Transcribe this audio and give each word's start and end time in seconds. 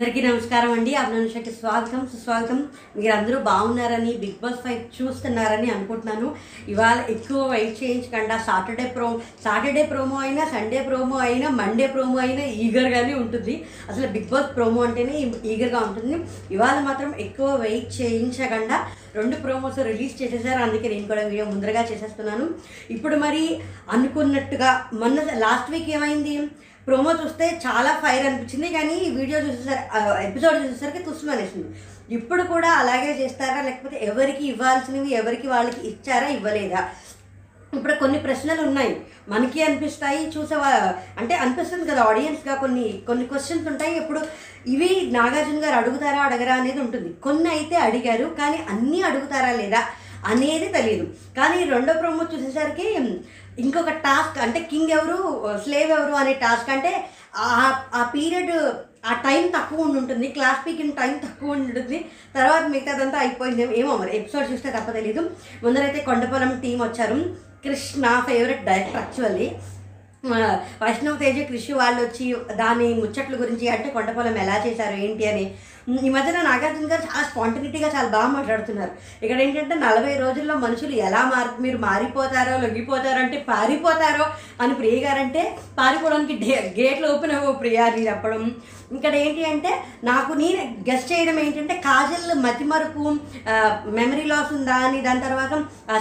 అందరికీ 0.00 0.22
నమస్కారం 0.22 0.72
అండి. 0.72 0.94
అభినందన 0.94 1.28
శెట్టి 1.32 1.50
స్వాగతం. 1.50 2.08
సుస్వాగతం. 2.12 2.68
మీరు 2.96 3.12
అందరూ 3.12 3.38
బాగున్నారని 3.38 4.12
బిగ్ 4.12 4.42
బాస్ 4.42 4.58
ఫైవ్ 4.64 5.02
చూస్తున్నారని 5.02 5.70
అనుకుంటున్నాను. 5.70 6.34
ఇవాళ 6.68 7.04
ఎక్కువ 7.10 7.46
వెయిట్ 7.50 7.82
చేయించకుండా. 7.82 8.38
సాటర్డే 8.38 8.84
ప్రో 8.84 9.20
సాటర్డే 9.44 9.82
ప్రోమో 9.82 10.16
అయినా 10.16 10.44
సండే 10.44 10.82
ప్రోమో 10.82 11.16
అయినా 11.18 11.48
మండే 11.48 11.86
ప్రోమో 11.86 12.18
అయినా 12.18 12.44
ఈగర్గానే 12.44 13.14
ఉంటుంది. 13.14 13.64
అసలు 13.88 14.06
బిగ్ 14.06 14.28
బాస్ 14.28 14.56
ప్రోమో 14.56 14.82
అంటేనే 14.82 15.32
ఈగర్గా 15.44 15.78
ఉంటుంది. 15.78 16.18
ఇవాళ 16.50 16.80
మాత్రం 16.80 17.14
ఎక్కువ 17.14 17.54
వెయిట్ 17.54 18.00
చేయించకుండా. 18.00 18.86
రెండు 19.14 19.36
ప్రోమోస్ 19.36 19.78
రిలీజ్ 19.78 20.22
చేసేసారు. 20.22 20.62
అందుకే 20.62 20.88
నేను 20.88 21.08
కూడా 21.08 21.22
వీడియో 21.22 21.44
ముందరగా 21.44 21.84
చేసేస్తున్నాను. 21.84 22.48
ఇప్పుడు 22.90 23.16
మరి 23.16 23.60
అనుకున్నట్టుగా 23.92 24.84
మొన్న 24.92 25.20
లాస్ట్ 25.22 25.70
వీక్ 25.70 25.90
ఏమైంది? 25.90 26.48
ప్రోమో 26.86 27.12
చూస్తే 27.22 27.46
చాలా 27.66 27.92
ఫైర్ 28.02 28.26
అనిపించింది. 28.26 28.68
కానీ 28.76 28.94
ఈ 29.06 29.08
వీడియో 29.18 29.38
చూసేసరి 29.46 29.80
ఎపిసోడ్ 30.28 30.58
చూసేసరికి 30.64 31.00
తుస్సు 31.06 31.30
అనేసింది. 31.34 31.68
ఇప్పుడు 32.16 32.42
కూడా 32.52 32.70
అలాగే 32.82 33.10
చేస్తారా? 33.20 33.60
లేకపోతే 33.68 33.96
ఎవరికి 34.10 34.44
ఇవ్వాల్సినవి 34.52 35.10
ఎవరికి 35.20 35.48
వాళ్ళకి 35.54 35.80
ఇచ్చారా 35.90 36.28
ఇవ్వలేదా? 36.36 36.82
ఇప్పుడు 37.76 37.94
కొన్ని 38.02 38.18
ప్రశ్నలు 38.18 38.62
ఉన్నాయి. 38.68 38.92
మనకి 39.28 39.58
అనిపిస్తాయి 39.62 40.20
చూసేవా 40.34 40.70
అంటే 41.20 41.34
అనిపిస్తుంది 41.34 41.86
కదా 41.90 42.02
ఆడియన్స్గా 42.10 42.54
కొన్ని 42.54 42.84
కొన్ని 43.08 43.24
క్వశ్చన్స్ 43.26 43.68
ఉంటాయి. 43.72 43.94
ఇప్పుడు 44.02 44.20
ఇవి 44.74 44.90
నాగార్జున 45.12 45.58
గారు 45.64 45.76
అడుగుతారా 45.82 46.20
అడగరా 46.22 46.54
అనేది 46.54 46.80
ఉంటుంది. 46.80 47.10
కొన్ని 47.26 47.48
అయితే 47.48 47.76
అడిగారు 47.88 48.28
కానీ 48.40 48.58
అన్నీ 48.74 49.00
అడుగుతారా 49.02 49.52
లేదా 49.62 49.82
అనేది 50.32 50.68
తెలియదు 50.76 51.04
కానీ 51.36 51.58
రెండో 51.70 51.92
ప్రోమో 51.92 52.24
చూసేసరికి 52.34 52.86
ఇంకొక 53.58 53.88
టాస్క్ 53.88 54.38
అంటే 54.38 54.60
కింగ్ 54.60 54.90
ఎవరు 54.90 55.18
స్లేవ్ 55.64 55.90
ఎవరు 55.90 56.12
అనే 56.12 56.32
టాస్క్ 56.32 56.70
అంటే 56.70 57.10
ఆ- 57.36 57.82
ఆ 57.94 58.10
పీరియడ్ 58.14 58.52
ఆ 59.06 59.12
టైం 59.12 59.48
తక్కువ 59.48 59.80
ఉండి 59.80 59.98
ఉంటుంది 59.98 60.28
క్లాస్ 60.28 60.66
పీకిన 60.66 60.90
టైం 60.90 61.16
తక్కువ 61.16 61.50
ఉండి 61.50 61.66
ఉంటుంది. 61.66 61.98
తర్వాత 62.34 62.66
మిగతాదంతా 62.66 63.18
అయిపోయింది. 63.18 63.80
ఏమో 63.80 63.96
మరి 63.96 64.16
ఎపిసోడ్ 64.16 64.52
చూస్తే 64.52 64.70
తప్ప 64.70 64.90
తెలీదు. 64.90 65.30
ముందరైతే 65.62 66.00
కొండపొలం 66.00 66.60
టీం 66.60 66.82
వచ్చారు. 66.82 67.14
క్రిష్ 67.62 67.98
నా 67.98 68.20
favourite 68.20 68.64
director 68.64 68.96
actually 68.96 69.52
Vaishnav 70.82 71.18
Tej 71.18 71.48
కృషి 71.48 71.72
వాళ్ళు 71.72 72.02
వచ్చి 72.02 72.36
దాని 72.54 72.94
ముచ్చట్ల 72.94 73.40
గురించి 73.40 73.68
అంటే 73.68 73.88
కొండపొలం 73.88 74.38
ఎలా 74.38 74.66
చేశారు 74.66 74.94
ఏంటి 74.96 75.28
అని 75.28 75.44
ఈ 75.94 76.08
మధ్యన 76.14 76.38
నాగార్జున 76.46 76.86
గారు 76.92 77.02
చాలా 77.08 77.22
స్పాంటినిటీగా 77.26 77.88
చాలా 77.96 78.08
బాగా 78.14 78.28
మాట్లాడుతున్నారు. 78.36 78.92
ఇక్కడ 79.24 79.38
ఏంటంటే 79.44 79.74
నలభై 79.84 80.14
రోజుల్లో 80.22 80.54
మనుషులు 80.64 80.94
ఎలా 81.08 81.20
మారి 81.32 81.62
మీరు 81.64 81.78
మారిపోతారో 81.84 82.54
లొంగిపోతారో 82.62 83.20
అంటే 83.24 83.38
పారిపోతారో 83.50 84.26
అని 84.62 84.74
ప్రియ 84.80 84.96
గారంటే 85.04 85.42
పారిపోవడానికి 85.78 86.36
డే 86.42 86.56
గేట్లు 86.80 87.06
ఓపెన్ 87.12 87.34
అవ్వవు 87.36 87.56
ప్రియా 87.62 87.84
అని 87.90 88.08
చెప్పడం. 88.08 88.42
ఇక్కడ 88.96 89.14
ఏంటి 89.22 89.42
అంటే 89.52 89.70
నాకు 90.10 90.32
నేను 90.42 90.62
గెస్ట్ 90.90 91.10
చేయడం 91.12 91.38
ఏంటంటే 91.46 91.74
కాజల్ 91.88 92.28
మతిమరుపు 92.44 93.02
మెమరీ 93.98 94.26
లాస్ 94.32 94.52
ఉందా 94.58 94.76
అని 94.88 95.00
దాని 95.08 95.26
తర్వాత 95.26 95.52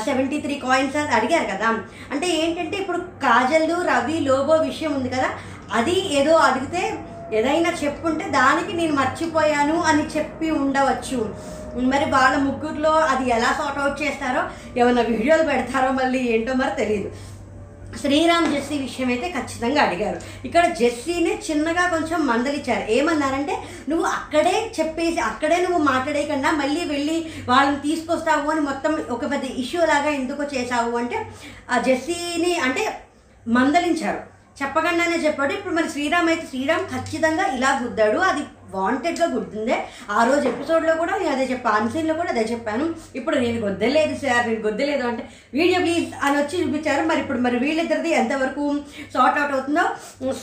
సెవెంటీ 0.08 0.40
త్రీ 0.46 0.56
కాయిన్స్ 0.68 0.98
అని 1.02 1.16
అడిగారు 1.20 1.48
కదా. 1.56 1.70
అంటే 2.14 2.28
ఏంటంటే 2.44 2.78
ఇప్పుడు 2.84 3.02
కాజల్ 3.26 3.72
రవి 3.92 4.18
లోబో 4.30 4.56
విషయం 4.70 4.94
ఉంది 5.00 5.12
కదా. 5.18 5.30
అది 5.78 5.96
ఏదో 6.20 6.34
అడిగితే 6.48 6.82
ఏదైనా 7.34 7.70
చెప్పుంటే 7.84 8.26
దానికి 8.30 8.74
నేను 8.74 8.94
మర్చిపోయాను 8.94 9.78
అని 9.82 10.04
చెప్పి 10.18 10.52
ఉండవచ్చు. 10.52 11.36
మరి 11.94 12.06
వాళ్ళ 12.12 12.36
ముగ్గురులో 12.38 12.92
అది 12.92 13.30
ఎలా 13.30 13.50
సార్ట్ 13.58 13.80
అవుట్ 13.80 14.02
చేస్తారో 14.02 14.42
ఏమైనా 14.80 15.02
వీడియోలు 15.02 15.44
పెడతారో 15.44 15.92
మళ్ళీ 15.92 16.20
ఏంటో 16.20 16.54
మరి 16.54 16.76
తెలియదు 16.82 17.12
శ్రీరామ్ 18.02 18.52
జెస్సీ 18.54 18.78
విషయం 18.78 19.08
అయితే 19.08 19.28
ఖచ్చితంగా 19.30 19.82
అడిగారు. 19.82 20.18
ఇక్కడ 20.48 20.66
జెస్సీనే 20.80 21.34
చిన్నగా 21.48 21.88
కొంచెం 21.90 22.28
మందలిచ్చారు. 22.28 22.92
ఏమన్నారంటే 22.92 23.56
నువ్వు 23.90 24.06
అక్కడే 24.06 24.72
చెప్పేసి 24.80 25.20
అక్కడే 25.20 25.58
నువ్వు 25.58 25.84
మాట్లాడేయకుండా 25.84 26.52
మళ్ళీ 26.52 26.84
వెళ్ళి 26.94 27.32
వాళ్ళని 27.50 27.80
తీసుకొస్తావు 27.88 28.52
అని 28.52 28.62
మొత్తం 28.62 28.94
ఒక 29.10 29.32
పెద్ద 29.32 29.44
ఇష్యూ 29.44 29.82
లాగా 29.82 30.10
ఎందుకు 30.10 30.44
చేశావు 30.56 30.98
అంటే 30.98 31.20
ఆ 31.72 31.78
జెస్సీని 31.80 32.58
అంటే 32.58 33.02
మందలించారు. 33.48 34.35
చెప్పకుండానే 34.62 35.18
చెప్పాడు. 35.26 35.52
ఇప్పుడు 35.54 35.74
మరి 35.78 35.90
శ్రీరామ్ 35.94 36.30
అయితే 36.34 36.46
శ్రీరామ్ 36.52 36.86
ఖచ్చితంగా 36.94 37.46
ఇలా 37.56 37.72
గుద్దాడు. 37.84 38.20
అది 38.32 38.44
వాంటెడ్గా 38.74 39.28
గుర్తుందే. 39.36 39.76
ఆ 40.10 40.24
రోజు 40.24 40.48
ఎపిసోడ్లో 40.48 40.96
కూడా 40.96 41.18
నేను 41.18 41.32
అదే 41.32 41.44
చెప్పాను 41.44 41.76
అన్సీన్లో 41.76 42.14
కూడా 42.14 42.30
అదే 42.30 42.42
చెప్పాను. 42.42 42.86
ఇప్పుడు 43.16 43.38
నేను 43.38 43.60
గొద్దలేదు 43.66 44.16
సార్ 44.16 44.48
నేను 44.48 44.62
గొద్దలేదు 44.62 45.08
అంటే 45.08 45.24
వీడియో 45.54 45.80
ప్లీజ్ 45.80 46.08
అని 46.24 46.38
వచ్చి 46.38 46.56
చూపించారు. 46.62 47.08
మరి 47.08 47.20
ఇప్పుడు 47.20 47.38
మరి 47.38 47.58
వీళ్ళిద్దరిది 47.58 48.10
ఎంతవరకు 48.10 48.64
సార్ట్ 49.14 49.40
అవుట్ 49.40 49.54
అవుతుందో 49.54 49.86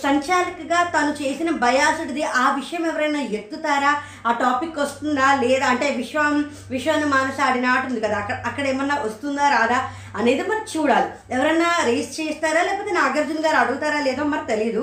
సంచాలకగా 0.05 0.83
తను 0.97 1.13
చేసిన 1.23 1.51
బయాసుడిది 1.51 2.23
ఆ 2.23 2.55
విషయం 2.55 2.87
ఎవరైనా 2.87 3.21
ఎత్తుతారా? 3.21 3.93
ఆ 4.27 4.33
టాపిక్ 4.33 4.79
వస్తుందా 4.79 5.29
లేదా? 5.45 5.67
అంటే 5.67 5.91
విశ్వం 5.91 6.45
విశ్వాన్ని 6.71 7.07
మానస 7.07 7.41
ఆడిన 7.41 7.67
ఆట 7.67 7.85
ఉంది 7.87 8.01
కదా 8.01 8.17
అక్కడ 8.19 8.37
అక్కడ 8.47 8.67
ఏమన్నా 8.67 8.95
వస్తుందా 9.05 9.49
రాదా 9.49 9.81
అనేది 10.17 10.43
మనం 10.43 10.65
చూడాలి. 10.73 11.09
ఎవరైనా 11.35 11.69
రేస్ 11.85 12.21
చేస్తారా? 12.21 12.63
లేకపోతే 12.63 12.93
నాగార్జున 12.93 13.41
గారు 13.47 13.57
అడుగుతారా 13.57 14.01
లేదో 14.01 14.25
మరి 14.25 14.47
తెలియదు 14.47 14.83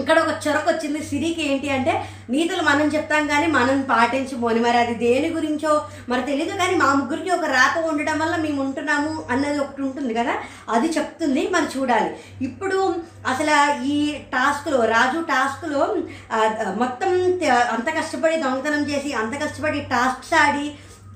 ఇక్కడ 0.00 0.18
ఒక 0.18 0.32
చొరక 0.44 0.66
వచ్చింది. 0.68 1.00
సిరికి 1.08 1.42
ఏంటి 1.50 1.68
అంటే 1.70 1.92
నీతులు 2.30 2.62
మనం 2.62 2.86
చెప్తాం 2.94 3.24
కానీ 3.26 3.46
మనం 3.56 3.76
పాటించబోని 3.90 4.60
మరి 4.60 4.78
అది 4.78 4.94
దేని 4.94 5.28
గురించో 5.36 5.72
మరి 6.08 6.22
తెలియదు 6.22 6.54
కానీ 6.56 6.74
మా 6.76 6.88
ముగ్గురికి 6.94 7.30
ఒక 7.30 7.48
రాత 7.56 7.84
ఉండడం 7.90 8.18
వల్ల 8.18 8.36
మేము 8.36 8.60
ఉంటున్నాము 8.62 9.12
అన్నది 9.30 9.58
ఒకటి 9.58 9.82
ఉంటుంది 9.82 10.14
కదా. 10.14 10.34
అది 10.68 10.88
చెప్తుంది. 10.96 11.44
మరి 11.54 11.68
చూడాలి. 11.76 12.10
ఇప్పుడు 12.48 12.78
అసలు 13.26 13.56
ఈ 13.94 13.96
టాస్క్లో 14.34 14.80
రాజు 14.94 15.20
టాస్క్లో 15.32 15.82
మొత్తం 16.82 17.12
అంత 17.74 17.88
కష్టపడి 17.98 18.36
దొంగతనం 18.36 18.82
చేసి 18.90 19.12
అంత 19.22 19.34
కష్టపడి 19.44 19.80
టాస్క్స్ 19.94 20.34
ఆడి 20.44 20.66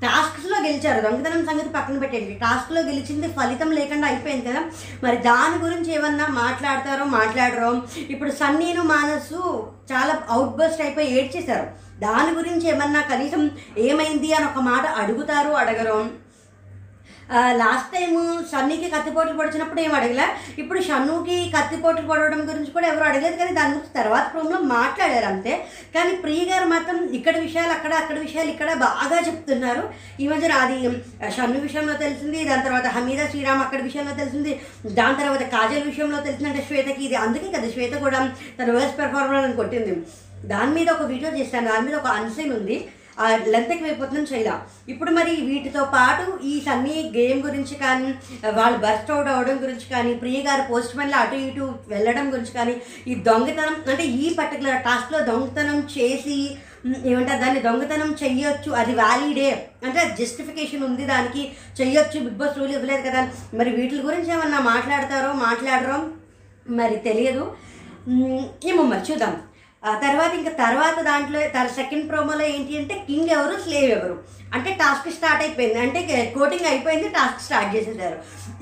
టాస్క్స్లో 0.02 0.58
గెలిచారు. 0.58 1.00
దొంగతనం 1.00 1.46
సంగతి 1.46 1.68
పక్కన 1.68 1.98
పెట్టండి 1.98 2.34
టాస్క్లో 2.34 2.80
గెలిచింది 2.80 3.28
ఫలితం 3.28 3.70
లేకుండా 3.72 4.06
అయిపోయింది 4.06 4.46
కదా? 4.48 4.62
మరి 5.04 5.16
దాని 5.16 5.64
గురించి 5.64 5.94
ఏమన్నా 5.94 6.26
మాట్లాడతారో 6.26 7.04
మాట్లాడరో? 7.04 7.82
ఇప్పుడు 8.08 8.30
సన్నీను 8.30 8.82
మానసు 8.82 9.66
చాలా 9.92 10.22
అవుట్ 10.30 10.56
బస్ట్ 10.56 10.80
అయిపోయి 10.80 11.18
ఏడ్చేశారు. 11.18 11.66
దాని 12.00 12.34
గురించి 12.34 12.68
ఏమన్నా 12.68 13.00
కనీసం 13.00 13.50
ఏమైంది 13.78 14.32
అని 14.32 14.44
ఒక 14.44 14.58
మాట 14.58 14.86
అడుగుతారు 14.86 15.50
అడగరు? 15.50 16.27
లాస్ట్ 17.60 17.90
టైం 17.94 18.12
షన్నుకి 18.50 18.86
కత్తిపోట్లు 18.92 19.34
పొడిచినప్పుడు 19.38 19.80
ఏం 19.84 19.92
అడగలే? 19.98 20.26
ఇప్పుడు 20.60 20.80
షన్నుకి 20.88 21.36
కత్తిపోట్లు 21.54 22.04
పొడవడం 22.10 22.40
గురించి 22.50 22.70
కూడా 22.76 22.86
ఎవరు 22.92 23.06
అడగలేదు 23.08 23.36
కానీ 23.40 23.52
దాని 23.58 23.72
గురించి 23.74 23.92
తర్వాత 23.98 24.24
ప్రోమ్లో 24.32 24.58
మాట్లాడారు 24.76 25.28
అంతే. 25.32 25.52
కానీ 25.96 26.12
ప్రియ 26.24 26.42
గారు 26.50 26.66
మాత్రం 26.74 26.98
ఇక్కడ 27.18 27.34
విషయాలు 27.46 27.72
అక్కడ 27.76 27.92
అక్కడ 28.02 28.16
విషయాలు 28.26 28.50
ఇక్కడ 28.54 28.70
బాగా 28.86 29.18
చెప్తున్నారు. 29.28 29.84
ఈ 30.22 30.28
మధ్యన 30.32 30.60
అది 30.64 30.78
షన్ను 31.36 31.60
విషయంలో 31.66 31.96
తెలిసింది 32.04 32.38
దాని 32.50 32.66
తర్వాత 32.68 32.86
హమీదా 32.98 33.26
శ్రీరామ్ 33.32 33.64
అక్కడ 33.66 33.80
విషయంలో 33.88 34.14
తెలిసింది 34.22 34.54
దాని 35.00 35.18
తర్వాత 35.22 35.42
కాజల్ 35.56 35.88
విషయంలో 35.90 36.20
తెలిసిందంటే 36.28 36.62
శ్వేతకి 36.68 37.02
ఇది. 37.08 37.18
అందుకే 37.24 37.50
కదా 37.56 37.68
శ్వేత 37.74 37.94
కూడా 38.06 38.20
తన 38.60 38.70
వర్స్ 38.78 38.96
పెర్ఫార్మర్ 39.00 39.44
అని 39.48 39.60
కొట్టింది. 39.60 39.94
దాని 40.52 40.72
మీద 40.78 40.88
ఒక 40.96 41.04
వీడియో 41.12 41.30
చేశాను 41.38 41.68
దాని 41.72 41.84
మీద 41.86 41.96
ఒక 42.00 42.10
అన్సైన్ 42.18 42.52
ఉంది. 42.60 42.76
లెంత్ 43.52 43.72
ఎక్కువైపోతుందని 43.72 44.30
చేయలా 44.32 44.54
ఇప్పుడు 44.88 45.10
మరి 45.10 45.32
వీటితో 45.40 45.84
పాటు 45.84 46.24
ఈ 46.44 46.60
సన్నీ 46.60 47.12
గేమ్ 47.16 47.42
గురించి 47.42 47.74
కానీ 47.74 48.08
వాళ్ళు 48.54 48.78
బర్స్ట్ 48.78 49.10
అవుట్ 49.10 49.28
అవ్వడం 49.28 49.58
గురించి 49.62 49.86
కానీ 49.90 50.14
ప్రియ 50.14 50.40
గారు 50.42 50.72
పోస్ట్ 50.72 50.96
మళ్ళీ 50.96 51.12
అటు 51.12 51.34
ఇటు 51.34 51.74
వెళ్ళడం 51.88 52.32
గురించి 52.32 52.52
కానీ 52.52 52.74
ఈ 53.06 53.14
దొంగతనం 53.14 53.76
అంటే 53.90 54.04
ఈ 54.22 54.34
పర్టికులర్ 54.34 54.82
టాస్క్లో 54.82 55.20
దొంగతనం 55.20 55.80
చేసి 55.96 56.38
ఏమంటారు 57.04 57.40
దాన్ని 57.40 57.60
దొంగతనం 57.60 58.16
చెయ్యొచ్చు 58.22 58.70
అది 58.72 58.92
వ్యాలిడే 58.94 59.48
అంటే 59.84 60.00
జస్టిఫికేషన్ 60.20 60.84
ఉంది 60.84 61.06
దానికి 61.06 61.42
చెయ్యొచ్చు 61.80 62.18
బిగ్ 62.20 62.38
బాస్ 62.42 62.58
రూల్ 62.58 62.72
ఇవ్వలేదు 62.72 63.02
కదా. 63.08 63.22
మరి 63.54 63.70
వీటి 63.70 63.96
గురించి 63.96 64.32
ఏమన్నా 64.32 64.60
మాట్లాడతారో 64.60 65.32
మాట్లాడరో 65.32 65.98
మరి 66.66 66.96
తెలియదు. 66.96 67.44
ఏమో 68.70 68.82
మరి 68.82 69.12
చూద్దాం. 69.12 69.34
తర్వాత 70.04 70.32
ఇంకా 70.40 70.52
తర్వాత 70.64 70.98
దాంట్లో 71.10 71.40
సెకండ్ 71.78 72.08
ప్రోమోలో 72.10 72.44
ఏంటి 72.54 72.78
అంటే 72.80 72.94
కింగ్ 73.08 73.32
ఎవరు 73.38 73.56
స్లేవ్ 73.64 73.90
ఎవరు. 73.98 74.16
అంటే 74.56 74.70
టాస్క్ 74.82 75.08
స్టార్ట్ 75.16 75.42
అయిపోయింది. 75.44 75.78
అంటే 75.84 76.00
కోటింగ్ 76.36 76.68
అయిపోయింది 76.70 77.08
టాస్క్ 77.16 77.44
స్టార్ట్ 77.46 77.74
చేసేసారు. 77.76 78.16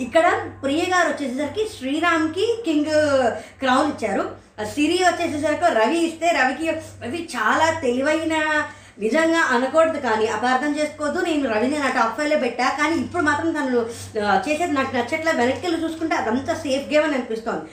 ఇక్కడ 0.07 0.27
ప్రియ 0.63 0.83
గారు 0.95 1.09
వచ్చేసరికి 1.11 1.65
శ్రీరామ్కి 1.77 2.47
కింగ్ 2.67 2.95
క్రౌన్ 3.63 3.93
ఇచ్చారు. 3.93 4.25
సిరి 4.75 4.99
వచ్చేసేసరికి 5.05 5.71
రవి 5.81 5.99
ఇస్తే 6.09 6.29
రవికి 6.41 6.67
రవి 7.05 7.21
చాలా 7.37 7.69
తెలివైన 7.85 8.35
నిజంగా 9.05 9.41
అనకూడదు 9.55 9.99
కానీ 10.05 10.27
అపార్థం 10.37 10.71
చేసుకోవద్దు 10.77 11.21
నేను 11.27 11.49
రవిని 11.55 11.79
నా 11.83 11.89
టాప్ 11.97 12.15
ఫైవ్లో 12.19 12.37
పెట్టా. 12.45 12.67
కానీ 12.79 12.95
ఇప్పుడు 13.03 13.23
మాత్రం 13.27 13.51
తను 13.57 13.81
చేసేది 14.47 14.73
నాకు 14.79 14.93
నచ్చట్లా 14.97 15.33
వెనక్కి 15.41 15.65
వెళ్ళి 15.67 15.83
చూసుకుంటే 15.83 16.15
అదంతా 16.21 16.55
సేఫ్ 16.63 16.87
గేమ్ 16.93 17.05
అని 17.09 17.17
అనిపిస్తోంది. 17.19 17.67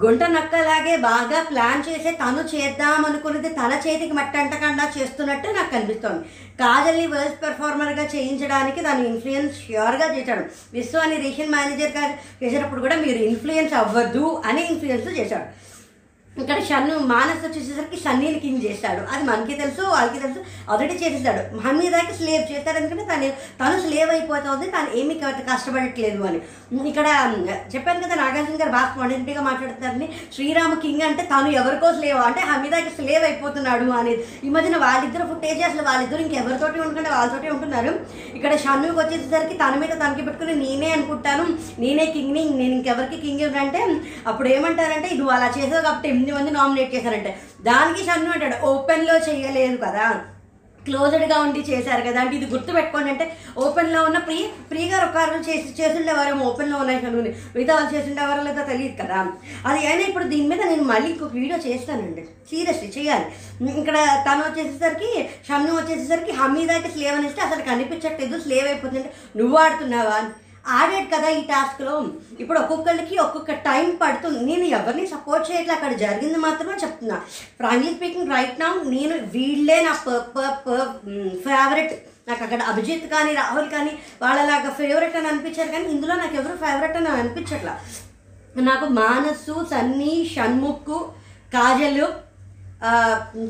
గుంట 0.00 0.22
నక్కలాగే 0.22 0.96
బాగా 0.96 1.38
ప్లాన్ 1.42 1.82
చేసి 1.88 2.10
తను 2.10 2.42
చేద్దాం 2.52 3.04
అనుకున్నది 3.04 3.48
తన 3.48 3.72
చేతికి 3.86 4.12
మట్టంటకుండా 4.12 4.92
చేస్తున్నట్టు 4.96 5.48
నాకు 5.48 5.70
కనిపిస్తోంది. 5.70 6.22
కాజల్ని 6.60 7.06
వర్స్ 7.06 7.42
పెర్ఫార్మర్గా 7.42 8.04
చేయించడానికి 8.14 8.80
దాని 8.80 9.06
ఇన్ఫ్లుయెన్స్ 9.08 9.56
ష్యూర్గా 9.56 10.08
చేశాడు. 10.16 10.44
విశ్వాన్ని 10.72 11.16
అని 11.16 11.50
మేనేజర్గా 11.50 12.04
చేసేటప్పుడు 12.42 12.80
కూడా 12.80 12.96
మీరు 12.96 13.18
ఇన్ఫ్లుయెన్స్ 13.18 13.74
అవ్వద్దు 13.74 14.42
అని 14.46 14.64
ఇన్ఫ్లుయెన్స్ 14.66 15.18
చేశాడు. 15.18 15.46
ఇక్కడ 16.40 16.58
షన్ను 16.68 16.94
మానస్ 17.10 17.42
వచ్చేసరికి 17.44 17.98
సన్నీని 18.04 18.38
కింగ్ 18.44 18.62
చేస్తాడు. 18.66 19.02
అది 19.12 19.24
మనకి 19.30 19.54
తెలుసు 19.62 19.82
వాళ్ళకి 19.94 20.20
తెలుసు 20.22 20.40
ఆల్రెడీ 20.70 20.94
చేసేసాడు 21.02 21.42
హమీదాకి 21.64 22.14
స్లేవ్ 22.18 22.44
చేస్తాడు 22.52 22.78
ఎందుకంటే 22.80 23.04
తను 23.10 23.28
తను 23.60 23.80
స్లేవ్ 23.84 24.10
అయిపోతుంది 24.14 24.66
తను 24.76 24.88
ఏమీ 25.00 25.14
కష్టపడట్లేదు 25.50 26.22
అని. 26.28 26.40
ఇక్కడ 26.90 27.06
చెప్పాను 27.74 28.00
కదా 28.04 28.14
నాగార్జున 28.22 28.56
గారు 28.60 28.72
బాగా 28.76 28.88
స్పాండెంట్గా 28.92 29.42
మాట్లాడుతారని 29.48 30.08
శ్రీరామ 30.36 30.74
కింగ్ 30.84 31.04
అంటే 31.08 31.22
తను 31.32 31.50
ఎవరికో 31.60 31.90
స్లేవ్ 31.98 32.20
అంటే 32.28 32.40
హమీదాకి 32.50 32.90
స్లేవ్ 32.98 33.26
అయిపోతున్నాడు 33.28 33.90
అనేది 34.00 34.24
ఈ 34.46 34.50
మధ్యన 34.56 34.76
వాళ్ళిద్దరు 34.86 35.26
ఫుటేజ్ 35.32 35.62
అసలు 35.68 35.84
వాళ్ళిద్దరు 35.90 36.24
ఇంకెవరితోటి 36.26 36.82
ఉండకుండా 36.86 37.12
వాళ్ళతోటి 37.16 37.52
ఉంటున్నారు. 37.54 37.92
ఇక్కడ 38.36 38.52
షన్నుకి 38.64 38.98
వచ్చేసరికి 39.00 39.56
తన 39.62 39.74
మీద 39.82 39.92
తనకి 40.04 40.26
పెట్టుకుని 40.28 40.56
నేనే 40.64 40.90
అనుకుంటాను. 40.96 41.44
నేనే 41.84 42.06
కింగ్ని 42.16 42.44
నేను 42.62 42.74
ఇంకెవరికి 42.80 43.20
కింగ్ 43.26 43.46
అంటే 43.64 43.82
అప్పుడు 44.30 44.48
ఏమంటారంటే 44.56 45.08
ఇది 45.14 45.30
అలా 45.38 45.50
చేసావు 45.58 45.84
కాబట్టి 45.88 46.08
ఎనిమిది 46.22 46.38
మంది 46.38 46.50
నామినేట్ 46.50 46.94
చేశారంటే 46.94 47.38
దానికి 47.62 48.04
షన్ను 48.04 48.30
అంటాడు 48.30 48.66
ఓపెన్లో 48.66 49.16
చేయలేదు 49.16 49.76
కదా. 49.76 50.24
క్లోజ్డ్గా 50.86 51.40
ఉండి 51.40 51.60
చేశారు 51.60 52.02
కదా. 52.02 52.20
అంటే 52.20 52.36
ఇది 52.36 52.46
గుర్తుపెట్టుకోండి 52.46 53.10
అంటే 53.10 53.36
ఓపెన్లో 53.58 54.04
ఉన్న 54.04 54.18
ప్రీ 54.18 54.46
ప్రియ 54.70 54.88
గారు 54.88 55.06
ఒక 55.08 55.46
చేసి 55.48 55.82
చేసిండేవారేమో 55.82 56.44
ఓపెన్లో 56.44 56.78
ఉన్నాయి 56.78 57.00
కనుక 57.00 57.34
మిగతా 57.56 57.74
వాళ్ళు 57.74 57.96
చేసిండేవారో 57.96 58.42
లేదో 58.42 58.62
తెలియదు 58.62 59.02
కదా. 59.02 59.26
అది 59.66 59.86
అయినా 59.86 60.02
ఇప్పుడు 60.02 60.24
దీని 60.24 60.48
మీద 60.48 60.62
నేను 60.62 60.82
మళ్ళీ 60.82 61.10
ఇంకొక 61.10 61.32
వీడియో 61.32 61.58
చేస్తానండి. 61.58 62.22
సీరియస్లీ 62.50 62.88
చేయాలి. 62.98 63.26
ఇక్కడ 63.80 64.24
తను 64.28 64.40
వచ్చేసేసరికి 64.40 65.28
షన్ను 65.48 65.74
వచ్చేసేసరికి 65.74 66.32
హమీదాకి 66.32 66.90
స్లేవ్ 66.90 67.16
అనేస్తే 67.16 67.42
అసలు 67.42 67.62
కనిపించట్లేదు 67.62 68.40
స్లేవ్ 68.40 68.66
అయిపోతుందంటే 68.66 69.12
నువ్వు 69.36 69.58
ఆడుతున్నావా? 69.58 70.18
ఆడాడు 70.66 71.08
కదా 71.14 71.28
ఈ 71.38 71.40
టాస్క్లో 71.50 71.94
ఇప్పుడు 72.42 72.58
ఒక్కొక్కరికి 72.60 73.16
ఒక్కొక్క 73.24 73.52
టైం 73.68 73.86
పడుతుంది. 74.02 74.40
నేను 74.50 74.64
ఎవరిని 74.78 75.04
సపోర్ట్ 75.14 75.48
చేయట్లే? 75.50 75.74
అక్కడ 75.76 75.92
జరిగింది 76.04 76.38
మాత్రమే 76.46 76.76
చెప్తున్నా. 76.84 77.16
ఫ్రాంక్లీ 77.60 77.90
స్పీకింగ్ 77.96 78.32
రైట్ 78.34 78.60
నా 78.62 78.68
నేను 78.94 79.16
వీళ్ళే 79.34 79.78
నా 79.88 79.92
ఫేవరెట్ 81.46 81.94
నాకు 82.28 82.42
అక్కడ 82.46 82.60
అభిజిత్ 82.72 83.06
కానీ 83.14 83.30
రాహుల్ 83.40 83.68
కానీ 83.74 83.92
వాళ్ళలాగా 84.22 84.70
ఫేవరెట్ 84.80 85.16
అని 85.20 85.30
అనిపించారు 85.32 85.70
కానీ 85.76 85.86
ఇందులో 85.94 86.14
నాకు 86.22 86.34
ఎవరు 86.40 86.56
ఫేవరెట్ 86.64 86.98
అని 87.00 87.10
అనిపించట్లా. 87.20 87.74
నాకు 88.70 88.86
మానసు 89.00 89.54
సన్నీ 89.70 90.14
షణ్ముక్కు 90.34 90.98
కాజల్ 91.54 92.02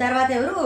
తర్వాత 0.02 0.28
ఎవరు? 0.38 0.62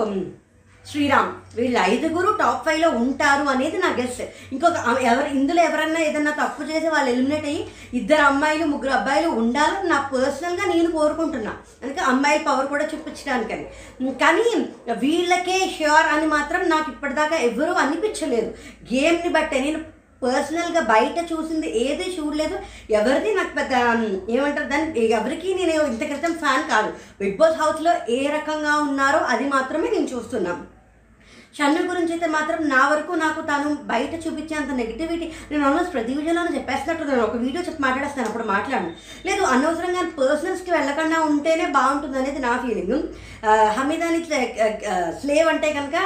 శ్రీరామ్ 0.91 1.31
వీళ్ళు 1.56 1.79
ఐదుగురు 1.93 2.31
టాప్ 2.41 2.65
ఫైవ్లో 2.67 2.88
ఉంటారు 3.03 3.44
అనేది 3.53 3.79
నా 3.85 3.88
గెస్ట్ 3.99 4.21
ఇంకొక 4.53 4.77
ఎవరు 5.11 5.29
ఇందులో 5.38 5.61
ఎవరన్నా 5.69 6.00
ఏదన్నా 6.09 6.33
తప్పు 6.41 6.62
చేసి 6.69 6.88
వాళ్ళు 6.94 7.09
ఎలిమినేట్ 7.15 7.47
అయ్యి 7.50 7.62
ఇద్దరు 7.99 8.23
అమ్మాయిలు 8.23 8.67
ముగ్గురు 8.73 8.93
అబ్బాయిలు 8.99 9.31
ఉండాలని 9.41 9.88
నా 9.93 9.99
పర్సనల్గా 10.12 10.65
నేను 10.73 10.91
కోరుకుంటున్నా. 10.99 11.53
అందుకే 11.83 12.03
అమ్మాయిల 12.12 12.43
పవర్ 12.49 12.71
కూడా 12.75 12.87
చూపించడానికని. 12.93 13.67
కానీ 14.23 14.47
వీళ్ళకే 15.05 15.59
ష్యూర్ 15.77 16.09
అని 16.15 16.29
మాత్రం 16.37 16.62
నాకు 16.75 16.89
ఇప్పటిదాకా 16.94 17.39
ఎవరూ 17.49 17.75
అనిపించలేదు. 17.85 18.50
గేమ్ని 18.93 19.32
బట్టే 19.39 19.61
నేను 19.67 19.82
పర్సనల్గా 20.23 20.82
బయట 20.93 21.19
చూసింది 21.32 21.69
ఏది 21.85 22.06
చూడలేదు. 22.17 22.56
ఎవరిది 22.99 23.32
నాకు 23.39 23.53
పెద్ద 23.59 23.73
ఏమంటారు 24.37 24.69
దాన్ని? 24.71 25.03
ఎవరికి 25.19 25.49
నేను 25.59 25.75
ఇంత 25.91 26.03
క్రితం 26.12 26.32
ఫ్యాన్ 26.44 26.65
కాదు. 26.71 26.91
బిగ్ 27.21 27.37
బాస్ 27.43 27.61
హౌస్లో 27.62 27.93
ఏ 28.19 28.23
రకంగా 28.37 28.77
ఉన్నారో 28.87 29.21
అది 29.35 29.47
మాత్రమే 29.56 29.91
నేను 29.97 30.09
చూస్తున్నాను. 30.15 30.65
షన్ను 31.56 31.82
గురించి 31.91 32.12
అయితే 32.14 32.29
మాత్రం 32.35 32.58
నా 32.73 32.81
వరకు 32.91 33.12
నాకు 33.23 33.41
తాను 33.50 33.69
బయట 33.91 34.14
చూపించేంత 34.25 34.73
నెగిటివిటీ 34.81 35.26
నేను 35.50 35.62
ఆల్మోస్ట్ 35.67 35.93
ప్రతి 35.94 36.12
వీడియోలోనే 36.19 36.50
చెప్పేస్తున్నట్టు 36.56 37.05
నేను 37.11 37.23
ఒక 37.26 37.37
వీడియో 37.44 37.61
చెప్పి 37.67 37.81
మాట్లాడేస్తాను 37.85 38.29
అప్పుడు 38.31 38.47
మాట్లాడను. 38.55 38.91
లేదు 39.29 39.43
అనవసరంగా 39.55 40.03
పర్సనల్స్కి 40.19 40.73
వెళ్ళకుండా 40.76 41.19
ఉంటేనే 41.31 41.67
బాగుంటుంది 41.79 42.19
అనేది 42.23 42.43
నా 42.47 42.53
ఫీలింగ్ 42.64 42.97
హమీదాని 43.76 44.20
స్లేవ్ 45.23 45.49
అంటే 45.55 45.70
కనుక 45.79 45.97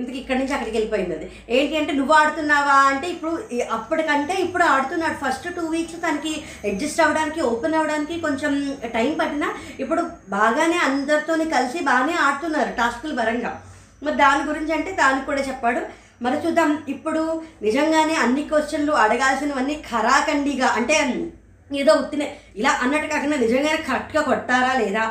ఇంతకి 0.00 0.18
ఇక్కడి 0.20 0.38
నుంచి 0.40 0.54
అక్కడికి 0.56 0.76
వెళ్ళిపోయింది 0.78 1.16
అది. 1.18 1.26
ఏంటి 1.56 1.74
అంటే 1.80 1.92
నువ్వు 2.00 2.14
ఆడుతున్నావా? 2.20 2.76
అంటే 2.92 3.06
ఇప్పుడు 3.14 3.32
అప్పటికంటే 3.78 4.36
ఇప్పుడు 4.46 4.64
ఆడుతున్నాడు. 4.74 5.16
ఫస్ట్ 5.24 5.48
టూ 5.56 5.64
వీక్స్ 5.74 5.98
తనకి 6.04 6.34
అడ్జస్ట్ 6.72 7.02
అవ్వడానికి 7.06 7.42
ఓపెన్ 7.50 7.78
అవ్వడానికి 7.80 8.16
కొంచెం 8.26 8.52
టైం 8.98 9.10
పట్టినా 9.22 9.50
ఇప్పుడు 9.84 10.04
బాగానే 10.36 10.78
అందరితోని 10.90 11.48
కలిసి 11.56 11.80
బాగానే 11.90 12.16
ఆడుతున్నారు 12.28 12.72
టాస్కుల 12.80 13.14
పరంగా. 13.22 13.52
మరి 14.02 14.14
దాని 14.14 14.42
గురించి 14.48 14.72
అంటే 14.72 14.90
దానికి 14.92 15.26
కూడా 15.26 15.42
చెప్పాడు. 15.42 15.80
మరి 16.22 16.36
చూద్దాం. 16.46 16.70
ఇప్పుడు 16.88 17.42
నిజంగానే 17.62 18.14
అన్ని 18.14 18.42
క్వశ్చన్లు 18.42 18.92
అడగాల్సినవన్నీ 18.92 19.74
ఖరాఖండిగా 19.90 20.66
అంటే 20.66 20.96
ఏదో 21.70 21.92
ఉత్తినే 21.92 22.26
ఇలా 22.56 22.70
అన్నట్టు 22.82 23.08
కాకుండా 23.08 23.36
నిజంగానే 23.36 23.82
కరెక్ట్గా 23.88 24.22
కొట్టారా 24.22 24.72
లేదా? 24.80 25.04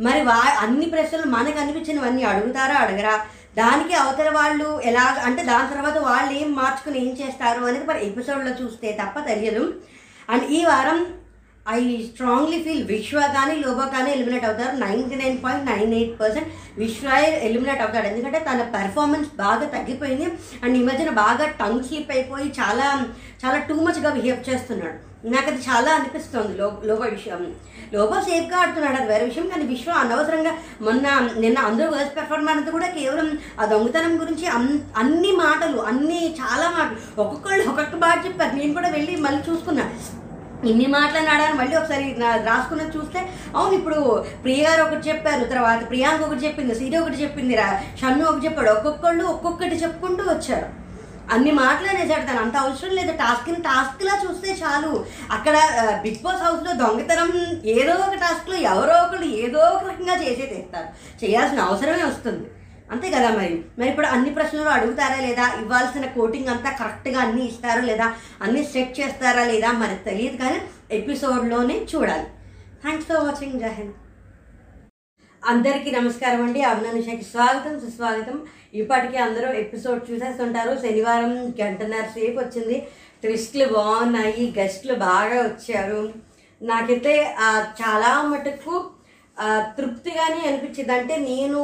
మరి 0.00 0.20
వా 0.22 0.36
అన్ని 0.60 0.86
ప్రశ్నలు 0.86 1.26
మనకు 1.26 1.58
అనిపించినవన్నీ 1.60 2.22
అడుగుతారా 2.22 2.74
అడగరా? 2.74 3.14
దానికి 3.56 3.94
అవతల 3.94 4.30
వాళ్ళు 4.36 4.80
ఎలా 4.84 5.02
అంటే 5.24 5.42
దాని 5.42 5.68
తర్వాత 5.72 5.98
వాళ్ళు 5.98 6.32
ఏం 6.32 6.52
మార్చుకుని 6.52 6.98
ఏం 7.04 7.12
చేస్తారు 7.20 7.60
అనేది 7.64 7.86
మరి 7.86 8.06
ఎపిసోడ్లో 8.06 8.52
చూస్తే 8.62 8.98
తప్ప 9.02 9.18
తెలియదు. 9.26 9.64
అండ్ 10.30 10.44
ఈ 10.44 10.64
వారం 10.64 10.98
ఐ 11.70 12.02
స్ట్రాంగ్లీ 12.02 12.62
ఫీల్ 12.62 12.84
విశ్వ 12.84 13.20
కానీ 13.20 13.54
లోబో 13.54 13.80
కానీ 13.80 14.10
ఎలిమినేట్ 14.10 14.44
అవుతారు. 14.44 14.76
Ninety 14.76 15.14
nine 15.14 15.44
point 15.44 15.70
nine 15.70 15.94
eight 15.94 16.20
percent 16.20 16.48
Vishwa 16.78 17.08
eliminate 17.18 17.82
అవుతాడు. 17.82 18.06
ఎందుకంటే 18.06 18.38
తన 18.38 18.62
పెర్ఫార్మెన్స్ 18.62 19.30
బాగా 19.36 19.64
తగ్గిపోయింది. 19.64 20.24
అండ్ 20.64 20.78
ఈ 20.78 20.82
మధ్యన 20.82 21.10
బాగా 21.10 21.48
టంగ్ 21.48 21.84
స్లిప్ 21.84 22.10
అయిపోయి 22.10 22.48
చాలా 22.48 23.06
చాలా 23.46 23.58
టూ 23.58 23.74
మచ్గా 23.74 24.10
బిహేవ్ 24.10 24.50
చేస్తున్నాడు. 24.50 25.26
నాకు 25.28 25.46
అది 25.46 25.62
చాలా 25.62 25.92
అనిపిస్తుంది 25.92 26.58
లో 26.58 26.82
లోబో 26.84 27.04
విషయం. 27.04 27.54
లోబో 27.94 28.20
సేఫ్గా 28.20 28.58
ఆడుతున్నాడు. 28.58 28.96
అది 28.96 29.06
వేరే 29.06 29.24
విషయం. 29.24 29.48
కానీ 29.48 29.64
విశ్వ 29.64 29.92
అనవసరంగా 29.92 30.52
మొన్న 30.80 31.30
నిన్న 31.38 31.58
అందరూ 31.58 31.90
వర్స్ట్ 31.90 32.16
పెర్ఫార్మెన్స్ 32.16 32.70
కూడా 32.70 32.86
కేవలం 32.86 33.38
ఆ 33.60 33.64
దొంగతనం 33.64 34.20
గురించి 34.20 34.46
అన్- 34.46 34.78
అన్ని 34.96 35.32
మాటలు 35.32 35.80
అన్ని 35.80 36.36
చాలా 36.40 36.70
మాటలు. 36.70 37.20
ఒక్కొక్కళ్ళు 37.20 37.68
ఒక్కొక్క 37.68 37.96
మాట 37.96 38.26
చెప్పారు. 38.26 38.56
నేను 38.56 38.74
కూడా 38.74 38.88
వెళ్ళి 38.88 39.16
మళ్ళీ 39.16 39.42
చూసుకున్నాను 39.50 40.23
ఇన్ని 40.70 40.86
మాట్లాడినాడని 40.86 41.56
మళ్ళీ 41.58 41.76
ఒకసారి 41.76 42.06
రాసుకున్నది 42.46 42.98
చూస్తే 42.98 43.20
అవును 43.56 43.74
ఇప్పుడు 43.74 43.98
ప్రియ 44.42 44.62
గారు 44.68 44.82
ఒకటి 44.82 45.08
చెప్పారు 45.08 45.44
తర్వాత 45.44 45.88
ప్రియాంక 45.88 46.22
ఒకటి 46.22 46.44
చెప్పింది 46.46 46.74
సీత 46.74 46.94
ఒకటి 47.00 47.22
చెప్పింది 47.22 47.54
రా 47.54 47.68
షన్ను 48.00 48.24
ఒకటి 48.24 48.46
చెప్పాడు 48.46 48.70
ఒక్కొక్కళ్ళు 48.70 49.24
ఒక్కొక్కటి 49.24 49.76
చెప్పుకుంటూ 49.82 50.24
వచ్చారు. 50.30 50.66
అన్ని 51.34 51.52
మాట్లాడేసాడు 51.52 52.24
తను 52.26 52.40
అంత 52.40 52.56
అవసరం 52.56 52.90
లేదు 52.90 53.12
టాస్క్ని 53.12 53.60
టాస్క్లా 53.68 54.14
చూస్తే 54.24 54.50
చాలు. 54.62 55.06
అక్కడ 55.32 55.56
బిగ్ 56.02 56.22
బాస్ 56.24 56.42
హౌస్లో 56.42 56.72
దొంగతనం 56.72 57.30
ఏదో 57.64 57.92
ఒక 58.06 58.14
టాస్క్లో 58.14 58.56
ఎవరో 58.56 58.96
ఒకళ్ళు 59.04 59.26
ఏదో 59.44 59.58
ఒక 59.58 59.84
రకంగా 59.90 60.16
చేసే 60.24 60.46
తెస్తారు. 60.46 60.88
చేయాల్సిన 61.24 61.60
అవసరమే 61.60 62.04
వస్తుంది. 62.04 62.46
అంతే 62.94 63.10
కదా 63.10 63.30
మరి? 63.36 63.54
మరి 63.78 63.88
ఇప్పుడు 63.88 64.06
అన్ని 64.06 64.30
ప్రశ్నలు 64.30 64.68
అడుగుతారా 64.68 65.20
లేదా? 65.20 65.46
ఇవ్వాల్సిన 65.60 66.06
కోటింగ్ 66.06 66.48
అంతా 66.48 66.70
కరెక్ట్గా 66.70 67.20
అన్ని 67.20 67.48
ఇస్తారా 67.48 67.80
లేదా? 67.80 68.06
అన్ని 68.42 68.64
సెట్ 68.64 69.00
చేస్తారా 69.00 69.44
లేదా? 69.44 69.72
మరి 69.72 69.96
తెలియదు 70.04 70.36
కానీ 70.36 70.60
ఎపిసోడ్లోనే 70.90 71.76
చూడాలి. 71.94 72.26
థ్యాంక్స్ 72.82 73.08
ఫర్ 73.08 73.24
వాచింగ్ 73.24 73.60
జహన్ 73.60 73.92
అందరికీ 75.46 75.90
నమస్కారం 75.90 76.42
అండి. 76.42 76.62
అభినందనకి 76.62 77.24
స్వాగతం 77.24 77.80
సుస్వాగతం. 77.80 78.36
ఇప్పటికీ 78.74 79.16
అందరూ 79.16 79.48
ఎపిసోడ్ 79.52 80.10
చూసేస్తుంటారు. 80.10 80.78
శనివారం 80.82 81.32
గంటన్నర 81.62 82.06
సేపు 82.14 82.38
వచ్చింది. 82.40 82.86
ట్విస్ట్లు 83.22 83.66
బాగున్నాయి. 83.74 84.54
గెస్ట్లు 84.58 84.94
బాగా 84.94 85.40
వచ్చారు. 85.42 86.12
నాకైతే 86.62 87.12
చాలా 87.82 88.22
మటుకు 88.22 88.74
తృప్తిగానే 89.78 90.40
అనిపించింది. 90.48 90.92
అంటే 90.92 91.14
నేను 91.16 91.60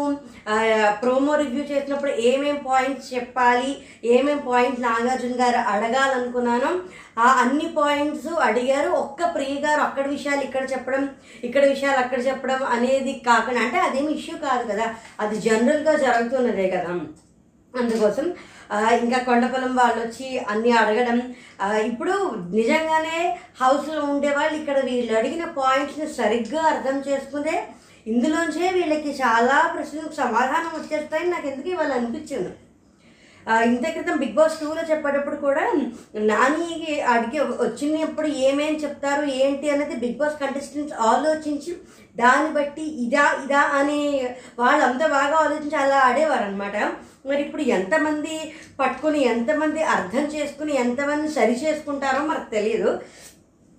ప్రోమో 1.03 1.35
రివ్యూ 1.37 1.63
చేసినప్పుడు 1.65 2.13
ఏమేం 2.31 2.57
పాయింట్స్ 2.69 3.15
చెప్పాలి 3.15 3.71
ఏమేం 4.05 4.41
పాయింట్స్ 4.49 4.83
నాగార్జున 4.83 5.37
గారు 5.43 5.61
అడగాలనుకున్నానో 5.75 6.71
ఆ 7.19 7.29
అన్ని 7.43 7.69
పాయింట్స్ 7.79 8.31
అడిగారు. 8.49 8.91
ఒక్క 9.03 9.31
ప్రియ 9.35 9.55
గారు 9.67 9.81
అక్కడ 9.81 10.07
విషయాలు 10.07 10.41
ఇక్కడ 10.41 10.65
చెప్పడం 10.73 11.09
ఇక్కడ 11.45 11.65
విషయాలు 11.65 12.01
అక్కడ 12.05 12.21
చెప్పడం 12.27 12.63
అనేది 12.77 13.13
కాకుండా 13.27 13.61
అంటే 13.61 13.79
అదేమి 13.79 14.13
ఇష్యూ 14.13 14.37
కాదు 14.49 14.65
కదా. 14.73 14.87
అది 15.21 15.37
జనరల్గా 15.41 15.95
జరుగుతున్నదే 16.07 16.69
కదా. 16.71 16.93
అందుకోసం 17.75 18.27
ఇంకా 19.03 19.19
కొండపొలం 19.29 19.73
వాళ్ళు 19.81 20.01
వచ్చి 20.03 20.29
అన్నీ 20.53 20.73
అడగడం. 20.81 21.19
ఇప్పుడు 21.91 22.15
నిజంగానే 22.59 23.19
హౌస్లో 23.61 24.01
ఉండే 24.13 24.31
వాళ్ళు 24.39 24.57
ఇక్కడ 24.61 24.79
వీళ్ళు 24.89 25.13
అడిగిన 25.21 25.45
పాయింట్స్ని 25.59 26.09
సరిగ్గా 26.19 26.63
అర్థం 26.73 26.99
చేసుకుంటే 27.09 27.55
ఇందులోంచే 28.07 28.67
వీళ్ళకి 28.77 29.11
చాలా 29.23 29.57
ప్రశ్నలకు 29.75 30.17
సమాధానం 30.25 30.73
వచ్చేస్తాయని 30.77 31.33
నాకు 31.35 31.49
ఎందుకు 31.53 31.69
ఇవాళ 31.75 31.93
అనిపించింది. 31.99 32.53
ఇంత 33.69 33.85
క్రితం 33.91 34.17
బిగ్ 34.17 34.35
బాస్ 34.35 34.59
టూలో 34.61 34.83
చెప్పేటప్పుడు 34.91 35.37
కూడా 35.37 35.63
నాని 36.31 36.69
అడిగి 37.09 37.41
వచ్చినప్పుడు 37.63 38.29
ఏమేం 38.47 38.75
చెప్తారు 38.75 39.25
ఏంటి 39.41 39.71
అనేది 39.71 39.97
బిగ్ 39.97 40.19
బాస్ 40.19 40.41
కంటెస్టెంట్స్ 40.41 40.99
ఆలోచించి 41.11 41.73
దాన్ని 42.17 42.51
బట్టి 42.55 42.85
ఇదా 43.05 43.25
ఇదా 43.45 43.63
అని 43.79 44.01
వాళ్ళు 44.59 44.83
అంత 44.85 45.03
బాగా 45.11 45.37
ఆలోచించి 45.37 45.77
అలా 45.77 45.99
ఆడేవారు 46.01 46.45
అనమాట 46.45 46.77
మరి 47.27 47.41
ఇప్పుడు 47.43 47.63
ఎంతమంది 47.63 48.37
పట్టుకుని 48.79 49.21
ఎంతమంది 49.25 49.81
అర్థం 49.97 50.25
చేసుకుని 50.35 50.73
ఎంతమంది 50.77 51.29
సరి 51.29 51.57
చేసుకుంటారో 51.65 52.21
మనకు 52.27 52.49
తెలియదు. 52.51 52.91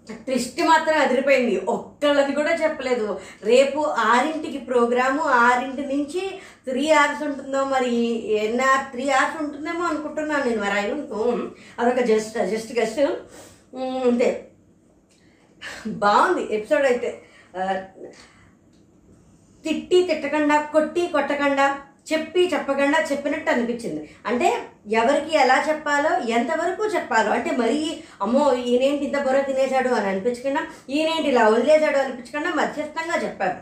ట్విస్ట్ 0.10 0.62
మాత్రం 0.62 0.96
అదిరిపోయింది. 0.98 1.60
ఒక్కళ్ళది 1.60 2.36
కూడా 2.36 2.53
చెప్పలేదు. 2.55 3.20
రేపు 3.43 3.79
ఆరింటికి 3.79 4.58
ప్రోగ్రాము 4.58 5.22
ఆరింటి 5.22 5.81
నుంచి 5.81 6.39
త్రీ 6.67 6.91
అవర్స్ 6.91 7.24
ఉంటుందో 7.24 7.63
మరి 7.63 7.96
ఎన్ఆర్ 8.34 8.91
త్రీ 8.91 9.10
అవర్స్ 9.10 9.43
ఉంటుందేమో 9.43 9.84
అనుకుంటున్నాను 9.86 10.46
నేను 10.46 10.62
మరి 10.62 10.72
అయి 10.72 10.91
అదొక 11.79 12.00
జస్ట్ 12.05 12.38
జస్ట్ 12.46 12.79
గెస్ట్. 12.79 13.00
అంతే. 13.75 14.48
బాగుంది 15.88 16.55
ఎపిసోడ్ 16.55 16.86
అయితే. 16.86 17.22
తిట్టి 19.63 20.03
తిట్టకుండా 20.03 20.62
కొట్టి 20.62 21.08
కొట్టకుండా. 21.08 21.81
చెప్పి 22.08 22.41
చెప్పకుండా 22.53 23.00
చెప్పినట్టు 23.12 23.50
అనిపించింది. 23.51 24.01
అంటే 24.25 24.48
ఎవరికి 24.91 25.34
ఎలా 25.38 25.58
చెప్పాలో 25.70 26.12
ఎంతవరకు 26.38 26.86
చెప్పాలో 26.96 27.31
అంటే 27.31 27.51
మరీ 27.55 27.81
అమ్మో 28.22 28.46
ఈయనేంటి 28.67 29.05
ఇంత 29.05 29.17
బుర్ర 29.22 29.41
తినేశాడు 29.41 29.89
అని 29.89 30.08
అనిపించకుండా 30.08 30.63
ఈయనేంటి 30.89 31.29
ఇలా 31.29 31.43
వదిలేశాడు 31.48 31.98
అనిపించకుండా 31.98 32.51
మధ్యస్థంగా 32.62 33.17
చెప్పారు. 33.25 33.58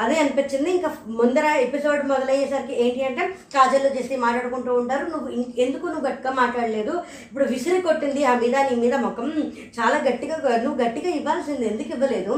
అదే 0.00 0.16
అనిపించింది. 0.20 0.70
ఇంకా 0.70 0.90
ముందర 1.06 1.46
ఎపిసోడ్ 1.66 2.02
మొదలయ్యేసరికి 2.08 2.74
ఏంటి 2.82 3.04
అంటే 3.04 3.22
కాజల్లో 3.54 3.90
చేసి 3.96 4.16
మాట్లాడుకుంటూ 4.16 4.74
ఉంటారు. 4.74 5.04
నువ్వు 5.10 5.28
ఎందుకు 5.64 5.86
నువ్వు 5.86 6.06
గట్టిగా 6.08 6.32
మాట్లాడలేదు? 6.32 6.92
ఇప్పుడు 7.28 7.44
విసిరి 7.44 7.80
కొట్టింది 7.80 8.24
ఆ 8.24 8.34
మీద 8.34 8.56
నీ 8.70 8.76
మీద 8.76 8.94
ముఖం 8.94 9.30
చాలా 9.78 9.98
గట్టిగా 10.08 10.36
నువ్వు 10.64 10.78
గట్టిగా 10.84 11.10
ఇవ్వాల్సింది 11.10 11.66
ఎందుకు 11.68 11.88
ఇవ్వలేదు? 11.88 12.34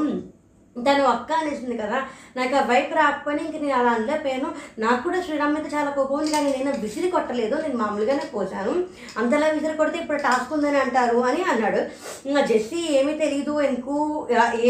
తను 0.76 1.02
అక్క 1.06 1.30
అనేసింది 1.32 1.74
కదా 1.76 1.98
నాకు 2.36 2.54
ఆ 2.56 2.62
వైపు 2.70 2.92
రాకపోయినా 2.94 3.42
ఇంక 3.46 3.56
నేను 3.62 3.74
అలా 3.78 3.90
అనలేకపోయాను 3.96 4.48
నాకు 4.78 5.00
కూడా 5.02 5.18
శ్రీరామ్ 5.20 5.54
మీద 5.56 5.66
చాలా 5.74 5.90
కోపం 5.90 6.16
ఉంది 6.18 6.30
కానీ 6.30 6.48
నేను 6.56 6.70
విసిరి 6.84 7.08
కొట్టలేదు 7.10 7.56
నేను 7.64 7.76
మామూలుగానే 7.76 8.24
కోసాను 8.32 8.72
అంతలా 9.20 9.48
విసిరి 9.56 9.74
కొడితే 9.76 9.98
ఇప్పుడు 9.98 10.20
టాస్క్ 10.22 10.54
ఉందని 10.56 10.78
అంటారు 10.84 11.18
అని 11.30 11.42
అన్నాడు. 11.52 11.80
ఇంకా 12.26 12.42
జెస్సీ 12.46 12.80
ఏమీ 12.98 13.14
తెలీదు 13.24 13.54
ఎందుకు 13.60 13.96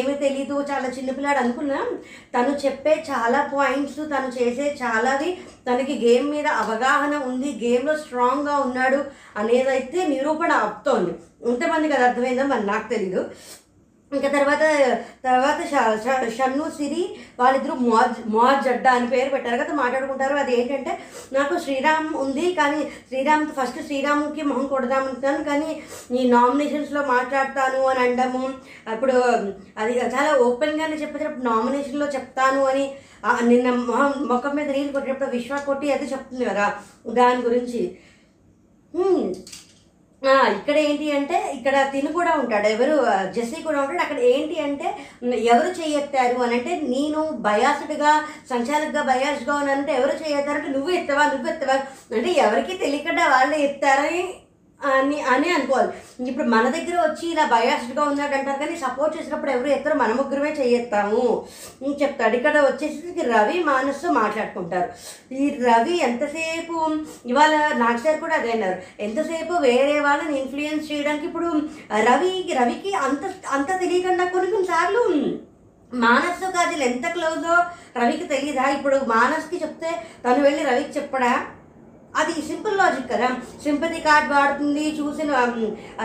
ఏమీ 0.01 0.15
తెలియదు 0.25 0.57
చాలా 0.71 0.89
చిన్నపిల్లాడు 0.97 1.41
అనుకున్నా. 1.45 1.79
తను 2.35 2.53
చెప్పే 2.65 2.95
చాలా 3.11 3.41
పాయింట్స్ 3.55 4.01
తను 4.13 4.31
చేసే 4.39 4.69
చాలావి 4.83 5.31
తనకి 5.69 5.97
గేమ్ 6.07 6.29
మీద 6.31 6.47
అవగాహన 6.63 7.15
ఉంది 7.31 7.51
గేమ్లో 7.65 7.97
స్ట్రాంగ్గా 7.97 8.57
ఉన్నాడు 8.67 9.01
అనేదైతే 9.37 10.01
నిరూపణ 10.15 10.53
అవుతోంది 10.65 11.15
ఇంతమందికి 11.51 11.95
అది 11.95 12.05
అర్థమైందో 12.05 12.45
మరి 12.45 12.65
నాకు 12.67 12.87
తెలీదు. 12.89 13.21
ఇంకా 14.17 14.29
తర్వాత 14.29 14.63
తర్వాత 15.27 15.59
షన్ను 16.37 16.65
సిరి 16.77 17.03
వాళ్ళిద్దరూ 17.41 17.75
మోజ్ 17.85 18.19
మోజ్ 18.35 18.65
జడ్డా 18.67 18.91
అని 18.97 19.07
పేరు 19.13 19.31
పెట్టారు 19.35 19.59
కదా 19.63 19.73
మాట్లాడుకుంటారు. 19.81 20.35
అది 20.43 20.53
ఏంటంటే 20.61 20.93
నాకు 21.33 21.55
శ్రీరామ్ 21.65 22.09
ఉంది 22.25 22.47
కానీ 22.61 22.81
శ్రీరామ్ 23.09 23.47
ఫస్ట్ 23.59 23.81
శ్రీరామ్కి 23.89 24.43
మొహం 24.43 24.67
కొడదామనుకున్నాను 24.67 25.43
కానీ 25.51 25.71
ఈ 26.19 26.23
నామినేషన్స్లో 26.31 27.03
మాట్లాడతాను 27.15 27.81
అని 27.93 28.03
అనడము 28.05 28.45
అప్పుడు 28.95 29.17
అది 29.79 29.95
చాలా 30.15 30.31
ఓపెన్గానే 30.49 30.99
చెప్పేటప్పుడు 31.03 31.47
నామినేషన్లో 31.51 32.09
చెప్తాను 32.17 32.63
అని 32.73 32.87
నిన్న 33.51 33.69
మొహం 33.91 34.13
ముఖం 34.29 34.55
మీద 34.57 34.71
నీళ్ళు 34.71 34.93
కొట్టేటప్పుడు 34.93 35.31
విశ్వ 35.31 35.59
కొట్టి 35.67 35.89
అది 35.93 36.07
చెప్తుంది 36.13 36.45
కదా 36.45 36.67
దాని 37.19 37.43
గురించి. 37.43 37.83
ఇక్కడ 40.59 40.77
ఏంటి 40.89 41.07
అంటే 41.13 41.37
ఇక్కడ 41.55 41.77
తిను 41.93 42.11
కూడా 42.13 42.33
ఉంటాడు. 42.43 42.67
ఎవరు 42.67 42.97
జెస్సీ 43.37 43.59
కూడా 43.63 43.79
ఉంటాడు. 43.83 44.03
అక్కడ 44.03 44.21
ఏంటి 44.35 44.57
అంటే 44.61 44.89
ఎవరు 45.53 45.71
చేయెత్తారు 45.81 46.39
అని 46.43 46.55
అంటే 46.59 46.75
నేను 46.95 47.23
బయాస్డ్గా 47.49 48.13
సంచాలకుగా 48.53 49.03
బయాస్డ్గా 49.03 49.55
ఉన్నానంటే 49.55 49.93
ఎవరు 49.93 50.15
చేయెత్తారంటే 50.23 50.69
నువ్వు 50.69 50.93
ఎత్తవా 51.01 51.25
నువ్వు 51.27 51.51
ఎత్తవా 51.55 51.77
అంటే 52.17 52.33
ఎవరికి 52.47 52.77
తెలియకుండా 52.79 53.27
వాళ్ళే 53.29 53.59
ఎత్తారని 53.69 54.23
అని 54.91 55.19
అని 55.33 55.49
అనుకోవాలి. 55.55 55.93
ఇప్పుడు 56.31 56.49
మన 56.49 56.65
దగ్గర 56.69 56.97
వచ్చి 57.01 57.25
ఇలా 57.31 57.45
బయాస్డ్గా 57.47 58.03
ఉన్నాడు 58.03 58.35
అంటారు 58.35 58.59
కానీ 58.59 58.77
సపోర్ట్ 58.77 59.17
చేసినప్పుడు 59.17 59.51
ఎవరు 59.51 59.69
ఎత్తరు? 59.69 59.97
మన 59.99 60.13
ముగ్గురమే 60.13 60.53
చేయెత్తాము 60.53 61.23
చెప్తాడు. 62.03 62.35
ఇక్కడ 62.37 62.57
వచ్చేసి 62.61 63.23
రవి 63.33 63.59
మానసు 63.63 64.07
మాట్లాడుకుంటారు. 64.07 64.89
ఈ 65.35 65.49
రవి 65.69 65.97
ఎంతసేపు 66.09 66.77
ఇవాళ 67.27 67.55
నాకు 67.75 68.01
సార్ 68.05 68.21
కూడా 68.21 68.35
అదే 68.35 68.53
అన్నారు. 68.53 68.79
ఎంతసేపు 69.01 69.53
వేరే 69.69 70.01
వాళ్ళని 70.01 70.35
ఇన్ఫ్లుయెన్స్ 70.41 70.93
చేయడానికి 70.93 71.27
ఇప్పుడు 71.27 71.51
రవి 72.09 72.35
రవికి 72.61 72.93
అంత 73.07 73.25
అంత 73.51 73.81
తెలియకుండా 73.81 74.25
కొన్ని 74.25 74.51
కొన్నిసార్లు 74.51 75.03
మానసు 75.93 76.47
కాజల్ 76.53 76.83
ఎంత 76.83 77.07
క్లోజో 77.07 77.55
రవికి 78.01 78.27
తెలియదా 78.27 78.67
ఇప్పుడు 78.77 78.97
మానస్కి 79.07 79.57
చెప్తే 79.63 79.91
తను 80.25 80.41
వెళ్ళి 80.43 80.63
రవికి 80.65 80.93
చెప్పడా? 80.99 81.33
అది 82.21 82.33
సింపుల్ 82.49 82.77
లాజిక్ 82.79 83.11
కదా. 83.13 83.29
సింపతి 83.65 83.99
కార్డ్ 84.07 84.29
వాడుతుంది 84.33 84.85
చూసిన 85.01 85.31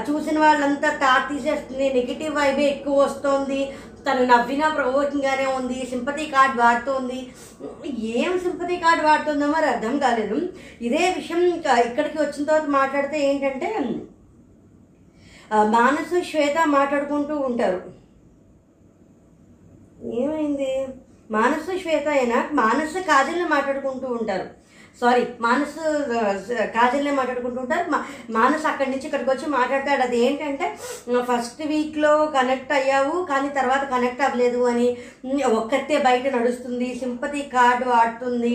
చూసిన 0.09 0.37
వాళ్ళంతా 0.43 0.89
తాట్ 1.03 1.29
తీసేస్తుంది 1.31 1.85
నెగిటివ్ 1.97 2.37
వైబే 2.37 2.65
ఎక్కువ 2.75 2.97
వస్తుంది. 3.03 3.59
తను 4.05 4.21
నవ్వినా 4.31 4.67
ప్రవోకింగ్గానే 4.75 5.45
ఉంది 5.57 5.77
సింపతి 5.89 6.25
కార్డ్ 6.35 6.55
వాడుతోంది. 6.59 7.19
ఏం 8.19 8.33
సింపతి 8.45 8.75
కార్డ్ 8.83 9.03
వాడుతుందో 9.05 9.47
మరి 9.55 9.67
అర్థం 9.73 9.95
కాలేదు. 10.03 10.37
ఇదే 10.87 11.03
విషయం 11.17 11.41
ఇక్కడికి 11.87 12.17
వచ్చిన 12.21 12.45
తర్వాత 12.49 12.69
మాట్లాడితే 12.79 13.19
ఏంటంటే 13.29 13.71
మానసు 15.75 16.17
శ్వేత 16.29 16.57
మాట్లాడుకుంటూ 16.77 17.35
ఉంటారు. 17.49 17.81
ఏమైంది? 20.21 20.71
మానసు 21.35 21.71
శ్వేత 21.83 22.07
అయినా 22.17 22.39
మానసు 22.61 22.99
కాజల్ని 23.09 23.47
మాట్లాడుకుంటూ 23.55 24.07
ఉంటారు. 24.19 24.47
సారీ 25.01 25.23
మానసు 25.45 25.81
కాజల్నే 26.75 27.11
మాట్లాడుకుంటూ 27.17 27.59
ఉంటారు 27.63 27.85
మా 27.93 27.99
మానస్ 28.37 28.65
అక్కడి 28.69 28.89
నుంచి 28.91 29.07
ఇక్కడికి 29.07 29.29
వచ్చి 29.31 29.47
మాట్లాడతాడు. 29.57 30.01
అది 30.07 30.17
ఏంటంటే 30.27 30.67
ఫస్ట్ 31.29 31.61
వీక్లో 31.71 32.13
కనెక్ట్ 32.37 32.71
అయ్యావు 32.77 33.15
కానీ 33.31 33.49
తర్వాత 33.59 33.83
కనెక్ట్ 33.93 34.23
అవ్వలేదు 34.27 34.61
అని 34.71 34.87
ఒక్కతే 35.59 35.97
బయట 36.07 36.27
నడుస్తుంది 36.35 36.87
సింపతి 37.01 37.41
కార్డ్ 37.55 37.83
వాడుతుంది 37.91 38.53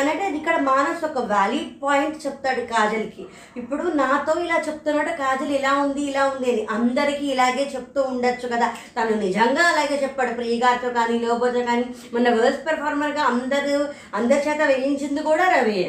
అనంటే 0.00 0.24
అది 0.28 0.38
ఇక్కడ 0.40 0.56
మానస్ 0.70 1.04
ఒక 1.08 1.24
వ్యాలిడ్ 1.32 1.72
పాయింట్ 1.84 2.16
చెప్తాడు 2.26 2.62
కాజల్కి. 2.72 3.24
ఇప్పుడు 3.60 3.84
నాతో 4.00 4.32
ఇలా 4.46 4.58
చెప్తున్నాడు 4.68 5.12
కాజల్ 5.22 5.52
ఇలా 5.58 5.72
ఉంది 5.84 6.02
ఇలా 6.10 6.24
ఉంది 6.32 6.48
అని 6.52 6.64
అందరికీ 6.76 7.26
ఇలాగే 7.34 7.64
చెప్తూ 7.74 8.00
ఉండొచ్చు 8.12 8.46
కదా. 8.54 8.70
తను 8.96 9.20
నిజంగా 9.26 9.64
అలాగే 9.72 9.98
చెప్పాడు. 10.04 10.32
ప్రియగారితో 10.40 10.90
కానీ 10.98 11.16
లోబోతో 11.26 11.62
కానీ. 11.70 11.86
మొన్న 12.14 12.28
వర్స్ 12.40 12.60
పెర్ఫార్మర్గా 12.68 13.22
అందరూ 13.32 13.76
అందరి 14.20 14.42
చేత 14.48 14.60
వేయించింది 14.72 15.22
కూడా 15.30 15.46
అవి 15.66 15.80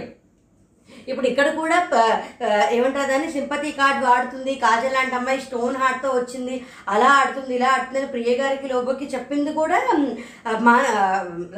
ఇప్పుడు 1.12 1.28
ఇక్కడ 1.30 1.48
కూడా 1.60 1.78
ఏమంటారు 2.76 3.08
దాన్ని? 3.10 3.30
సింపతి 3.36 3.70
కార్డ్ 3.80 4.02
వాడుతుంది. 4.06 4.54
కాజల్ 4.64 4.96
లాంటి 4.98 5.16
అమ్మాయి 5.18 5.42
స్టోన్ 5.46 5.78
హార్ట్తో 5.82 6.10
వచ్చింది. 6.14 6.56
అలా 6.94 7.10
ఆడుతుంది 7.18 7.54
ఇలా 7.56 7.68
ఆడుతుందని 7.74 8.10
ప్రియ 8.14 8.32
గారికి 8.42 8.68
లోబోకి 8.72 9.06
చెప్పింది 9.14 9.52
కూడా 9.60 9.78
మా 10.68 10.76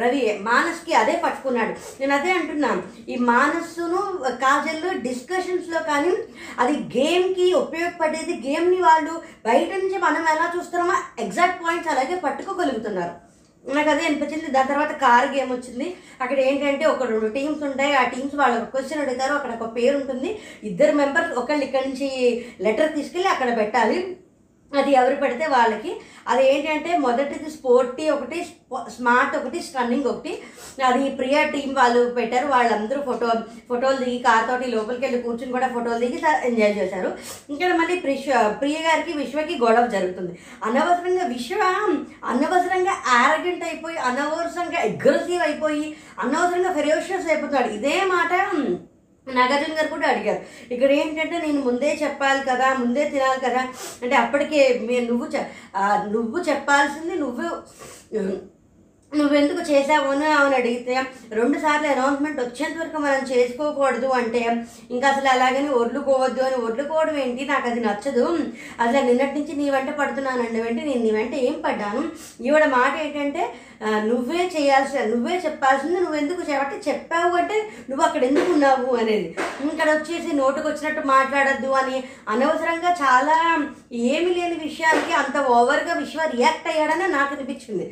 రవి 0.01 0.21
మానస్కి 0.49 0.93
అదే 1.01 1.15
పట్టుకున్నాడు. 1.25 1.73
నేను 1.99 2.15
అదే 2.17 2.31
అంటున్నాను 2.39 2.83
ఈ 3.13 3.17
మానస్సును 3.31 4.01
కాజల్ 4.43 4.85
డిస్కషన్స్లో 5.07 5.81
కానీ 5.91 6.13
అది 6.63 6.75
గేమ్కి 6.97 7.47
ఉపయోగపడేది 7.63 8.35
గేమ్ని 8.47 8.81
వాళ్ళు 8.89 9.15
బయట 9.49 9.71
నుంచి 9.83 9.99
మనం 10.07 10.25
ఎలా 10.35 10.47
చూస్తున్నామో 10.57 10.97
ఎగ్జాక్ట్ 11.25 11.63
పాయింట్స్ 11.65 11.93
అలాగే 11.95 12.17
పట్టుకోగలుగుతున్నారు. 12.27 13.15
నాకు 13.65 13.89
అదే 13.89 14.05
అనిపించింది. 14.05 14.51
దాని 14.51 14.67
తర్వాత 14.67 14.91
కార్ 14.91 15.37
గేమ్ 15.37 15.51
వచ్చింది. 15.51 15.95
అక్కడ 16.21 16.39
ఏంటంటే 16.39 16.85
ఒక 16.85 17.03
రెండు 17.03 17.27
టీమ్స్ 17.27 17.63
ఉంటాయి. 17.63 17.93
ఆ 17.93 18.03
టీమ్స్ 18.03 18.35
వాళ్ళు 18.35 18.61
ఒక 18.61 18.63
క్వశ్చన్ 18.63 19.01
అడుగుతారు. 19.01 19.33
అక్కడ 19.33 19.51
ఒక 19.51 19.75
పేరు 19.75 19.97
ఉంటుంది. 19.97 20.39
ఇద్దరు 20.63 20.95
మెంబర్స్ 20.95 21.31
ఒకళ్ళు 21.31 21.65
ఇక్కడి 21.65 21.89
నుంచి 21.89 22.09
లెటర్ 22.61 22.95
తీసుకెళ్ళి 22.95 23.29
అక్కడ 23.29 23.57
పెట్టాలి. 23.57 24.17
అది 24.77 24.91
ఎవరు 24.91 25.15
పెడితే 25.15 25.45
వాళ్ళకి. 25.47 25.91
అది 26.27 26.43
ఏంటంటే 26.49 26.97
మొదటిది 26.97 27.49
స్పోర్టీ 27.51 28.09
ఒకటి 28.09 28.39
స్మార్ట్ 28.95 29.35
ఒకటి 29.37 29.59
స్టన్నింగ్ 29.67 30.09
ఒకటి. 30.11 30.33
అది 30.89 31.09
ప్రియా 31.09 31.41
టీం 31.53 31.69
వాళ్ళు 31.73 32.01
పెట్టారు. 32.17 32.47
వాళ్ళందరూ 32.47 32.99
ఫోటో 33.01 33.29
ఫోటోలు 33.69 33.97
దిగి 34.03 34.19
కార్ 34.27 34.47
తోటి 34.49 34.67
లోపలికి 34.71 35.05
వెళ్ళి 35.05 35.21
కూర్చుని 35.21 35.51
కూడా 35.51 35.67
ఫోటోలు 35.67 35.99
దిగి 36.03 36.19
ఎంజాయ్ 36.49 36.77
చేశారు. 36.79 37.09
ఇంకా 37.49 37.67
మళ్ళీ 37.81 37.95
ప్రిష్ 37.99 38.29
ప్రియ 38.61 38.77
గారికి 38.87 39.13
విశ్వకి 39.17 39.55
గొడవ 39.63 39.87
జరుగుతుంది. 39.87 40.33
అనవసరంగా 40.65 41.25
విశ్వ 41.33 41.61
అనవసరంగా 42.33 42.95
యారగెంట్ 43.15 43.63
అయిపోయి 43.63 43.97
అనవసరంగా 44.11 44.81
అగ్రెసివ్ 44.89 45.41
అయిపోయి 45.41 45.95
అనవసరంగా 46.19 46.73
ఫెరోషియస్ 46.73 47.27
అయిపోతాడు 47.27 47.69
ఇదే 47.79 47.97
మాట 48.15 48.31
నాగార్జున 49.27 49.77
గారు 49.77 49.87
కూడా 49.87 50.07
అడిగారు. 50.07 50.41
ఇక్కడ 50.73 50.91
ఏంటంటే 50.91 51.37
నేను 51.37 51.61
ముందే 51.61 51.89
చెప్పాలి 52.03 52.41
కదా 52.51 52.67
ముందే 52.73 53.03
తినాలి 53.09 53.41
కదా. 53.47 53.61
అంటే 54.03 54.15
అప్పటికే 54.15 54.61
నువ్వు 55.09 55.25
నువ్వు 56.15 56.39
చెప్పాల్సింది 56.49 57.15
నువ్వు 57.15 57.45
నువ్వెందుకు 59.11 59.61
చేసావు 59.69 60.07
అని 60.13 60.25
ఆమెను 60.33 60.55
అడిగితే 60.57 60.95
రెండు 61.37 61.57
సార్లు 61.63 61.87
అనౌన్స్మెంట్ 61.93 62.39
వచ్చేంత 62.41 62.75
వరకు 62.81 62.97
మనం 63.05 63.21
చేసుకోకూడదు 63.31 64.09
అంటే 64.19 64.41
ఇంకా 64.93 65.05
అసలు 65.11 65.29
అలాగని 65.33 65.69
వడ్లుకోవద్దు 65.77 66.41
అని 66.47 66.57
వడ్లుకోవడం 66.65 67.15
ఏంటి? 67.23 67.43
నాకు 67.51 67.65
అది 67.69 67.81
నచ్చదు. 67.85 68.25
అసలు 68.83 69.01
నిన్నటి 69.07 69.33
నుంచి 69.37 69.53
నీ 69.61 69.65
వెంట 69.75 69.89
పడుతున్నానండి 69.99 70.59
వెంట 70.65 70.79
నేను 70.89 71.01
నీ 71.05 71.11
వెంట 71.17 71.33
ఏం 71.47 71.55
పడ్డాను? 71.65 72.03
ఈవిడ 72.47 72.65
మాట 72.75 72.93
ఏంటంటే 73.05 73.43
నువ్వే 74.09 74.43
చేయాల్సి 74.55 74.95
నువ్వే 75.11 75.35
చెప్పాల్సింది 75.45 75.99
నువ్వు 76.05 76.19
ఎందుకు 76.21 76.41
చెప్పావు 76.89 77.33
అంటే 77.41 77.57
నువ్వు 77.89 78.05
అక్కడ 78.07 78.21
ఎందుకు 78.29 78.49
ఉన్నావు 78.57 78.91
అనేది. 79.01 79.27
ఇక్కడ 79.71 79.89
వచ్చేసి 79.97 80.29
నోటుకు 80.41 80.67
వచ్చినట్టు 80.69 81.03
మాట్లాడద్దు 81.15 81.71
అని 81.81 81.97
అనవసరంగా 82.35 82.93
చాలా 83.03 83.37
ఏమీ 84.13 84.31
లేని 84.39 84.59
విషయానికి 84.67 85.13
అంత 85.23 85.37
ఓవర్గా 85.57 85.95
విశ్వ 86.03 86.29
రియాక్ట్ 86.37 86.69
అయ్యాడని 86.73 87.09
నాకు 87.17 87.33
అనిపించింది. 87.37 87.87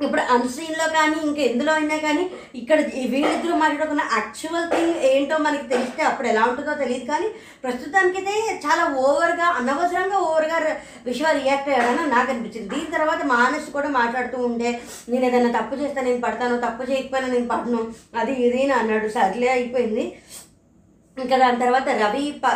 ఇప్పుడు 0.00 0.22
అన్సీన్లో 0.34 0.86
కానీ 0.96 1.18
ఇంకా 1.26 1.42
ఎందులో 1.50 1.72
అయినా 1.78 1.96
కానీ 2.06 2.24
ఇక్కడ 2.60 2.78
ఈ 3.00 3.02
వీళ్ళిద్దరూ 3.12 3.54
మాట్లాడుకున్న 3.62 4.02
యాక్చువల్ 4.16 4.66
థింగ్ 4.72 4.96
ఏంటో 5.10 5.36
మనకి 5.46 5.66
తెలిస్తే 5.70 6.02
అప్పుడు 6.08 6.28
ఎలా 6.32 6.42
ఉంటుందో 6.50 6.72
తెలియదు 6.82 7.06
కానీ 7.12 7.28
ప్రస్తుతానికైతే 7.64 8.34
చాలా 8.64 8.84
ఓవర్గా 9.04 9.46
అనవసరంగా 9.60 10.18
ఓవర్గా 10.28 10.58
విశ్వ 11.08 11.32
రియాక్ట్ 11.40 11.70
అయ్యాడని 11.72 12.10
నాకు 12.14 12.30
అనిపించింది. 12.32 12.68
దీని 12.74 12.94
తర్వాత 12.96 13.22
మానసి 13.34 13.70
కూడా 13.76 13.90
మాట్లాడుతూ 14.00 14.38
ఉండే 14.48 14.72
నేను 15.12 15.24
ఏదైనా 15.30 15.52
తప్పు 15.58 15.80
చేస్తే 15.82 16.02
నేను 16.08 16.20
పడతాను 16.26 16.64
తప్పు 16.66 16.90
చేయకపోయినా 16.90 17.30
నేను 17.36 17.48
పడను 17.54 17.80
అది 18.22 18.34
ఇది 18.48 18.60
అని 18.66 18.74
అన్నాడు. 18.80 19.08
సర్లే 19.16 19.50
అయిపోయింది. 19.56 20.06
ఇంకా 21.16 21.36
దాని 21.36 21.58
తర్వాత 21.60 21.88
రవి 22.00 22.24
ప 22.40 22.46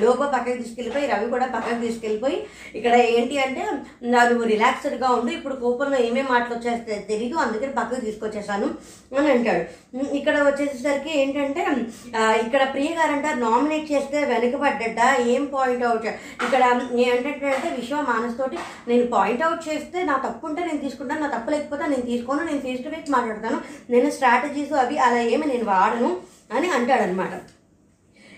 లోగో 0.00 0.24
పక్కకి 0.32 0.56
తీసుకెళ్ళిపోయి 0.58 1.06
రవి 1.06 1.26
కూడా 1.30 1.46
పక్కకి 1.46 1.78
తీసుకెళ్ళిపోయి 1.80 2.36
ఇక్కడ 2.74 2.94
ఏంటి 3.12 3.36
అంటే 3.38 3.62
నువ్వు 4.06 4.44
రిలాక్స్డ్గా 4.44 5.08
ఉండు 5.10 5.30
ఇప్పుడు 5.32 5.54
కోపంలో 5.62 5.98
ఏమేమి 5.98 6.28
మాటలు 6.28 6.54
వచ్చేస్తే 6.54 6.96
తెలీదు 7.08 7.36
అందుకని 7.36 7.72
పక్కకి 7.72 8.04
తీసుకొచ్చేసాను 8.06 8.68
అని 9.18 9.30
అంటాడు. 9.30 9.62
ఇక్కడ 10.18 10.36
వచ్చేసరికి 10.42 11.12
ఏంటంటే 11.20 11.62
ఇక్కడ 12.42 12.62
ప్రియ 12.74 12.90
గారంట 12.94 13.26
నామినేట్ 13.42 13.86
చేస్తే 13.92 14.18
వెనుకబడ్డట 14.24 15.00
ఏం 15.28 15.44
పాయింట్ 15.54 15.84
అవుట్ 15.84 16.08
ఇక్కడ 16.44 16.62
ఏంటంటే 17.06 17.50
విశ్వ 17.78 18.02
మానస్ 18.02 18.38
తోటి 18.38 18.58
నేను 18.88 19.06
పాయింట్ 19.06 19.42
అవుట్ 19.42 19.64
చేస్తే 19.68 19.98
నా 20.02 20.16
తప్పు 20.18 20.46
ఉంటే 20.46 20.62
నేను 20.64 20.80
తీసుకుంటాను 20.80 21.24
నా 21.26 21.30
తప్పు 21.36 21.50
లేకపోతే 21.50 21.86
నేను 21.86 22.06
తీసుకోను 22.06 22.44
నేను 22.44 22.60
ఫేస్ 22.60 22.84
టు 22.84 22.92
ఫేస్ 22.94 23.10
మాట్లాడతాను 23.10 23.58
నేను 23.90 24.10
స్ట్రాటజీస్ 24.10 24.76
అవి 24.82 24.98
అలా 24.98 25.20
ఏమి 25.30 25.48
నేను 25.52 25.64
వాడను 25.64 26.12
అని 26.54 26.70
అంటాడనమాట 26.70 27.34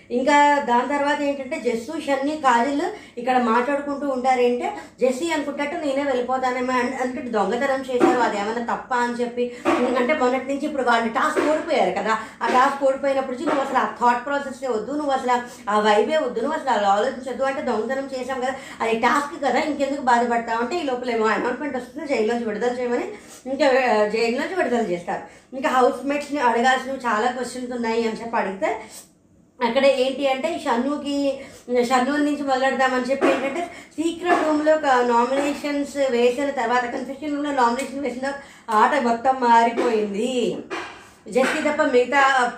ఇంకా 0.09 0.59
దాని 0.59 0.89
తర్వాత 0.89 1.21
ఏంటంటే 1.21 1.59
జస్సు 1.59 1.99
షన్ని 1.99 2.37
కాజల్ 2.37 2.81
ఇక్కడ 3.17 3.37
మాట్లాడుకుంటూ 3.37 4.09
ఉంటారేంటే 4.09 4.73
జెస్సీ 4.99 5.31
అనుకుంటట్టు 5.31 5.75
నేనే 5.75 6.03
వెళ్ళిపోతానేమో 6.03 6.73
అన్- 6.73 7.31
దొంగతనం 7.31 7.81
చేశారు 7.81 8.19
అది 8.19 8.37
ఏమైనా 8.37 8.75
తప్ప 8.75 8.93
అని 8.95 9.13
చెప్పి. 9.13 9.57
అంటే 9.97 10.13
మొన్నటి 10.13 10.47
నుంచి 10.47 10.65
ఇప్పుడు 10.65 10.83
వాళ్ళు 10.83 11.09
టాస్క్ 11.09 11.39
ఓడిపోయారు 11.39 11.91
కదా. 11.91 12.17
ఆ 12.41 12.47
టాస్క్ 12.47 12.83
ఓడిపోయినప్పుడు 12.83 13.37
నువ్వు 13.37 13.61
అసలు 13.61 13.77
ఆ 13.77 13.95
థాట్ 14.01 14.25
ప్రాసెస్ 14.25 14.71
వద్దు 14.71 14.91
నువ్వు 14.91 15.11
అసలు 15.11 15.31
ఆ 15.69 15.79
వైబే 15.79 16.17
వద్దు 16.17 16.41
నువ్వు 16.41 16.59
అసలు 16.59 16.69
అలా 16.69 16.87
ఆలోచించద్దు 16.89 17.43
అంటే 17.43 17.61
దొంగతనం 17.61 18.09
చేశాం 18.19 18.41
కదా. 18.41 18.53
అది 18.81 18.99
టాస్క్ 18.99 19.43
కదా 19.43 19.59
ఇంకెందుకు 19.59 20.01
బాధపడతావు 20.01 20.61
అంటే 20.61 20.75
ఈ 20.75 20.83
లోపల 20.83 21.11
ఏమో 21.11 21.25
అనౌన్స్మెంట్ 21.27 21.77
వస్తుంది 21.77 22.07
జైల్లోంచి 22.07 22.43
విడుదల 22.43 22.79
చేయమని 22.79 23.07
ఇంకా 23.45 23.65
జైల్లోంచి 24.07 24.55
విడుదల 24.55 24.91
చేస్తారు. 24.91 25.23
ఇంకా 25.55 25.69
హౌస్ 25.69 26.05
మేట్స్ని 26.05 26.39
అడగాల్సినవి 26.39 26.97
చాలా 26.99 27.31
క్వశ్చన్స్ 27.31 27.71
ఉన్నాయి 27.71 28.07
అని 28.07 28.21
చెప్పి 28.21 28.37
అడిగితే 28.37 28.69
అక్కడ 29.59 29.85
ఏంటి 30.03 30.23
అంటే 30.27 30.49
షన్నుకి 30.63 31.17
షన్నుల 31.89 32.19
నుంచి 32.23 32.43
మొదలెడదామని 32.43 33.09
చెప్పి 33.11 33.27
ఏంటంటే 33.27 33.61
సీక్రెట్ 33.97 34.43
రూమ్లో 34.47 34.73
నామినేషన్స్ 35.13 35.95
వేసిన 36.15 36.49
తర్వాత 36.59 36.83
కన్ఫెషన్ 36.95 37.33
రూమ్లో 37.35 37.51
నామినేషన్ 37.61 38.05
వేసిన 38.07 38.27
ఆట 38.81 38.93
మొత్తం 39.09 39.35
మారిపోయింది. 39.47 40.33
జస్కి 41.29 41.69
తప్ప 41.69 41.81
మిగతా 41.81 42.51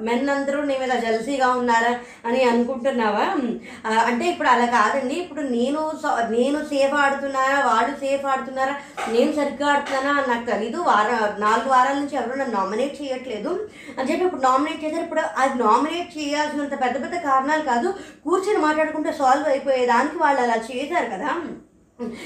మెన్ 0.00 0.28
అందరూ 0.28 0.64
నీ 0.64 0.78
మీద 0.78 0.88
జల్సీగా 0.88 1.48
ఉన్నారా 1.48 1.98
అని 2.26 2.44
అనుకుంటున్నావా? 2.44 3.52
అంటే 4.00 4.26
ఇప్పుడు 4.26 4.48
అలా 4.48 4.66
కాదండి. 4.66 5.14
ఇప్పుడు 5.14 5.40
నేను 5.40 5.92
స- 6.02 6.26
నేను 6.30 6.64
సేఫ్ 6.64 6.94
ఆడుతున్నారా 6.94 7.66
వాడు 7.66 8.00
సేఫ్ 8.00 8.26
ఆడుతున్నారా? 8.26 8.74
నేను 9.08 9.32
సరిగ్గా 9.32 9.68
ఆడుతున్నానా? 9.68 10.18
అని 10.18 10.34
నాకు 10.34 10.46
తెలీదు. 10.46 10.76
వార 10.76 11.36
నాలుగు 11.38 11.68
వారాల 11.68 11.94
నుంచి 11.94 12.16
ఎవరు 12.16 12.38
నన్ను 12.38 12.54
నామినేట్ 12.54 13.02
చేయట్లేదు. 13.02 13.68
అని 13.98 14.12
చెప్పి 14.12 14.24
ఇప్పుడు 14.24 14.40
నామినేట్ 14.40 14.84
చేశారు. 14.84 15.02
ఇప్పుడు 15.02 15.20
అది 15.38 15.62
నామినేట్ 15.62 16.18
చేయాల్సినంత 16.18 16.84
పెద్ద 16.84 17.02
పెద్ద 17.02 17.16
కారణాలు 17.16 17.62
కాదు. 17.62 17.94
కూర్చొని 18.24 18.58
మాట్లాడుకుంటే 18.58 19.12
సాల్వ్ 19.12 19.48
అయిపోయేదానికి 19.48 20.18
వాళ్ళు 20.18 20.42
అలా 20.42 20.54
చేశారు 20.54 21.06
కదా. 21.06 21.40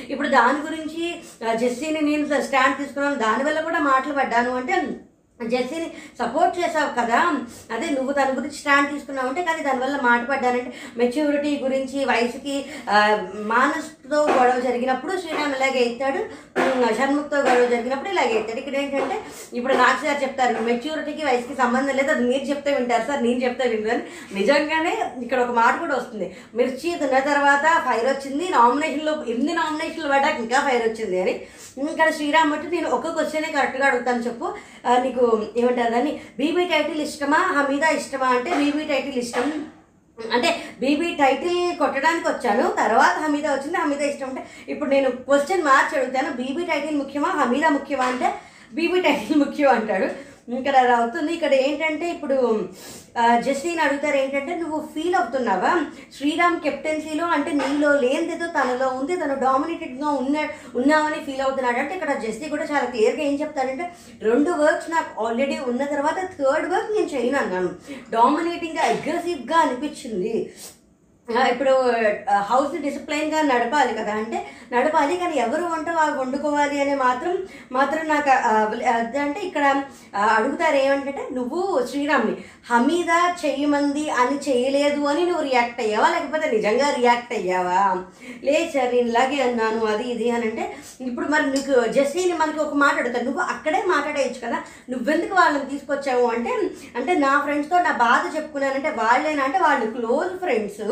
ఇప్పుడు 0.09 0.29
దాని 0.29 0.71
గురించి 0.71 1.23
జెస్సీని 1.57 2.01
నేను 2.01 2.43
స్టాండ్ 2.43 2.79
తీసుకున్నాను. 2.79 3.15
దానివల్ల 3.15 3.61
కూడా 3.61 3.79
మాటలు 3.79 4.13
పడ్డాను 4.13 4.57
అంటే 4.57 4.87
జెస్సీని 5.49 5.89
సపోర్ట్ 6.19 6.59
చేసావు 6.59 7.01
కదా. 7.01 7.21
అదే 7.75 7.91
నువ్వు 7.91 8.13
దాని 8.13 8.33
గురించి 8.33 8.57
స్టాండ్ 8.57 8.91
తీసుకున్నావు 8.91 9.29
అంటే 9.29 9.43
కానీ 9.43 9.63
దానివల్ల 9.63 9.97
మాట 10.03 10.29
పడ్డానంటే 10.29 10.73
మెచ్యూరిటీ 10.97 11.57
గురించి 11.57 12.05
వయసుకి 12.05 12.65
మానస్ 13.53 13.91
మానస్తో 14.13 14.37
గొడవ 14.39 14.61
జరిగినప్పుడు 14.67 15.13
శ్రీరామ్ 15.23 15.53
ఇలాగే 15.57 15.81
ఎత్తాడు. 15.89 16.21
ఉమ్, 16.61 16.83
షణ్ముఖ్తో 16.99 17.37
గొడవ 17.47 17.67
జరిగినప్పుడు 17.73 18.11
ఇలాగే 18.15 18.35
ఎత్తాడు. 18.39 18.61
ఇక్కడ 18.63 18.77
ఏంటంటే 18.83 19.17
ఇప్పుడు 19.59 19.75
నాకు 19.81 19.99
సార్ 20.05 20.19
చెప్తారు 20.25 20.65
మెచ్యూరిటీకి 20.69 21.23
వయసుకి 21.29 21.55
సంబంధం 21.61 21.95
లేదు. 21.99 22.11
అది 22.15 22.25
మీరు 22.31 22.45
చెప్తే 22.51 22.71
వింటారు 22.77 23.05
సార్ 23.09 23.23
నేను 23.27 23.41
చెప్తే 23.45 23.65
వింటారు 23.75 24.03
నిజంగానే 24.39 24.95
ఇక్కడ 25.25 25.39
ఒక 25.47 25.55
మాట 25.61 25.75
కూడా 25.85 25.95
వస్తుంది. 26.01 26.29
మిర్చి 26.61 26.91
తిన్న 27.03 27.21
తర్వాత 27.31 27.65
ఫైర్ 27.87 28.07
వచ్చింది. 28.13 28.47
నామినేషన్లో 28.59 29.15
ఎన్ని 29.35 29.55
నామినేషన్లు 29.61 30.13
పడ్డాక 30.15 30.39
ఇంకా 30.45 30.61
ఫైర్ 30.69 30.85
వచ్చింది 30.89 31.19
అని. 31.25 31.35
ఇక్కడ 31.95 32.09
శ్రీరామ్ 32.19 32.53
వచ్చి 32.55 32.69
నేను 32.77 32.89
ఒక 32.97 33.11
క్వశ్చనే 33.17 33.51
కరెక్ట్గా 33.57 33.87
అడుగుతాను 33.91 34.25
చెప్పు. 34.29 34.47
నీకు 35.05 35.25
ఏమంటారు 35.61 35.93
దాన్ని? 35.97 36.15
బీబీ 36.41 36.65
టైటిల్ 36.73 37.03
ఇష్టమా? 37.09 37.43
హమీదా 37.59 37.91
ఇష్టమా? 38.01 38.31
అంటే 38.39 38.51
బీబీ 38.63 38.85
టైటిల్ 38.95 39.19
ఇష్టం. 39.25 39.47
అంటే 40.35 40.51
బీబీ 40.83 41.09
టైటిల్ 41.23 41.59
కొట్టడానికి 41.83 42.27
వచ్చాను 42.29 42.65
తర్వాత 42.83 43.15
హమీదా 43.25 43.51
వచ్చింది 43.55 43.79
హమీదా 43.83 44.05
ఇష్టం 44.11 44.29
అంటే 44.31 44.43
ఇప్పుడు 44.73 44.91
నేను 44.91 45.11
క్వశ్చన్ 45.29 45.67
మార్చి 45.69 45.99
అడుగుతాను 45.99 46.31
బీబీ 46.41 46.65
టైటిల్ 46.73 46.99
ముఖ్యమా 47.03 47.31
హమీదా 47.41 47.71
ముఖ్యమా 47.79 48.07
అంటే 48.13 48.29
బీబీ 48.73 48.99
టైటిల్ 49.07 49.41
ముఖ్యం 49.45 49.71
అంటాడు. 49.79 50.09
ఇక్కడ 50.59 50.77
అలా 50.77 50.95
అవుతుంది 50.99 51.31
ఇక్కడ 51.35 51.53
ఏంటంటే 51.63 52.07
ఇప్పుడు 52.15 52.37
ఆ, 53.17 53.23
జస్టిన్ 53.39 53.81
అడుగుతారు 53.81 54.17
ఏంటంటే 54.17 54.53
నువ్వు 54.55 54.79
ఫీల్ 54.91 55.15
అవుతున్నావా? 55.15 55.71
శ్రీరామ్ 56.17 56.59
కెప్టెన్సీలో 56.61 57.25
అంటే 57.29 57.51
నీలో 57.53 57.91
లేనిదేదో 58.03 58.47
తనలో 58.57 58.89
ఉంది 58.99 59.15
తను 59.17 59.37
డామినేటెడ్గా 59.41 60.11
ఉన్న 60.21 60.37
ఉన్నావని 60.75 61.21
ఫీల్ 61.27 61.43
అవుతున్నాడు. 61.47 61.79
అంటే 61.79 61.95
ఇక్కడ 61.95 62.15
జస్టీ 62.25 62.49
కూడా 62.49 62.67
చాలా 62.71 62.87
క్లియర్గా 62.87 63.25
ఏం 63.25 63.37
చెప్తాడంటే 63.41 63.87
రెండు 64.23 64.53
వర్క్స్ 64.61 64.91
నాకు 64.91 65.11
ఆల్రెడీ 65.25 65.59
ఉన్న 65.69 65.83
తర్వాత 65.93 66.19
థర్డ్ 66.37 66.69
వర్క్ 66.73 66.93
నేను 66.93 67.11
చేయను 67.15 67.39
అన్నాను. 67.39 67.73
డామినేటింగ్గా 68.15 68.85
అగ్రెసివ్గా 68.91 69.59
అనిపించింది. 69.59 70.35
ఇప్పుడు 71.51 71.73
హౌస్ 72.49 72.75
డిసిప్లైన్గా 72.79 73.41
నడపాలి 73.43 73.93
కదా? 73.95 74.13
అంటే 74.15 74.39
నడపాలి 74.73 75.15
కానీ 75.17 75.35
ఎవరు 75.37 75.65
వంట 75.65 75.89
వాళ్ళు 75.91 76.15
వండుకోవాలి 76.19 76.77
అనే 76.81 76.95
మాత్రం 76.97 77.35
మాత్రం 77.73 78.03
నాకు 78.09 78.31
అంటే 79.21 79.41
ఇక్కడ 79.41 79.65
అడుగుతారు 80.33 80.77
ఏమంటే 80.77 81.25
నువ్వు 81.33 81.61
శ్రీరామ్ని 81.91 82.35
హమీద 82.71 83.11
చేయమంది 83.43 84.05
అని 84.21 84.37
చేయలేదు 84.47 85.01
అని 85.07 85.23
నువ్వు 85.27 85.43
రియాక్ట్ 85.43 85.81
అయ్యావా? 85.81 86.09
లేకపోతే 86.09 86.47
నిజంగా 86.51 86.89
రియాక్ట్ 86.91 87.33
అయ్యావా? 87.33 87.81
లేదు 88.45 88.71
సార్ 88.75 88.93
నేను 88.95 89.09
ఇలాగే 89.09 89.39
అన్నాను 89.41 89.87
అది 89.87 90.05
ఇది 90.13 90.29
అని 90.31 90.47
అంటే 90.51 90.65
ఇప్పుడు 91.01 91.27
మరి 91.27 91.47
నీకు 91.51 91.75
జెస్సీని 91.89 92.35
మనకి 92.35 92.61
ఒక 92.61 92.75
మాట 92.77 92.95
అడుగుతాను 92.99 93.25
నువ్వు 93.25 93.43
అక్కడే 93.55 93.83
మాట్లాడేయచ్చు 93.87 94.41
కదా? 94.47 94.61
నువ్వెందుకు 94.91 95.35
వాళ్ళని 95.35 95.71
తీసుకొచ్చావు? 95.71 96.27
అంటే 96.29 96.53
అంటే 96.97 97.13
నా 97.19 97.33
ఫ్రెండ్స్తో 97.41 97.79
నా 97.81 97.93
బాధ 98.01 98.23
చెప్పుకున్నానంటే 98.37 98.93
వాళ్ళేనా? 99.01 99.43
అంటే 99.45 99.59
వాళ్ళు 99.61 99.87
క్లోజ్ 99.91 100.35
ఫ్రెండ్స్ 100.39 100.83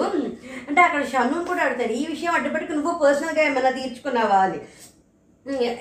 అంటే 0.69 0.81
అక్కడ 0.81 1.07
షన్ను 1.07 1.45
కూడా 1.45 1.63
అడుగుతాడు 1.63 1.93
ఈ 1.93 2.07
విషయం 2.07 2.35
అడ్డుపెట్టుకు 2.35 2.73
నువ్వు 2.73 2.99
పర్సనల్గా 2.99 3.43
ఏమైనా 3.43 3.71
తీర్చుకున్నావా? 3.71 4.39
అని. 4.39 4.61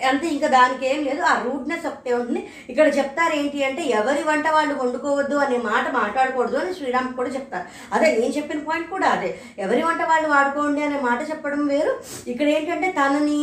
అంతే 0.09 0.27
ఇంకా 0.35 0.47
దానికి 0.47 0.83
ఏం 0.91 0.99
లేదు. 1.07 1.21
ఆ 1.21 1.33
రూట్నెస్ 1.45 1.85
ఒకటే 1.89 2.13
ఉంటుంది. 2.19 2.41
ఇక్కడ 2.71 2.87
చెప్తారు 2.97 3.33
ఏంటి 3.39 3.63
అంటే 3.69 3.83
ఎవరి 3.99 4.21
వంట 4.29 4.47
వాళ్ళు 4.57 4.73
వండుకోవద్దు 4.81 5.37
అనే 5.45 5.57
మాట 5.69 5.85
మాట్లాడకూడదు 5.99 6.57
అని 6.61 6.73
శ్రీరామ్ 6.79 7.09
కూడా 7.19 7.29
చెప్తారు. 7.37 7.65
అదే 7.93 8.07
నేను 8.19 8.33
చెప్పిన 8.37 8.59
పాయింట్ 8.67 8.89
కూడా 8.95 9.07
అదే. 9.15 9.31
ఎవరి 9.65 9.81
వంట 9.87 10.01
వాళ్ళు 10.11 10.29
వాడుకోండి 10.35 10.83
అనే 10.87 10.99
మాట 11.07 11.19
చెప్పడం 11.31 11.63
వేరు. 11.73 11.93
ఇక్కడ 12.33 12.47
ఏంటంటే 12.57 12.89
తనని 12.99 13.41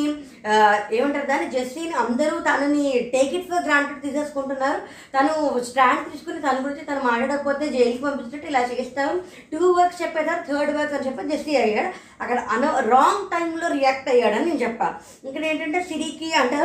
ఏమంటారు 0.97 1.27
దాన్ని 1.33 1.47
జస్టిన్ 1.57 1.95
అందరూ 2.05 2.35
తనని 2.49 2.87
టేక్ 3.13 3.35
ఇట్ 3.37 3.49
ఫర్ 3.51 3.67
గ్రాంటెడ్ 3.69 4.03
తీసేసుకుంటున్నారు. 4.07 4.81
తను 5.15 5.35
స్టాండ్ 5.69 6.09
తీసుకుని 6.11 6.41
తన 6.47 6.57
గురించి 6.65 6.89
తను 6.91 7.03
మాట్లాడకపోతే 7.11 7.65
జైలుకి 7.77 8.03
పంపించినట్టు 8.07 8.51
ఇలా 8.51 8.63
చేస్తాం 8.73 9.13
టూ 9.53 9.61
వర్క్స్ 9.79 10.03
చెప్పేదారు 10.03 10.43
థర్డ్ 10.49 10.75
వర్క్ 10.79 10.95
అని 10.97 11.07
చెప్పి 11.07 11.31
జస్టీ 11.33 11.55
అయ్యాడు 11.63 11.91
అక్కడ 12.25 12.39
అన 12.57 12.75
రాంగ్ 12.95 13.25
టైంలో 13.33 13.69
రియాక్ట్ 13.79 14.13
అయ్యాడని 14.15 14.49
నేను 14.51 14.63
చెప్పాను 14.67 15.01
ఇక్కడ 15.31 15.45
ఏంటంటే 15.53 15.81
సిరికి 15.91 16.31
అంటే 16.43 16.59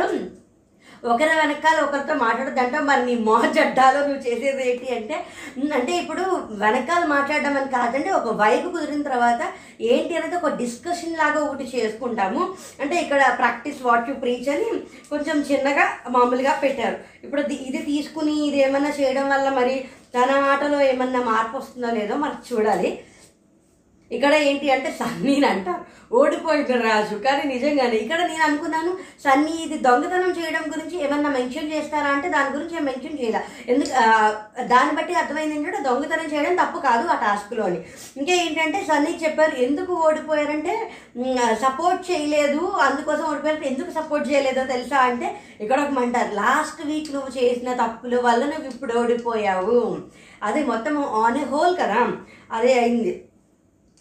ఒకరి 1.10 1.34
వెనకాల 1.40 1.76
ఒకరితో 1.84 2.14
మాట్లాడద్దంటే 2.22 2.78
మరి 2.88 3.02
నీ 3.06 3.12
మోహ 3.26 3.42
జడ్డాలో 3.56 4.00
నువ్వు 4.06 4.22
చేసేది 4.26 4.62
ఏంటి? 4.70 4.88
అంటే 4.96 5.16
అంటే 5.78 5.92
ఇప్పుడు 6.00 6.22
వెనకాల 6.62 7.02
మాట్లాడడం 7.12 7.54
అని 7.60 7.70
కాదండి 7.76 8.10
ఒక 8.18 8.34
వైపు 8.42 8.66
కుదిరిన 8.74 9.06
తర్వాత 9.08 9.40
ఏంటి 9.92 10.12
అనేది 10.18 10.36
ఒక 10.40 10.50
డిస్కషన్ 10.60 11.18
లాగా 11.20 11.40
ఒకటి 11.46 11.66
చేసుకుంటాము. 11.74 12.42
అంటే 12.82 12.96
ఇక్కడ 13.04 13.20
ప్రాక్టీస్ 13.40 13.80
వాట్ 13.86 14.10
యు 14.10 14.16
ప్రీచ్ 14.24 14.50
అని 14.54 14.68
కొంచెం 15.12 15.38
చిన్నగా 15.50 15.86
మామూలుగా 16.16 16.54
పెట్టారు. 16.64 16.98
ఇప్పుడు 17.26 17.44
ఇది 17.68 17.82
తీసుకుని 17.90 18.34
ఇది 18.48 18.60
ఏమన్నా 18.66 18.92
చేయడం 19.00 19.28
వల్ల 19.34 19.48
మరి 19.60 19.76
తన 20.16 20.30
ఆటలో 20.52 20.80
ఏమన్నా 20.92 21.22
మార్పు 21.32 21.56
వస్తుందో 21.60 21.92
లేదో 22.00 22.16
మనకు 22.24 22.44
చూడాలి. 22.50 22.90
ఇక్కడ 24.16 24.32
ఏంటి 24.48 24.66
అంటే 24.74 24.90
సన్నీని 25.00 25.46
అంటారు. 25.52 25.82
ఓడిపోయిన 26.18 26.76
రాజు. 26.86 27.16
కానీ 27.24 27.42
నిజంగానే 27.52 27.96
ఇక్కడ 28.04 28.20
నేను 28.30 28.42
అనుకున్నాను 28.46 28.92
సన్నీ 29.24 29.52
ఇది 29.64 29.76
దొంగతనం 29.86 30.32
చేయడం 30.38 30.64
గురించి 30.72 30.96
ఏమన్నా 31.04 31.30
మెన్షన్ 31.36 31.70
చేస్తారా 31.74 32.08
అంటే 32.14 32.28
దాని 32.34 32.50
గురించి 32.56 32.74
ఏం 32.78 32.84
మెన్షన్ 32.88 33.18
చేయలే. 33.20 33.42
ఎందుకు 33.72 33.92
దాన్ని 34.72 34.94
బట్టి 34.98 35.20
అర్థమైంది 35.20 35.56
ఏంటంటే 35.58 35.82
దొంగతనం 35.88 36.26
చేయడం 36.32 36.56
తప్పు 36.62 36.80
కాదు 36.88 37.04
ఆ 37.14 37.16
టాస్క్లో 37.24 37.64
అని 37.70 37.80
ఇంకా 38.20 38.32
ఏంటంటే 38.44 38.80
సన్నీ 38.90 39.14
చెప్పారు 39.24 39.54
ఎందుకు 39.68 39.92
ఓడిపోయారంటే 40.08 40.74
సపోర్ట్ 41.64 42.02
చేయలేదు 42.10 42.64
అందుకోసం 42.88 43.24
ఓడిపోయారు 43.30 43.70
ఎందుకు 43.72 43.90
సపోర్ట్ 44.00 44.28
చేయలేదో 44.32 44.64
తెలుసా 44.74 44.98
అంటే 45.12 45.28
ఇక్కడ 45.62 45.80
ఒక 45.86 45.94
మంటారు 46.00 46.32
లాస్ట్ 46.42 46.82
వీక్ 46.90 47.14
నువ్వు 47.16 47.32
చేసిన 47.38 47.72
తప్పుల 47.84 48.20
వల్ల 48.28 48.42
నువ్వు 48.52 48.68
ఇప్పుడు 48.74 48.92
ఓడిపోయావు. 49.00 49.80
అది 50.48 50.60
మొత్తం 50.74 50.94
ఆన్ 51.24 51.40
ఏ 51.42 51.46
హోల్ 51.54 51.74
కదా. 51.82 52.02
అదే 52.58 52.72
అయింది. 52.82 53.12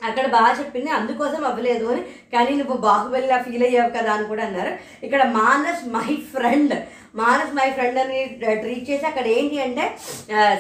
అక్కడ 0.08 0.26
బాగా 0.36 0.52
చెప్పింది 0.60 0.90
అందుకోసం 0.98 1.42
అవ్వలేదు 1.50 1.86
అని. 1.94 2.02
కానీ 2.34 2.52
నువ్వు 2.60 2.76
బాహుబలిలా 2.86 3.38
ఫీల్ 3.46 3.66
అయ్యావు 3.68 3.92
కదా 3.98 4.12
అని 4.18 4.26
కూడా 4.32 4.44
అన్నారు. 4.48 4.72
ఇక్కడ 5.06 5.22
Maanas 5.40 5.84
my 5.96 6.12
friend 6.34 6.76
Maanas 7.20 7.54
my 7.58 7.68
friend 7.78 8.00
అని 8.02 8.18
ట్రీట్ 8.64 8.90
చేసి 8.90 9.06
అక్కడ 9.10 9.26
ఏంటి 9.36 9.58
అంటే 9.64 9.84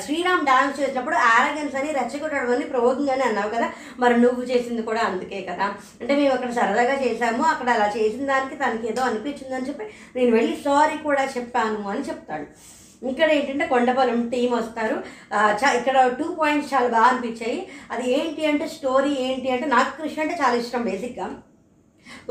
శ్రీరామ్ 0.05 0.47
డాన్స్ 0.49 0.79
చేసినప్పుడు 0.81 1.17
ఆరగన్స్ 1.33 1.75
అని 1.79 1.89
రెచ్చగొట్టడం 1.97 2.51
అని 2.55 2.65
ప్రవోకింగ్ 2.71 3.13
అని 3.15 3.23
అన్నావు 3.27 3.51
కదా. 3.55 3.67
మరి 4.03 4.15
నువ్వు 4.23 4.43
చేసింది 4.51 4.83
కూడా 4.89 5.01
అందుకే 5.09 5.41
కదా. 5.49 5.67
అంటే 6.01 6.13
మేము 6.19 6.33
అక్కడ 6.37 6.51
సరదాగా 6.59 6.95
చేసాము 7.05 7.43
అక్కడ 7.53 7.69
అలా 7.75 7.87
చేసిన 7.97 8.25
దానికి 8.33 8.57
తనకి 8.63 8.89
ఏదో 8.93 9.03
అనిపించిందని 9.09 9.69
చెప్పి 9.69 9.85
నేను 10.17 10.31
వెళ్ళి 10.37 10.57
సారీ 10.65 10.97
కూడా 11.07 11.25
చెప్పాను 11.37 11.83
అని 11.93 12.03
చెప్తాడు. 12.09 12.47
ఇక్కడ 13.11 13.29
ఏంటంటే 13.37 13.65
కొండపాలెం 13.73 14.21
టీం 14.31 14.49
వస్తారు. 14.59 14.95
ఇక్కడ 15.79 15.97
టూ 16.21 16.25
పాయింట్స్ 16.39 16.71
చాలా 16.73 16.89
బాగా 16.95 17.09
అనిపించాయి. 17.11 17.59
అది 17.91 18.05
ఏంటి 18.17 18.41
అంటే 18.51 18.65
స్టోరీ 18.77 19.13
ఏంటి 19.27 19.53
అంటే 19.55 19.67
నాకు 19.75 19.91
కృష్ణ 19.99 20.23
అంటే 20.25 20.37
చాలా 20.41 20.57
ఇష్టం 20.63 20.83
బేసిక్గా. 20.89 21.27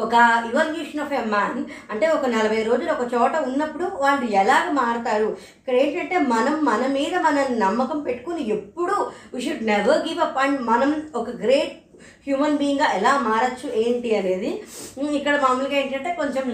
ఒక 0.05 0.15
ఇవల్యూషన్ 0.49 1.03
ఆఫ్ 1.03 1.13
ఎ 1.19 1.21
మ్యాన్ 1.33 1.59
అంటే 1.93 2.07
ఒక 2.15 2.27
నలభై 2.37 2.61
రోజులు 2.69 2.91
ఒక 2.95 3.05
చోట 3.15 3.35
ఉన్నప్పుడు 3.49 3.87
వాళ్ళు 4.05 4.27
ఎలాగ 4.41 4.65
మారుతారు? 4.79 5.29
ఇక్కడ 5.59 5.75
ఏంటంటే 5.83 6.19
మనం 6.33 6.57
మన 6.71 6.83
మీద 6.97 7.15
మన 7.27 7.45
నమ్మకం 7.65 7.99
పెట్టుకుని 8.07 8.43
ఎప్పుడు 8.57 8.97
we 9.35 9.43
should 9.45 9.69
never 9.71 10.03
give 10.07 10.23
up 10.27 10.41
and 10.45 10.61
మనం 10.71 10.91
ఒక 11.21 11.31
గ్రేట్ 11.45 11.77
హ్యూమన్ 12.27 12.59
బీయింగ్గా 12.61 12.89
ఎలా 12.99 13.13
మారచ్చు 13.29 13.69
ఏంటి 13.85 14.11
అనేది. 14.21 14.51
ఇక్కడ 15.21 15.37
మామూలుగా 15.45 15.79
ఏంటంటే 15.83 16.13
కొంచెం 16.21 16.49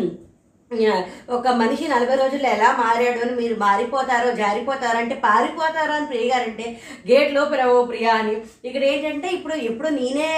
ఒక 1.30 1.48
మనిషి 1.48 1.88
నలభై 1.88 2.14
రోజుల్లో 2.14 2.48
ఎలా 2.50 2.72
మారాడు 2.72 3.20
అని 3.20 3.34
మీరు 3.34 3.54
మారిపోతారో 3.54 4.30
జారిపోతారో 4.32 4.98
అంటే 4.98 5.14
పారిపోతారో 5.14 5.92
అని 5.92 6.06
ప్రియ 6.06 6.32
గారంటే 6.32 6.80
గేట్ 7.10 7.34
లోపల 7.34 7.64
ఓ 7.64 7.82
అని. 8.12 8.34
ఇక్కడ 8.64 8.82
ఏంటంటే 8.84 9.28
ఇప్పుడు 9.28 9.54
ఇప్పుడు 9.54 9.88
నేనే 9.88 10.28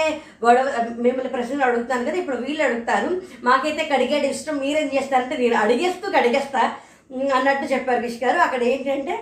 గొడవ 0.45 0.67
మిమ్మల్ని 0.97 1.33
ప్రశ్నలు 1.33 1.63
అడుగుతాను 1.63 2.05
కదా 2.05 2.17
ఇప్పుడు 2.17 2.37
వీళ్ళు 2.37 2.63
అడుగుతారు 2.63 3.09
మాకైతే 3.43 3.89
కడిగేది 3.93 4.29
ఇష్టం 4.29 4.57
మీరేం 4.57 4.91
చేస్తారంటే 4.93 5.37
నేను 5.37 5.55
అడిగేస్తూ 5.55 6.11
కడిగేస్తా 6.11 6.63
అన్నట్టు 7.35 7.65
చెప్పారు 7.73 8.01
కిష్ 8.05 8.21
గారు. 8.23 8.37
అక్కడ 8.45 8.61
ఏంటంటే 8.71 9.13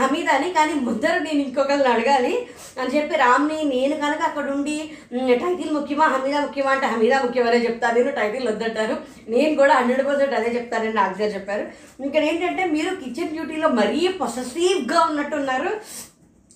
హమీద్ 0.00 0.28
అని 0.34 0.48
కానీ 0.56 0.74
ముద్దరు 0.88 1.18
నేను 1.24 1.40
ఇంకొకరిని 1.44 1.88
అడగాలి 1.92 2.34
అని 2.80 2.92
చెప్పి 2.96 3.14
రామ్ని 3.22 3.56
నేను 3.72 3.94
కనుక 4.02 4.22
అక్కడ 4.28 4.46
ఉండి 4.56 4.76
టైటిల్ 5.42 5.72
ముఖ్యమా 5.76 6.06
హమీదా 6.14 6.40
ముఖ్యమా 6.44 6.70
అంటే 6.74 6.88
హమీదా 6.92 7.16
ముఖ్యమనే 7.24 7.60
చెప్తాను 7.66 7.96
నేను 7.98 8.12
టైటిల్ 8.20 8.46
వద్దంటారు. 8.50 8.96
నేను 9.34 9.52
కూడా 9.60 9.72
హండ్రెడ్ 9.78 10.04
పర్సెంట్ 10.08 10.36
అదే 10.38 10.52
చెప్తానని 10.58 10.96
నాకు 11.00 11.16
గారు 11.22 11.34
చెప్పారు. 11.36 11.64
ఇక్కడ 12.08 12.22
ఏంటంటే 12.30 12.64
మీరు 12.76 12.92
కిచెన్ 13.02 13.34
డ్యూటీలో 13.36 13.70
మరీ 13.80 14.00
పొసెసివ్గా 14.22 15.00
ఉన్నట్టున్నారు. 15.10 15.72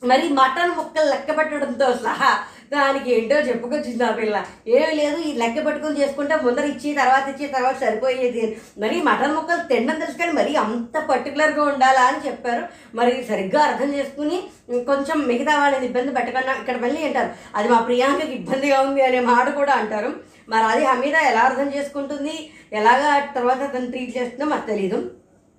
మరి 0.03 0.25
మటన్ 0.40 0.77
ముక్కలు 0.79 1.09
లెక్క 1.14 1.31
పెట్టడంతో 1.38 1.88
సహా 2.07 2.31
దానికి 2.72 3.08
ఏంటో 3.14 3.37
చెప్పుకొచ్చింది 3.48 4.04
ఆ 4.04 4.11
పిల్ల. 4.11 4.37
ఏమీ 4.68 4.92
లేదు 5.00 5.18
ఈ 5.28 5.30
లెక్క 5.32 5.64
పట్టుకుని 5.66 6.00
చేసుకుంటే 6.00 6.37
ముందర 6.37 6.64
ఇచ్చి 6.64 6.90
తర్వాత 6.94 7.26
ఇచ్చి 7.28 7.46
తర్వాత 7.46 7.76
సరిపోయేది 7.80 8.44
మరి 8.78 8.96
మటన్ 9.02 9.35
ముక్కలు 9.37 9.62
తినడం 9.68 9.98
తెలుసు 10.00 10.18
కానీ 10.18 10.54
అంత 10.64 10.98
పర్టికులర్గా 11.11 11.62
ఉండాలా 11.62 12.04
అని 12.11 12.20
చెప్పారు. 12.26 12.62
మరి 12.94 13.14
సరిగ్గా 13.30 13.62
అర్థం 13.62 13.90
చేసుకుని 13.94 14.38
కొంచెం 14.85 15.18
మిగతా 15.30 15.54
వాళ్ళని 15.61 15.87
ఇబ్బంది 15.87 16.12
పెట్టకుండా 16.12 16.54
ఇక్కడ 16.61 16.76
మళ్ళీ 16.76 17.02
అంటారు 17.04 17.30
అది 17.56 17.68
మా 17.68 17.80
ప్రియాంకకి 17.80 18.32
ఇబ్బందిగా 18.32 18.80
ఉంది 18.80 19.02
అనే 19.02 19.20
మాట 19.32 19.48
కూడా 19.54 19.72
అంటారు. 19.72 20.12
మరి 20.48 20.64
అది 20.64 20.85
హమీద 20.85 21.16
ఎలా 21.30 21.40
అర్థం 21.40 21.68
చేసుకుంటుంది? 21.76 22.35
ఎలాగా 22.72 23.11
తర్వాత 23.35 23.62
తను 23.74 23.90
ట్రీట్ 23.90 24.16
చేస్తుందో 24.18 24.44
మాకు 24.44 24.66
తెలియదు 24.66 24.98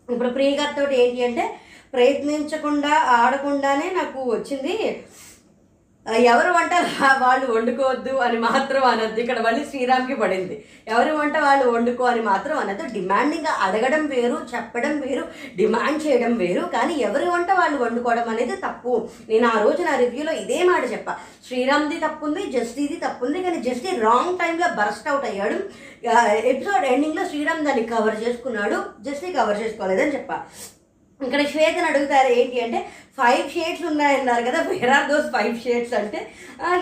ఇప్పుడు 0.09 0.29
ప్రియ 0.29 0.49
గారితో 0.55 0.83
ఏంటి 1.01 1.21
అంటే 1.23 1.43
ప్రయత్నించకుండా 1.93 2.93
ఆడకుండానే 3.17 3.87
నాకు 3.89 4.19
వచ్చింది 4.31 4.75
ఎవరు 6.11 6.51
వంట 6.51 6.73
వాళ్ళు 7.21 7.45
వండుకోవద్దు 7.51 8.15
అని 8.15 8.37
మాత్రం 8.37 8.83
అనొద్దు. 8.83 9.19
ఇక్కడ 9.19 9.39
మళ్ళీ 9.39 9.65
శ్రీరామ్కి 9.65 10.15
పడింది. 10.15 10.65
ఎవరి 10.87 11.11
వంట 11.11 11.37
వాళ్ళు 11.37 11.69
వండుకో 11.69 12.03
అని 12.03 12.21
మాత్రం 12.21 12.57
అనొద్దు. 12.57 12.87
డిమాండింగ్గా 12.93 13.51
అడగడం 13.51 14.05
వేరు 14.07 14.37
చెప్పడం 14.55 14.99
వేరు 14.99 15.23
డిమాండ్ 15.57 16.07
చేయడం 16.07 16.37
వేరు. 16.37 16.61
కానీ 16.61 16.93
ఎవరి 16.93 17.29
వంట 17.29 17.51
వాళ్ళు 17.51 17.83
వండుకోవడం 17.83 18.29
అనేది 18.29 18.55
తప్పు. 18.55 19.09
నేను 19.29 19.47
ఆ 19.47 19.61
రోజు 19.63 19.81
నా 19.81 19.95
రివ్యూలో 19.95 20.33
ఇదే 20.33 20.63
మాట 20.63 20.91
చెప్పా. 20.91 21.15
శ్రీరామ్ది 21.47 21.99
తప్పుంది 21.99 22.51
జస్టీది 22.51 23.01
తప్పుంది 23.07 23.43
కానీ 23.43 23.61
జస్టీ 23.69 23.95
రాంగ్ 23.95 24.37
టైంలో 24.37 24.67
బర్స్ట్ 24.83 25.07
అవుట్ 25.07 25.25
అయ్యాడు. 25.25 25.57
ఎపిసోడ్ 26.53 26.85
ఎండింగ్లో 26.85 27.25
శ్రీరామ్ 27.25 27.65
దాన్ని 27.65 27.83
కవర్ 27.83 28.23
చేసుకున్నాడు. 28.27 28.83
జస్టీ 29.09 29.31
కవర్ 29.31 29.61
చేసుకోలేదని 29.61 30.13
చెప్పా. 30.13 30.45
ఇక్కడ 31.27 31.41
శ్వేతను 31.53 31.87
అడుగుతారు 31.91 32.29
ఏంటి 32.41 32.59
అంటే 32.65 32.79
ఫైవ్ 33.17 33.47
షేడ్స్ 33.55 33.83
ఉన్నాయన్నారు 33.89 34.43
కదా 34.45 34.59
where 34.67 34.91
are 34.93 35.09
those 35.09 35.27
five 35.33 35.55
shades 35.63 35.93
అంటే 35.99 36.19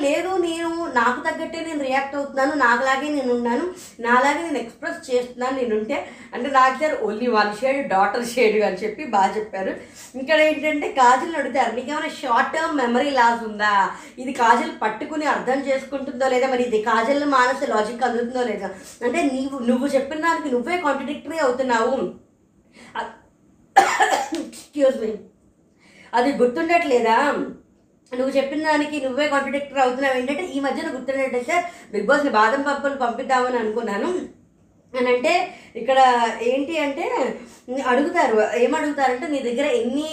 లేదు 0.03 0.29
నేను 0.45 0.69
నాకు 0.99 1.19
తగ్గట్టే 1.25 1.59
నేను 1.67 1.81
రియాక్ట్ 1.87 2.15
అవుతున్నాను 2.19 2.53
నాకులాగే 2.63 3.07
నేను 3.15 3.31
ఉన్నాను 3.35 3.65
నాలాగే 4.05 4.41
నేను 4.45 4.59
ఎక్స్ప్రెస్ 4.61 4.99
చేస్తున్నాను 5.09 5.55
నేను 5.61 5.73
ఉంటే. 5.79 5.97
అంటే 6.33 6.47
నాకు 6.57 6.77
sir 6.81 6.95
only 7.07 7.27
one 7.35 7.51
shade 7.59 7.79
daughter 7.93 8.25
shade 8.33 8.57
అని 8.67 8.81
చెప్పి 8.83 9.03
బాగా 9.15 9.31
చెప్పారు. 9.37 9.73
ఇక్కడ 10.21 10.39
ఏంటంటే 10.47 10.89
కాజల్ని 11.01 11.37
అడుగుతారు 11.41 11.75
నీకేమైనా 11.77 12.11
షార్ట్ 12.21 12.53
టర్మ్ 12.55 12.79
మెమరీ 12.83 13.11
లాస్ 13.19 13.43
ఉందా? 13.49 13.73
ఇది 14.23 14.33
కాజల్ 14.41 14.73
పట్టుకుని 14.83 15.27
అర్థం 15.35 15.59
చేసుకుంటుందో 15.69 16.27
లేదా? 16.35 16.49
మరి 16.53 16.65
ఇది 16.69 16.81
కాజల్ 16.89 17.25
మానస 17.37 17.69
లాజిక్ 17.75 18.07
అందుతుందో 18.09 18.43
లేదా? 18.51 18.69
అంటే 19.05 19.21
నీవు 19.35 19.59
నువ్వు 19.71 19.89
చెప్పిన 19.97 20.21
దానికి 20.27 20.51
నువ్వే 20.55 20.77
కాంట్రడిక్టరీ 20.85 21.39
అవుతున్నావు. 21.47 21.97
ఎక్స్క్యూజ్ 23.75 24.97
మీ 25.03 25.11
అది 26.13 26.29
గుర్తుండట్లేదా? 26.41 27.17
నువ్వు 28.11 28.31
చెప్పిన 28.37 28.61
దానికి 28.69 28.97
నువ్వే 29.05 29.25
కాంట్రడిక్టర్ 29.33 29.81
అవుతున్నావు. 29.83 30.15
ఏంటంటే 30.19 30.43
ఈ 30.55 30.59
మధ్యన 30.65 30.87
గుర్తుండట్లేదు 30.95 31.57
బిగ్ 31.93 32.07
బాస్ని 32.09 32.31
బాదం 32.37 32.61
పప్పులు 32.69 32.97
పంపిద్దామని 33.03 33.57
అనుకున్నాను. 33.61 34.09
అని 34.93 35.09
అంటే 35.13 35.33
ఇక్కడ 35.79 35.99
ఏంటి 36.49 36.73
అంటే 36.85 37.05
అడుగుతారు. 37.91 38.37
ఏమడుగుతారంటే 38.63 39.25
నీ 39.33 39.39
దగ్గర 39.45 39.67
ఎన్ని 39.81 40.09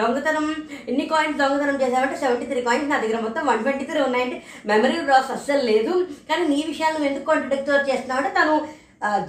దొంగతనం 0.00 0.46
ఎన్ని 0.90 1.04
కాయిన్స్ 1.12 1.38
దొంగతనం 1.42 1.76
చేశావంటే 1.82 2.16
సెవెంటీ 2.22 2.46
త్రీ 2.50 2.62
కాయిన్స్ 2.68 2.90
నా 2.92 2.98
దగ్గర 3.04 3.20
మొత్తం 3.26 3.44
వన్ 3.50 3.62
ట్వంటీ 3.66 3.84
త్రీ 3.90 4.00
ఉన్నాయంటే 4.08 4.38
మెమరీ 4.70 4.96
లాస్ 5.10 5.30
అస్సలు 5.36 5.64
లేదు. 5.72 5.94
కానీ 6.30 6.44
నీ 6.52 6.58
విషయాలు 6.72 6.94
నువ్వు 6.96 7.10
ఎందుకు 7.10 7.28
కాంట్రడిక్ట్ 7.30 7.70
చేస్తున్నావు 7.90 8.20
అంటే 8.22 8.32
తను 8.40 8.54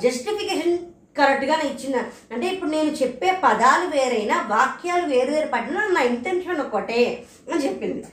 జస్టిఫికేషన్ 0.05 0.75
కరెక్ట్గానే 1.15 1.65
ఇచ్చిన 1.69 1.97
అంటే 2.33 2.45
ఇప్పుడు 2.47 2.69
నేను 2.69 2.91
చెప్పే 3.01 3.29
పదాలు 3.43 3.87
వేరైనా 3.95 4.35
వాక్యాలు 4.55 5.05
వేరు 5.13 5.31
వేరు 5.31 5.47
పడినా 5.47 5.81
నా 5.97 6.01
ఇంటెన్షన్ 6.13 6.61
ఒకటే 6.65 7.01
అని 7.51 7.63
చెప్పింది. 7.65 8.03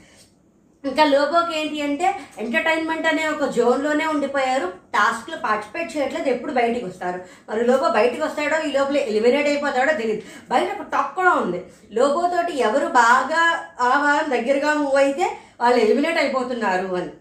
ఇంకా 0.83 1.03
లోబోకి 1.05 1.53
ఏంటి 1.59 1.77
అంటే 1.81 2.07
ఎంటర్టైన్మెంట్ 2.39 3.07
అనే 3.07 3.23
ఒక 3.27 3.45
జోన్లోనే 3.57 4.05
ఉండిపోయారు. 4.05 4.67
టాస్క్లో 4.95 5.37
పార్టిసిపేట్ 5.45 5.89
చేయట్లేదు 5.93 6.29
ఎప్పుడు 6.33 6.51
బయటికి 6.59 6.85
వస్తారు. 6.85 7.19
మరి 7.49 7.61
లోబో 7.69 7.87
బయటికి 7.97 8.21
వస్తాడో 8.23 8.57
ఈ 8.67 8.71
లోపల 8.75 8.97
ఎలిమినేట్ 9.11 9.49
అయిపోతాడో 9.51 9.93
తెలియదు 10.01 10.21
బయట 10.51 10.67
ఒక 10.75 10.85
టాక్ 10.93 11.15
కూడా 11.15 11.33
ఉంది 11.43 11.61
లోబోతోటి 11.97 12.53
ఎవరు 12.67 12.89
బాగా 13.01 13.41
ఆహారం 13.89 14.29
దగ్గరగా 14.35 14.73
మూవ్ 14.81 14.99
అయితే 15.05 15.25
వాళ్ళు 15.61 15.79
ఎలిమినేట్ 15.85 16.21
అయిపోతున్నారు 16.23 16.89
అని. 16.99 17.11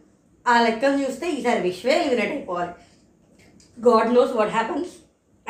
ఆ 0.46 0.56
లెక్కను 0.66 1.00
చూస్తే 1.04 1.26
ఈసారి 1.36 1.60
విశ్వే 1.68 1.94
ఎలిమినేట్ 2.00 2.32
అయిపోవాలి. 2.36 2.72
God 3.78 4.14
knows 4.18 4.34
what 4.40 4.54
happens 4.58 4.94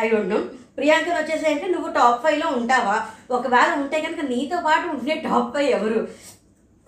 I 0.01 0.09
don't 0.09 0.31
know 0.31 0.41
ప్రియాంకర్ 0.77 1.23
వచ్చేసి 1.23 1.47
అంటే 1.47 1.67
నువ్వు 1.67 1.93
టాప్ 1.93 2.23
ఫైవ్లో 2.23 2.49
ఉంటావా? 2.49 3.07
ఒకవేళ 3.31 3.75
ఉంటే 3.83 4.01
కనుక 4.01 4.21
నీతో 4.21 4.57
పాటు 4.67 4.89
ఉండే 4.89 5.15
టాప్ 5.15 5.55
ఫైవ్ 5.55 5.71
ఎవరు? 5.71 6.09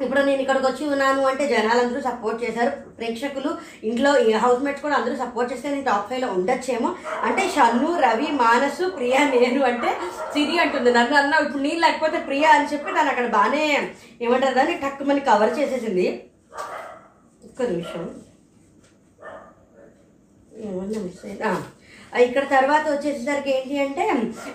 ఇప్పుడు 0.01 0.21
నేను 0.21 0.41
ఇక్కడికి 0.41 0.67
వచ్చి 0.67 0.89
ఉన్నాను 0.89 1.23
అంటే 1.27 1.49
జనాలందరూ 1.49 2.01
సపోర్ట్ 2.01 2.45
చేశారు. 2.45 2.71
ప్రేక్షకులు 2.71 3.59
ఇంట్లో 3.85 4.11
హౌస్ 4.39 4.63
మేట్స్ 4.63 4.83
కూడా 4.83 4.95
అందరూ 4.95 5.17
సపోర్ట్ 5.17 5.53
చేస్తే 5.53 5.71
నేను 5.71 5.85
టాప్ 5.85 6.09
ఫైవ్లో 6.11 6.29
ఉండొచ్చేమో. 6.29 6.97
అంటే 7.23 7.49
షన్ను 7.49 8.01
రవి 8.01 8.29
మానసు 8.33 8.85
ప్రియా 8.89 9.31
నేను 9.31 9.65
అంటే 9.65 9.89
సిరి 10.35 10.59
అంటుంది. 10.59 10.93
నన్ను 10.93 11.17
అన్న 11.17 11.35
ఇప్పుడు 11.47 11.63
నేను 11.63 11.81
లేకపోతే 11.81 12.19
ప్రియా 12.19 12.51
అని 12.51 12.69
చెప్పి 12.73 12.93
నన్ను 12.93 13.11
అక్కడ 13.11 13.29
బాగానే 13.31 13.91
ఏమంటారు 14.23 14.55
దాన్ని? 14.55 14.75
టక్ 14.75 15.03
మని 15.03 15.21
కవర్ 15.21 15.59
చేసేసింది. 15.59 16.25
ఒక్క 17.45 17.63
నిమిషం. 17.63 18.07
ఏమన్నా 20.61 21.01
మిస్ 21.01 21.27
ఇక్కడ 22.27 22.45
తర్వాత 22.55 22.85
వచ్చేసరికి 22.91 23.51
ఏంటి 23.57 23.75
అంటే 23.85 24.05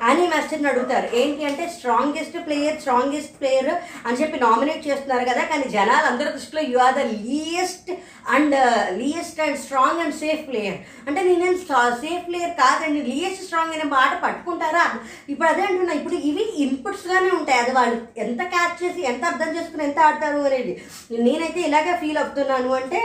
అని 0.09 0.23
మాస్టర్ని 0.31 0.69
అడుగుతారు. 0.71 1.07
ఏంటి 1.21 1.43
అంటే 1.49 1.63
స్ట్రాంగెస్ట్ 1.75 2.37
ప్లేయర్ 2.45 2.79
స్ట్రాంగెస్ట్ 2.81 3.35
ప్లేయర్ 3.41 3.69
అని 4.07 4.19
చెప్పి 4.21 4.37
నామినేట్ 4.45 4.87
చేస్తున్నారు 4.87 5.25
కదా 5.31 5.43
కానీ 5.51 5.67
జనాలు 5.75 6.07
అందరి 6.11 6.33
దృష్టిలో 6.37 6.63
you 6.71 6.79
are 6.85 6.97
the 6.99 7.05
least 7.13 7.91
and 8.35 8.55
least 9.01 9.41
and 9.45 9.59
strong 9.65 10.01
and 10.05 10.17
safe 10.23 10.43
player 10.49 10.79
అంటే 11.07 11.19
నేనేం 11.29 11.55
సేఫ్ 12.03 12.25
ప్లేయర్ 12.29 12.53
కాదండి 12.63 13.01
లీయెస్ట్ 13.11 13.45
స్ట్రాంగ్ 13.45 13.75
అనే 13.77 13.87
మాట 13.97 14.11
పట్టుకుంటారా? 14.25 14.85
ఇప్పుడు 15.31 15.47
అదే 15.51 15.63
అంటున్నా 15.69 15.93
ఇప్పుడు 15.99 16.17
ఇవి 16.29 16.45
ఇన్పుట్స్గానే 16.65 17.31
ఉంటాయి. 17.39 17.61
అది 17.63 17.71
వాళ్ళు 17.79 17.97
ఎంత 18.25 18.41
క్యాచ్ 18.53 18.77
చేసి 18.83 19.01
ఎంత 19.13 19.23
అర్థం 19.31 19.49
చేసుకుని 19.57 19.83
ఎంత 19.89 19.99
ఆడతారు 20.09 20.45
అనేది 20.49 20.75
నేనైతే 21.25 21.61
ఇలాగే 21.69 21.95
ఫీల్ 22.03 22.21
అవుతున్నాను. 22.23 22.71
అంటే 22.81 22.99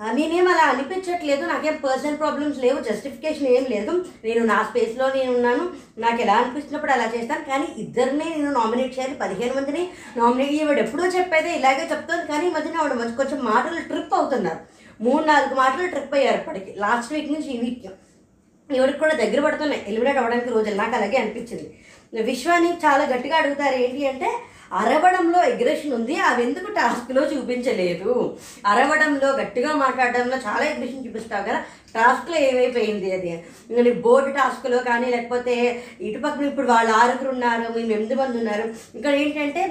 నేనేం 0.00 0.48
అలా 0.48 0.62
అనిపించట్లేదు. 0.62 1.46
నాకేం 1.46 1.76
పర్సనల్ 1.84 2.18
ప్రాబ్లమ్స్ 2.18 2.58
లేవు 2.58 2.80
జస్టిఫికేషన్ 2.80 3.46
ఏం 3.46 3.64
లేదు. 3.70 4.04
నేను 4.24 4.46
నా 4.46 4.62
స్పేస్లో 4.62 5.06
నేను 5.14 5.34
ఉన్నాను. 5.34 5.70
నాకు 6.00 6.20
ఎలా 6.22 6.34
అనిపిస్తున్నప్పుడు 6.34 6.92
అలా 6.92 7.12
చేస్తాను. 7.14 7.44
కానీ 7.44 7.68
ఇద్దరినే 7.76 8.24
నేను 8.24 8.52
నామినేట్ 8.52 8.98
చేయాలి. 8.98 9.14
పదిహేను 9.14 9.54
మందిని 9.54 9.88
నామినేట్ 10.16 10.52
ఈవిడ 10.52 10.78
ఎప్పుడో 10.78 11.06
చెప్పేదే 11.06 11.56
ఇలాగే 11.56 11.88
చెప్తాను 11.90 12.26
కానీ 12.26 12.46
ఈ 12.46 12.50
మధ్యన 12.50 12.76
ఆవిడ 12.76 12.92
మంచి 12.92 13.16
కొంచెం 13.16 13.44
మాటలు 13.44 13.80
ట్రిప్ 13.80 14.14
అవుతున్నారు. 14.14 14.58
మూడు 15.00 15.24
నాలుగు 15.24 15.54
మాటలు 15.54 15.86
ట్రిప్ 15.86 16.14
అయ్యారు 16.14 16.36
ఇప్పటికి. 16.36 16.74
లాస్ట్ 16.78 17.12
వీక్ 17.12 17.32
నుంచి 17.32 17.50
ఈ 17.50 17.60
వీక్ 17.60 17.92
ఎవరికి 18.72 18.98
కూడా 18.98 19.14
దగ్గర 19.14 19.40
పడుతున్నాయి. 19.40 19.84
ఎలిమినేట్ 19.88 20.16
అవ్వడానికి 20.16 20.50
రోజులు. 20.50 20.74
నాకు 20.74 20.94
అలాగే 20.96 21.16
అనిపించింది. 21.16 21.78
విశ్వాన్ని 22.22 22.72
చాలా 22.72 23.04
గట్టిగా 23.04 23.36
అడుగుతారు. 23.36 23.74
ఏంటి 23.74 24.06
అంటే 24.06 24.30
అరవడంలో 24.72 25.42
ఎగ్రెషన్ 25.44 25.92
ఉంది. 25.92 26.16
అవి 26.16 26.42
ఎందుకు 26.42 26.70
టాస్క్లో 26.70 27.22
చూపించలేదు? 27.22 28.38
అరవడంలో 28.66 29.32
గట్టిగా 29.32 29.74
మాట్లాడడంలో 29.74 30.36
చాలా 30.36 30.64
ఎగ్రెషన్ 30.64 31.06
చూపిస్తావు 31.06 31.42
కదా. 31.42 31.62
టాస్క్లో 31.96 32.36
ఏమైపోయింది 32.48 33.08
అది? 33.16 33.30
ఇంకా 33.70 33.82
బోర్డు 34.06 34.30
టాస్క్లో 34.38 34.78
కానీ 34.88 35.06
లేకపోతే 35.14 35.54
ఇటుపక్కన 36.08 36.44
ఇప్పుడు 36.50 36.68
వాళ్ళు 36.72 36.92
ఆరుగురు 37.00 37.30
ఉన్నారు 37.34 37.66
మేము 37.76 37.92
ఎనిమిది 37.96 38.16
మంది 38.20 38.36
ఉన్నారు. 38.42 38.64
ఇక్కడ 38.96 39.12
ఏంటంటే 39.22 39.62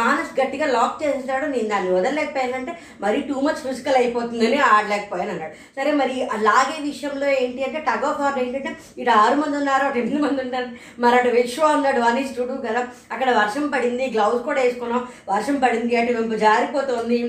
మానస్ 0.00 0.32
గట్టిగా 0.40 0.66
లాక్ 0.76 1.00
చేసేసాడు 1.02 1.46
నేను 1.54 1.68
దాన్ని 1.72 1.90
వదలలేకపోయానంటే 1.96 2.74
మరి 3.04 3.20
టూ 3.30 3.36
మచ్ 3.46 3.62
ఫిజికల్ 3.66 3.98
అయిపోతుందని 4.02 4.58
ఆడలేకపోయాను 4.72 5.32
అన్నాడు. 5.34 5.54
సరే 5.78 5.92
మరి 6.00 6.16
లాగే 6.48 6.76
విషయంలో 6.88 7.28
ఏంటి 7.42 7.64
అంటే 7.68 7.80
టగ్ 7.90 8.08
ఆఫ్ 8.10 8.22
ఆర్ 8.26 8.40
ఏంటంటే 8.44 8.72
ఇటు 9.02 9.12
ఆరు 9.22 9.36
మంది 9.42 9.56
ఉన్నారు 9.62 9.86
అటు 9.88 10.00
ఎనిమిది 10.02 10.22
మంది 10.26 10.42
ఉన్నారు. 10.46 10.68
మరి 11.04 11.16
అటు 11.20 11.30
విశ్వ 11.38 11.70
ఉన్నాడు 11.78 12.02
అని 12.10 12.22
చూడు 12.36 12.56
కదా 12.66 12.82
అక్కడ 13.14 13.28
వర్షం 13.40 13.64
పడింది 13.74 14.04
గ్లౌజ్ 14.16 14.42
కూడా 14.48 14.60
వేసుకున్నాం. 14.66 15.02
వర్షం 15.32 15.56
పడింది 15.64 15.96
అటు 16.02 16.12
మేము 16.18 16.38
జారిపోతుంది. 16.46 17.20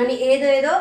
అని 0.00 0.14
ఏదో 0.30 0.46
ఏదో 0.58 0.72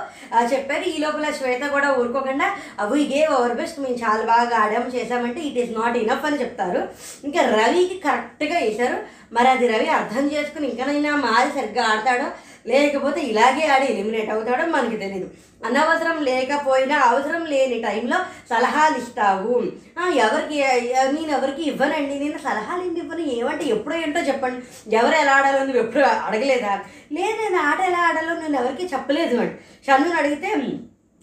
చెప్పారు. 0.53 0.83
ఈ 0.93 0.95
లోపల 1.03 1.27
శ్వేత 1.37 1.63
కూడా 1.75 1.89
ఊరుకోకుండా 1.99 2.47
అవి 2.79 3.03
గేవ్ 3.13 3.33
అవర్ 3.33 3.55
బెస్ట్ 3.59 3.79
మేము 3.79 3.97
చాలా 4.05 4.23
బాగా 4.33 4.55
ఆడాము 4.63 4.89
చేసామంటే 4.95 5.41
ఇట్ 5.41 5.59
ఈస్ 5.63 5.71
నాట్ 5.79 5.97
ఇనఫ్ 5.97 6.25
అని 6.29 6.41
చెప్తారు. 6.41 6.81
ఇంకా 7.27 7.41
రవికి 7.57 7.97
కరెక్ట్గా 8.07 8.57
వేశారు. 8.65 8.97
మరి 9.35 9.47
అది 9.53 9.67
రవి 9.67 9.87
అర్థం 9.99 10.25
చేసుకుని 10.33 10.67
ఇంకనైనా 10.67 11.13
మారి 11.27 11.49
సరిగ్గా 11.55 11.85
ఆడతాడో 11.91 12.27
లేకపోతే 12.67 13.21
ఇలాగే 13.21 13.67
ఆడి 13.67 13.85
ఎలిమినేట్ 13.85 14.29
అవుతాడో 14.29 14.65
మనకి 14.65 14.97
తెలియదు 14.97 15.29
అనవసరం 15.65 16.23
లేకపోయినా 16.23 16.99
అవసరం 16.99 17.45
లేని 17.45 17.81
టైంలో 17.81 18.17
సలహాలు 18.49 18.97
ఇస్తావు. 18.97 19.63
ఎవరికి 20.09 20.63
నేను 21.11 21.37
ఎవరికి 21.37 21.63
ఇవ్వనండి? 21.67 22.19
నేను 22.19 22.37
సలహాలు 22.37 22.83
ఏంటి 22.83 22.99
ఇవ్వను? 22.99 23.19
ఏమంటే 23.19 23.65
ఎప్పుడో 23.65 23.95
ఏంటో 23.95 24.19
చెప్పండి. 24.19 24.95
ఎవరు 24.95 25.15
ఎలా 25.15 25.31
ఆడాలో 25.31 25.59
నువ్వు 25.59 25.77
ఎప్పుడు 25.77 26.03
అడగలేదా? 26.03 26.79
లేదు 27.11 27.41
నేను 27.41 27.57
ఆట 27.57 27.79
ఎలా 27.79 27.97
ఆడాలో 27.97 28.41
నేను 28.41 28.55
ఎవరికి 28.55 28.93
చెప్పలేదు 28.93 29.37
అండి 29.37 29.53
షన్నుని 29.87 30.13
అడిగితే 30.13 30.55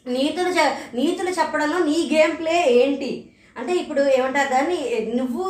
నీతులు 0.06 0.48
చె- 0.48 0.72
నీతులు 0.94 1.30
చెప్పడంలో 1.30 1.78
నీ 1.78 2.10
గేమ్ 2.12 2.38
ప్లే 2.38 2.72
ఏంటి? 2.72 3.30
అంటే 3.56 3.72
ఇప్పుడు 3.72 4.02
ఏమంటారు 4.16 4.48
దాన్ని 4.48 4.78
నువ్వు 5.16 5.44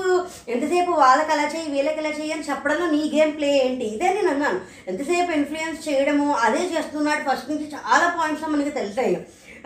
ఎంతసేపు 0.48 0.90
వాళ్ళకి 1.02 1.32
అలా 1.32 1.46
చేయి 1.54 1.68
వీళ్ళకి 1.70 2.00
అలా 2.00 2.08
చేయి 2.08 2.32
అని 2.32 2.48
చెప్పడంలో 2.50 2.86
నీ 2.86 3.10
గేమ్ 3.14 3.32
ప్లే 3.38 3.50
ఏంటి? 3.66 3.84
ఇదే 3.84 4.08
నేను 4.08 4.30
అన్నాను. 4.30 4.58
ఎంతసేపు 4.88 5.32
ఇన్ఫ్లుయెన్స్ 5.32 5.88
చేయడము 5.88 6.26
అదే 6.46 6.62
చేస్తున్నాడు. 6.74 7.22
ఫస్ట్ 7.30 7.50
నుంచి 7.50 7.66
చాలా 7.74 8.08
పాయింట్స్ 8.18 8.44
మనకి 8.48 8.70
తెలిసాయి. 8.70 9.16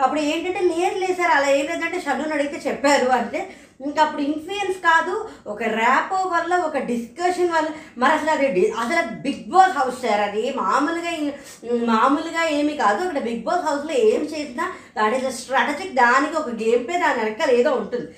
అప్పుడు 0.01 0.21
ఏంటంటే 0.21 0.61
నేను 0.61 0.99
లేదు 0.99 1.17
సార్ 1.23 1.33
అలా 1.37 1.49
ఏం 1.51 1.67
లేదంటే 1.67 2.01
షన్నుని 2.01 2.35
అడిగితే 2.35 2.69
చెప్పారు 2.69 3.09
అంటే 3.11 3.41
ఇంకా 3.87 4.03
అప్పుడు 4.03 4.23
ఇన్ఫ్లుయెన్స్ 4.23 4.79
కాదు 4.79 5.29
ఒక 5.47 5.63
ర్యాపో 5.63 6.17
వల్ల 6.17 6.57
ఒక 6.57 6.79
డిస్కషన్ 6.79 7.51
వల్ల. 7.51 7.69
మరి 7.99 8.13
అసలు 8.13 8.31
అది 8.31 8.49
డి- 8.49 8.75
అసలు 8.75 9.21
బిగ్ 9.21 9.51
బాస్ 9.51 9.79
హౌస్ 9.79 10.03
సార్ 10.03 10.21
అది 10.21 10.53
మామూలుగా 10.53 11.33
మామూలుగా 11.85 12.49
ఏమి 12.49 12.77
కాదు. 12.77 13.09
అక్కడ 13.09 13.23
బిగ్ 13.23 13.43
బాస్ 13.43 13.67
హౌస్లో 13.67 13.93
ఏం 13.93 14.21
చేసినా 14.21 14.73
దాట్ 14.97 15.15
ఈస్ 15.15 15.41
స్ట్రాటజిక్ 15.41 15.95
దానికి 15.95 16.37
ఒక 16.37 16.49
గేమ్ 16.49 16.89
పే 16.89 16.99
దాని 16.99 17.25
వెనకాల 17.25 17.51
ఏదో 17.51 17.73
ఉంటుంది. 17.73 18.11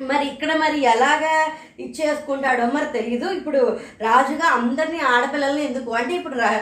మరి 0.00 0.26
ఇక్కడ 0.26 0.54
మరి 0.54 0.80
ఎలాగా 0.80 1.48
ఇచ్చేసుకుంటాడో 1.80 2.66
మరి 2.66 2.86
తెలీదు. 2.86 3.30
ఇప్పుడు 3.30 3.78
రాజుగా 4.00 4.46
అందరినీ 4.48 4.98
ఆడపిల్లల్ని 4.98 5.64
ఎందుకు 5.64 5.90
అంటే 5.90 6.14
ఇప్పుడు 6.14 6.34
రా- 6.34 6.60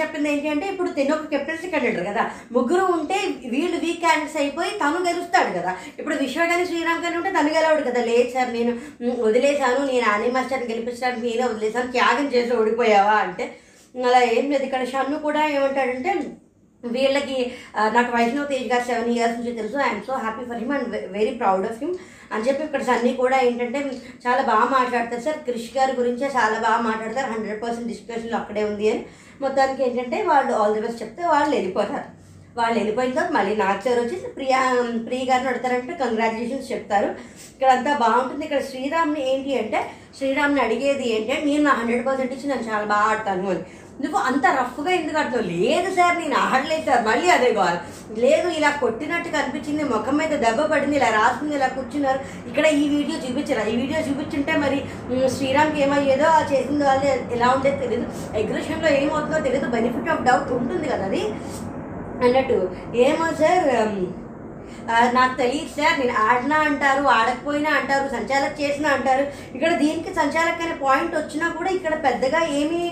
చెప్పింది 0.00 0.32
ఏంటంటే 0.32 0.66
ఇప్పుడు 0.66 0.90
తిను 0.90 1.14
ఒక 1.14 1.26
కెప్టెన్సీ 1.26 1.66
క్యాండిడేట్ 1.66 2.08
కదా. 2.08 2.30
ముగ్గురు 2.52 2.84
ఉంటే 2.84 3.14
వీళ్ళు 3.48 3.78
వీక్ 3.78 4.04
హ్యాండ్స్ 4.04 4.36
అయిపోయి 4.36 4.70
తను 4.70 5.04
గెలుస్తాడు 5.08 5.58
కదా. 5.58 5.76
ఇప్పుడు 5.98 6.14
విశ్వ 6.14 6.46
కానీ 6.46 6.66
శ్రీరామ్ 6.66 7.02
కానీ 7.02 7.16
ఉంటే 7.16 7.30
తను 7.30 7.48
గెలవడు 7.48 7.82
కదా. 7.82 8.04
లేదు 8.04 8.30
సార్ 8.30 8.52
నేను 8.52 8.78
వదిలేశాను 9.22 9.86
నేను 9.86 10.10
ఆనీ 10.10 10.30
మాస్టర్ని 10.30 10.66
గెలిపించడానికి 10.66 11.26
నేనే 11.26 11.44
వదిలేశాను 11.48 11.92
త్యాగం 11.92 12.26
చేసి 12.26 12.56
ఓడిపోయావా 12.56 13.12
అంటే. 13.12 13.56
అలా 14.06 14.22
ఏం 14.22 14.50
లేదు. 14.50 14.64
ఇక్కడ 14.64 14.84
షన్ను 14.84 15.18
కూడా 15.18 15.46
ఏమంటాడంటే 15.46 16.14
వీళ్ళకి 16.94 17.38
నాకు 17.96 18.10
వైష్ణవ్ 18.16 18.50
తేజ్ 18.50 18.68
గారు 18.72 18.84
సెవెన్ 18.90 19.10
ఇయర్స్ 19.14 19.36
నుంచి 19.38 19.58
తెలుసు. 19.60 19.76
I'm 19.86 20.04
so 20.08 20.14
happy 20.24 20.44
for 20.50 20.60
him 20.62 20.72
and 20.76 20.94
very 21.16 21.32
proud 21.40 21.66
of 21.70 21.80
him 21.82 21.96
అని 22.34 22.44
చెప్పి 22.46 22.62
ఇక్కడ 22.66 22.82
సన్నీ 22.90 23.12
కూడా 23.22 23.36
ఏంటంటే 23.46 23.78
చాలా 24.24 24.42
బాగా 24.50 24.66
మాట్లాడతారు 24.76 25.24
సార్. 25.26 25.40
క్రిష్ 25.48 25.72
గారి 25.76 25.92
గురించే 26.00 26.26
చాలా 26.38 26.56
బాగా 26.66 26.80
మాట్లాడతారు. 26.88 27.28
హండ్రెడ్ 27.34 27.60
పర్సెంట్ 27.64 27.90
డిస్కషన్లు 27.92 28.38
అక్కడే 28.40 28.64
ఉంది 28.70 28.86
అని. 28.92 29.02
మొత్తానికి 29.44 29.82
ఏంటంటే 29.88 30.16
వాళ్ళు 30.30 30.52
ఆల్ 30.60 30.74
ది 30.76 30.82
బెస్ట్ 30.84 31.02
చెప్తే 31.02 31.22
వాళ్ళు 31.34 31.52
వెళ్ళిపోతారు. 31.58 32.08
వాళ్ళు 32.58 32.76
వెళ్ళిపోయిన 32.78 33.14
తర్వాత 33.16 33.32
మళ్ళీ 33.36 33.52
నాకు 33.62 33.80
సార్ 33.84 33.98
వచ్చి 34.02 34.16
ప్రియా 34.38 34.60
ప్రియ 35.08 35.22
గారిని 35.28 35.48
అడుగుతారంటే 35.50 35.92
కంగ్రాచులేషన్స్ 36.00 36.70
చెప్తారు. 36.72 37.08
ఇక్కడ 37.54 37.70
అంతా 37.76 37.92
బాగుంటుంది. 38.04 38.42
ఇక్కడ 38.46 38.62
శ్రీరామ్ని 38.70 39.22
ఏంటి 39.32 39.52
అంటే 39.60 39.80
శ్రీరామ్ని 40.18 40.60
అడిగేది 40.64 41.04
ఏంటి 41.16 41.30
అంటే 41.36 41.44
నేను 41.50 41.64
నా 41.68 41.74
హండ్రెడ్ 41.80 42.04
పర్సెంట్ 42.08 42.34
ఇచ్చి 42.36 42.50
నేను 42.52 42.66
చాలా 42.70 42.86
బాగా 42.94 43.08
ఆడతాను 43.12 43.46
అని. 43.54 43.64
నువ్వు 44.02 44.18
అంత 44.28 44.46
రఫ్గా 44.58 44.90
ఎందుకు 44.90 45.18
ఆడుతావు 45.18 45.44
లేదు 45.54 45.88
సార్ 45.96 46.14
నేను 46.20 46.36
ఆడలేదు 46.44 46.84
సార్ 46.88 47.02
మళ్ళీ 47.08 47.28
అదే 47.30 47.50
కావాలి 47.52 47.80
లేదు 48.22 48.48
ఇలా 48.58 48.70
కొట్టినట్టు 48.82 49.28
కనిపించింది 49.28 49.82
ముఖం 49.84 50.16
మీద 50.20 50.32
దెబ్బ 50.44 50.60
పడింది 50.72 50.96
ఇలా 50.96 51.08
రాసుకుంది 51.18 51.54
ఇలా 51.54 51.68
కూర్చున్నారు. 51.68 52.20
ఇక్కడ 52.48 52.66
ఈ 52.80 52.84
వీడియో 52.94 53.16
చూపించరా? 53.24 53.64
ఈ 53.72 53.74
వీడియో 53.82 54.00
చూపించుంటే 54.00 54.54
మరి 54.56 54.78
శ్రీరామ్కి 55.36 55.82
ఏమయ్యేదో 55.82 56.28
ఆ 56.38 56.40
చేసింది 56.52 56.84
వాళ్ళు 56.84 57.06
ఎలా 57.36 57.48
ఉందో 57.48 57.72
తెలియదు 57.82 58.06
ఎగ్జిబిషన్లో 58.40 58.90
ఏమవుతుందో 59.02 59.40
తెలియదు 59.48 59.68
బెనిఫిట్ 59.76 60.10
ఆఫ్ 60.14 60.24
డౌట్ 60.28 60.52
ఉంటుంది 60.52 60.88
కదా 60.88 61.06
అది. 61.10 61.22
అన్నట్టు. 62.24 62.58
ఏమో 63.06 63.26
సార్ 63.42 63.68
నాకు 65.18 65.34
తెలియదు 65.42 65.72
సార్ 65.76 65.96
నేను 66.00 66.14
ఆడినా 66.28 66.58
అంటారు 66.68 67.04
ఆడకపోయినా 67.18 67.70
అంటారు 67.78 68.06
సంచాలక్ 68.16 68.60
చేసినా 68.62 68.88
అంటారు. 68.96 69.24
ఇక్కడ 69.54 69.72
దీనికి 69.82 70.12
సంచాలక్ 70.20 70.62
అనే 70.64 70.74
పాయింట్ 70.84 71.14
వచ్చినా 71.18 71.46
కూడా 71.58 71.70
ఇక్కడ 71.78 71.94
పెద్దగా 72.08 72.40
ఏమీ 72.60 72.82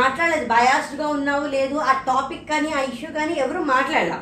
మాట్లాడలేదు. 0.00 0.46
బయాస్డ్గా 0.54 1.06
ఉన్నావు 1.18 1.46
లేదు 1.56 1.78
ఆ 1.90 1.94
టాపిక్ 2.10 2.50
కానీ 2.52 2.70
ఆ 2.78 2.82
ఇష్యూ 2.92 3.10
కానీ 3.18 3.36
ఎవరు 3.44 3.62
మాట్లాడలా. 3.76 4.18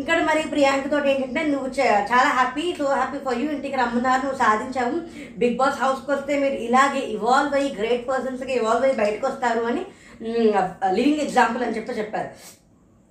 ఇక్కడ 0.00 0.18
మరి 0.28 0.42
ప్రియాంకతో 0.52 0.98
ఏంటంటే 1.10 1.40
నువ్వు 1.52 1.68
చాలా 2.12 2.28
happy 2.36 2.64
so 2.78 2.86
happy 3.00 3.18
for 3.26 3.40
you 3.40 3.48
ఇంటికి 3.56 3.76
రమ్మన్నారు 3.82 4.22
నువ్వు 4.24 4.38
సాధించావు. 4.44 4.96
బిగ్ 5.40 5.58
బాస్ 5.60 5.82
హౌస్కి 5.82 6.10
వస్తే 6.12 6.32
మీరు 6.44 6.58
ఇలాగే 6.68 7.02
ఇవాల్వ్ 7.16 7.56
అయ్యి 7.58 7.70
గ్రేట్ 7.80 8.08
పర్సన్స్గా 8.10 8.54
ఇవాల్వ్ 8.60 8.86
అయ్యి 8.88 9.00
బయటకు 9.02 9.26
వస్తారు 9.30 9.62
అని 9.72 9.84
లివింగ్ 10.96 11.22
ఎగ్జాంపుల్ 11.26 11.64
అని 11.66 11.76
చెప్పి 11.76 11.98
చెప్పారు. 12.00 12.30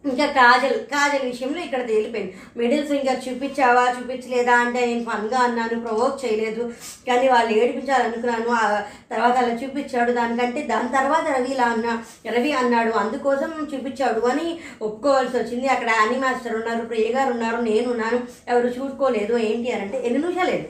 ఇంకా 0.05 0.25
కాజల్ 0.25 0.77
కాజల్ 0.93 1.25
విషయంలో 1.25 1.59
ఇక్కడ 1.61 1.87
తేలిపోయింది. 1.87 2.33
మిడిల్ 2.57 2.87
ఫింగర్ 2.87 3.19
చూపించావా 3.27 3.83
చూపించలేదా 3.97 4.53
అంటే 4.55 4.85
నేను 4.85 5.03
ఫన్గా 5.09 5.39
అన్నాను 5.39 5.79
ప్రొవోక్ 5.79 6.25
చేయలేదు. 6.25 6.63
కానీ 7.07 7.27
వాళ్ళు 7.27 7.51
ఏడిపించాలనుకున్నాను. 7.53 8.49
ఆ 8.49 8.63
తర్వాత 9.11 9.37
అలా 9.43 9.53
చూపించాడు 9.53 10.11
దానికంటే 10.11 10.61
దాని 10.61 10.89
తర్వాత 10.89 11.37
రవి 11.37 11.51
ఇలా 11.53 11.63
అన్నా 11.63 12.03
రవి 12.27 12.51
అన్నాడు 12.51 12.91
అందుకోసం 12.91 13.69
చూపించాడు 13.73 14.19
అని 14.19 14.59
ఒప్పుకోవాల్సి 14.81 15.37
వచ్చింది. 15.37 15.67
అక్కడ 15.67 15.89
యానీ 15.89 16.17
మాస్టర్ 16.19 16.55
ఉన్నారు 16.55 16.85
ప్రియ 16.85 17.13
గారు 17.13 17.31
ఉన్నారు 17.33 17.61
నేను 17.61 17.91
ఉన్నాను. 17.91 18.21
ఎవరు 18.47 18.67
చూసుకోలేదు 18.67 19.37
ఏంటి 19.37 19.71
అని 19.71 19.81
అంటే 19.81 20.01
ఎన్ని 20.05 20.19
నిమిషాలేదు 20.19 20.67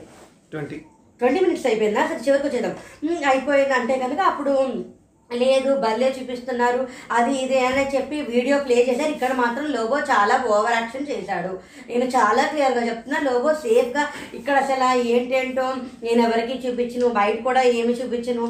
ట్వంటీ. 0.50 0.78
ట్వంటీ 1.20 1.40
మినిట్స్ 1.40 1.66
అయిపోయిందా? 1.66 2.06
సరే 2.06 2.20
చివరికి 2.28 2.46
వచ్చేద్దాం. 2.46 2.74
అయిపోయింది. 3.28 3.72
అంటే 3.72 3.94
కనుక 3.96 4.20
అప్పుడు 4.20 4.54
లేదు 5.42 5.70
బర్లే 5.82 6.08
చూపిస్తున్నారు 6.16 6.82
అది 7.18 7.32
ఇది 7.44 7.58
అని 7.68 7.84
చెప్పి 7.94 8.16
వీడియో 8.32 8.56
ప్లే 8.66 8.76
చేశారు. 8.88 9.12
ఇక్కడ 9.16 9.32
మాత్రం 9.42 9.66
లోబో 9.76 9.98
చాలా 10.10 10.34
ఓవర్ 10.54 10.76
యాక్షన్ 10.78 11.08
చేశాడు. 11.12 11.52
నేను 11.90 12.08
చాలా 12.16 12.42
క్లియర్గా 12.52 12.82
చెప్తున్నా 12.90 13.20
లోబో 13.28 13.52
సేఫ్గా 13.64 14.04
ఇక్కడ 14.38 14.56
అసలు 14.64 14.90
ఏంటేంటో 15.14 15.66
నేను 16.06 16.20
ఎవరికి 16.26 16.56
చూపించను 16.64 17.08
బయట 17.20 17.38
కూడా 17.48 17.62
ఏమి 17.78 17.94
చూపించను. 18.00 18.46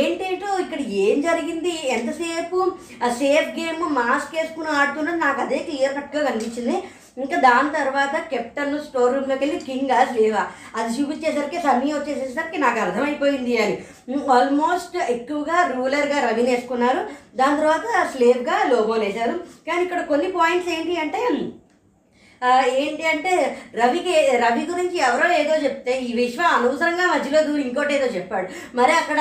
ఏంటేంటో 0.00 0.50
ఇక్కడ 0.64 0.80
ఏం 1.06 1.16
జరిగింది 1.28 1.74
ఎంతసేపు 1.96 2.60
సేఫ్ 3.22 3.50
గేమ్ 3.58 3.82
మాస్క్ 3.98 4.36
వేసుకుని 4.36 4.70
ఆడుతున్నది 4.78 5.20
నాకు 5.24 5.40
అదే 5.46 5.58
క్లియర్ 5.66 5.96
కట్గా 5.98 6.22
కనిపించింది. 6.28 6.76
ఇంకా 7.16 7.36
దాని 7.36 7.70
తర్వాత 7.72 8.16
కెప్టెన్ 8.30 8.80
స్టోర్ 8.80 9.14
రూమ్లోకి 9.14 9.44
వెళ్ళి 9.44 9.60
కింగ్ 9.60 10.16
లేవా? 10.16 10.46
అది 10.76 11.02
చూపించేసరికి 11.02 11.58
సన్నీ 11.58 11.92
వచ్చేసేసరికి 11.92 12.58
నాకు 12.58 12.78
అర్థమైపోయింది 12.78 13.58
అని 13.58 13.76
ఆల్మోస్ట్ 14.32 14.96
ఎక్కువగా 14.96 15.72
రూలర్గా 15.76 16.30
రవిని 16.30 16.50
వేసుకున్నారు. 16.50 17.00
దాని 17.36 17.56
తర్వాత 17.56 18.06
స్లేవ్గా 18.12 18.64
లోబో 18.68 18.94
వేశారు. 18.94 19.32
కానీ 19.66 19.82
ఇక్కడ 19.82 20.00
కొన్ని 20.00 20.32
పాయింట్స్ 20.32 20.70
ఏంటి 20.70 20.96
అంటే 20.96 21.18
ఏంటి 22.66 23.06
అంటే 23.06 23.58
రవికి 23.74 24.36
రవి 24.36 24.66
గురించి 24.66 24.98
ఎవరో 24.98 25.32
ఏదో 25.32 25.54
చెప్తే 25.54 25.98
ఈ 26.00 26.12
విశ్వ 26.12 26.42
అనవసరంగా 26.42 27.06
మధ్యలో 27.06 27.42
దూరి 27.42 27.62
ఇంకోటి 27.62 27.94
ఏదో 27.94 28.06
చెప్పాడు. 28.06 28.76
మరి 28.76 28.92
అక్కడ 28.92 29.20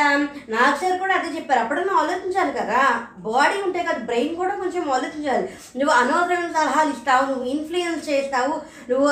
నాగ్ 0.49 0.77
సార్ 0.77 0.99
కూడా 0.99 1.13
అదే 1.15 1.35
చెప్పారు. 1.35 1.59
అప్పుడన్నా 1.59 1.93
ఆలోచించాలి 1.93 2.51
కదా. 2.51 3.01
బాడీ 3.17 3.61
ఉంటే 3.61 3.83
కదా 3.83 3.97
బ్రెయిన్ 3.97 4.35
కూడా 4.35 4.55
కొంచెం 4.55 4.91
ఆలోచించాలి. 4.91 5.49
నువ్వు 5.79 5.95
అనవసరమైన 5.95 6.51
సలహాలు 6.51 6.89
ఇస్తావు 6.89 7.25
నువ్వు 7.25 7.43
ఇన్ఫ్లుయెన్స్ 7.43 8.09
చేస్తావు 8.09 8.61
నువ్వు 8.91 9.09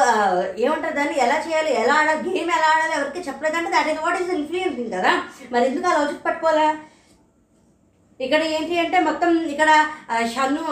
ఏమంటారు 0.57 0.95
దాన్ని 0.95 1.19
ఎలా 1.19 1.43
చేయాలి 1.47 1.73
ఎలా 1.73 1.93
ఆడాలి 1.93 2.29
గేమ్ 2.29 2.51
ఎలా 2.51 2.69
ఆడాలి 2.75 3.01
ఎవరికి 3.01 3.29
చెప్పలేదంటే 3.29 3.71
that 3.71 3.87
is 3.87 4.03
what 4.03 4.21
is 4.21 4.31
influencing 4.31 4.93
కదా. 4.93 5.13
మరి 5.51 5.65
ఎందుకు 5.65 5.87
ఆ 5.87 6.01
లాజిక్ 6.01 6.25
పట్టుకోవాలా? 6.25 6.75
ఇక్కడ 8.21 8.41
ఏంటి 8.43 8.79
అంటే 8.79 8.99
మొత్తం 8.99 9.43
ఇక్కడ 9.49 9.85
షన్ను 10.33 10.63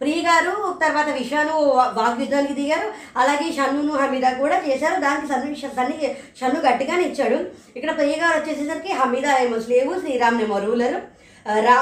ప్రియ 0.00 0.22
గారు 0.22 0.78
తర్వాత 0.82 1.08
విషాను 1.08 1.56
వాగ్యుద్ధానికి 1.70 2.54
దిగారు. 2.54 2.88
అలాగే 3.16 3.52
షన్నును 3.52 3.92
హమీదా 3.92 4.30
కూడా 4.32 4.62
చేశారు. 4.66 5.00
దానికి 5.00 5.26
సన్ను 5.32 5.72
సన్ని 5.76 6.16
షన్ను 6.40 6.60
గట్టిగానే 6.60 7.04
ఇచ్చాడు. 7.04 7.38
ఇక్కడ 7.76 7.96
ప్రియ 7.96 8.16
గారు 8.16 8.40
వచ్చేసేసరికి 8.40 8.92
హమీదా 8.92 9.38
ఏమో 9.38 9.60
స్లేవు 9.60 10.00
శ్రీరామ్నేమో 10.00 10.58
రూలరు. 10.58 11.00
రా 11.46 11.76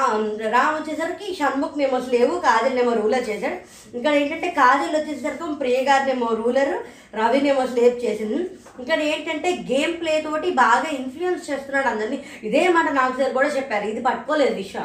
రామ్ 0.52 0.76
వచ్చేసరికి 0.76 1.34
షణ్ముఖ్ 1.38 1.78
నేమో 1.78 2.00
స్లేవు 2.00 2.40
కాజల్ 2.40 3.00
రూలర్ 3.00 3.28
చేశాడు. 3.30 3.56
ఇక్కడ 3.96 4.12
ఏంటంటే 4.12 4.50
కాజల్ 4.50 4.96
వచ్చేసరికి 4.96 5.58
ప్రియ 5.58 5.82
గారినేమో 5.84 6.26
రూలరు 6.26 6.76
రవినేమో 7.14 7.66
స్లేవ్ 7.66 8.04
చేసింది. 8.04 8.50
ఇక్కడ 8.82 8.98
ఏంటంటే 9.12 9.50
గేమ్ 9.70 9.94
ప్లే 10.00 10.14
తోటి 10.26 10.48
బాగా 10.64 10.88
ఇన్ఫ్లుయెన్స్ 11.00 11.46
చేస్తున్నాడు 11.50 11.88
అందరినీ. 11.92 12.18
ఇదే 12.48 12.64
మాట 12.78 12.88
నాకు 12.98 13.14
సార్ 13.20 13.36
కూడా 13.38 13.52
చెప్పారు. 13.58 13.86
ఇది 13.92 14.02
పట్టుకోలేదు 14.08 14.56
విష 14.62 14.76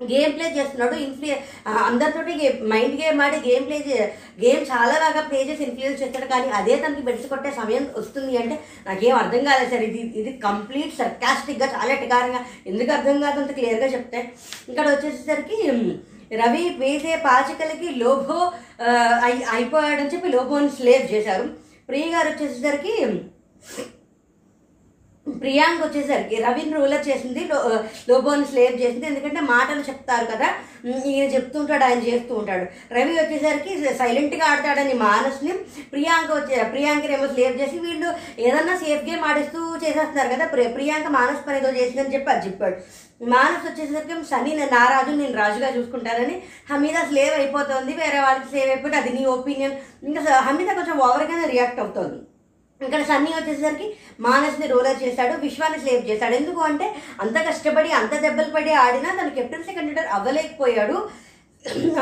గేమ్ 0.00 0.32
ప్లే 0.36 0.46
చేస్తున్నాడు 0.56 0.94
ఇన్ఫ్లుయె 1.04 1.36
అందరితోటి 1.90 2.32
మైండ్ 2.72 2.96
గేమ్ 3.02 3.20
ఆడి 3.26 3.38
గేమ్ 3.46 3.64
ప్లే 3.68 3.78
గేమ్ 4.42 4.62
చాలా 4.70 4.96
బాగా 5.02 5.20
ప్లే 5.28 5.38
చేసి 5.50 5.62
ఇన్ఫ్లుయెన్స్ 5.66 6.00
చేస్తాడు. 6.02 6.26
కానీ 6.32 6.48
అదే 6.58 6.74
తనకి 6.82 7.02
బెడ్స్ 7.06 7.30
కొట్టే 7.30 7.50
సమయం 7.60 7.84
వస్తుంది 8.00 8.32
అంటే 8.40 8.56
నాకేం 8.88 9.16
అర్థం 9.22 9.42
కాలేదు 9.48 9.70
సార్. 9.72 9.84
ఇది 9.88 10.02
ఇది 10.20 10.32
కంప్లీట్ 10.46 10.92
సర్కాస్టిక్గా 11.00 11.68
చాలా 11.76 11.90
ఎటకారంగా 11.96 12.42
ఎందుకు 12.72 12.92
అర్థం 12.96 13.16
కాదు 13.24 13.40
అంత 13.42 13.54
క్లియర్గా 13.58 13.88
చెప్తే. 13.94 14.20
ఇక్కడ 14.70 14.86
వచ్చేసరికి 14.94 15.58
రవి 16.42 16.64
వేసే 16.82 17.14
పాచికలకి 17.28 17.88
లోభో 18.02 18.38
అయి 19.26 19.38
అయిపోయాడని 19.56 20.12
చెప్పి 20.14 20.34
లోబోని 20.36 20.70
స్లేవ్ 20.78 21.04
చేశారు. 21.14 21.46
ప్రియ 21.88 22.06
గారు 22.10 22.28
వచ్చేసరికి 22.30 22.94
ప్రియాంక్ 25.30 25.82
వచ్చేసరికి 25.82 26.36
రవిని 26.36 26.72
రూలర్ 26.72 27.08
చేసింది 27.08 27.48
లోబోని 28.08 28.44
స్లేవ్ 28.44 28.82
చేసింది. 28.82 29.06
ఎందుకంటే 29.06 29.40
మాటలు 29.40 29.80
చెప్తారు 29.80 30.24
కదా. 30.24 30.48
ఈయన 31.06 31.30
చెప్తుంటాడు 31.30 31.84
ఆయన 31.84 31.98
చేస్తూ 31.98 32.34
ఉంటాడు. 32.34 32.94
రవి 32.94 33.12
వచ్చేసరికి 33.12 33.94
సైలెంట్గా 33.94 34.46
ఆడతాడని 34.46 34.94
మానస్ని 34.94 35.52
ప్రియాంక 35.92 36.30
వచ్చే 36.30 36.64
ప్రియాంకని 36.64 37.12
ఏమో 37.12 37.26
స్లేవ్ 37.26 37.60
చేసి 37.60 37.78
వీళ్ళు 37.78 38.14
ఏదన్నా 38.38 38.76
సేఫ్ 38.76 39.04
గేమ్ 39.04 39.24
ఆడిస్తూ 39.24 39.76
చేసేస్తున్నారు 39.76 40.28
కదా. 40.28 40.46
ప్రి- 40.46 40.68
ప్రియాంక 40.68 41.06
మానస్ 41.06 41.48
పని 41.48 41.58
ఏదో 41.58 41.70
చేసిందని 41.70 42.14
చెప్పి 42.14 42.30
అది 42.30 42.46
చెప్పాడు. 42.46 42.76
మానస్ 43.24 43.72
వచ్చేసరికి 43.72 44.24
సని 44.30 44.56
నారాజు 44.56 44.74
నా 44.74 44.88
రాజు 44.88 45.16
నేను 45.16 45.38
రాజుగా 45.38 45.76
చూసుకుంటానని 45.76 46.42
హమీద 46.72 47.08
స్లేవ్ 47.08 47.34
అయిపోతుంది. 47.34 47.92
వేరే 47.92 48.20
వాళ్ళకి 48.20 48.58
సేవ్ 48.58 48.70
అయిపోతే 48.70 48.96
అది 48.96 49.10
నీ 49.10 49.24
ఒపీనియన్. 49.24 49.72
ఇంకా 50.02 50.40
హమీద 50.40 50.66
కొంచెం 50.66 50.98
ఓవర్గానే 50.98 51.46
రియాక్ట్ 51.46 51.80
అవుతుంది. 51.80 52.22
ఇక్కడ 52.84 53.02
సన్నీ 53.10 53.30
వచ్చేసరికి 53.36 53.86
మానస్ని 54.26 54.66
రోలర్ 54.72 55.02
చేశాడు 55.04 55.34
విశ్వాన్ని 55.44 55.78
సేవ్ 55.84 56.02
చేశాడు. 56.10 56.34
ఎందుకు 56.40 56.60
అంటే 56.68 56.86
అంత 57.24 57.36
కష్టపడి 57.48 57.90
అంత 58.00 58.14
దెబ్బలు 58.24 58.50
పడి 58.56 58.72
ఆడినా 58.84 59.10
తన 59.20 59.28
కెప్టెన్సీ 59.38 59.72
కండిడర్ 59.78 60.12
అవ్వలేకపోయాడు. 60.16 60.96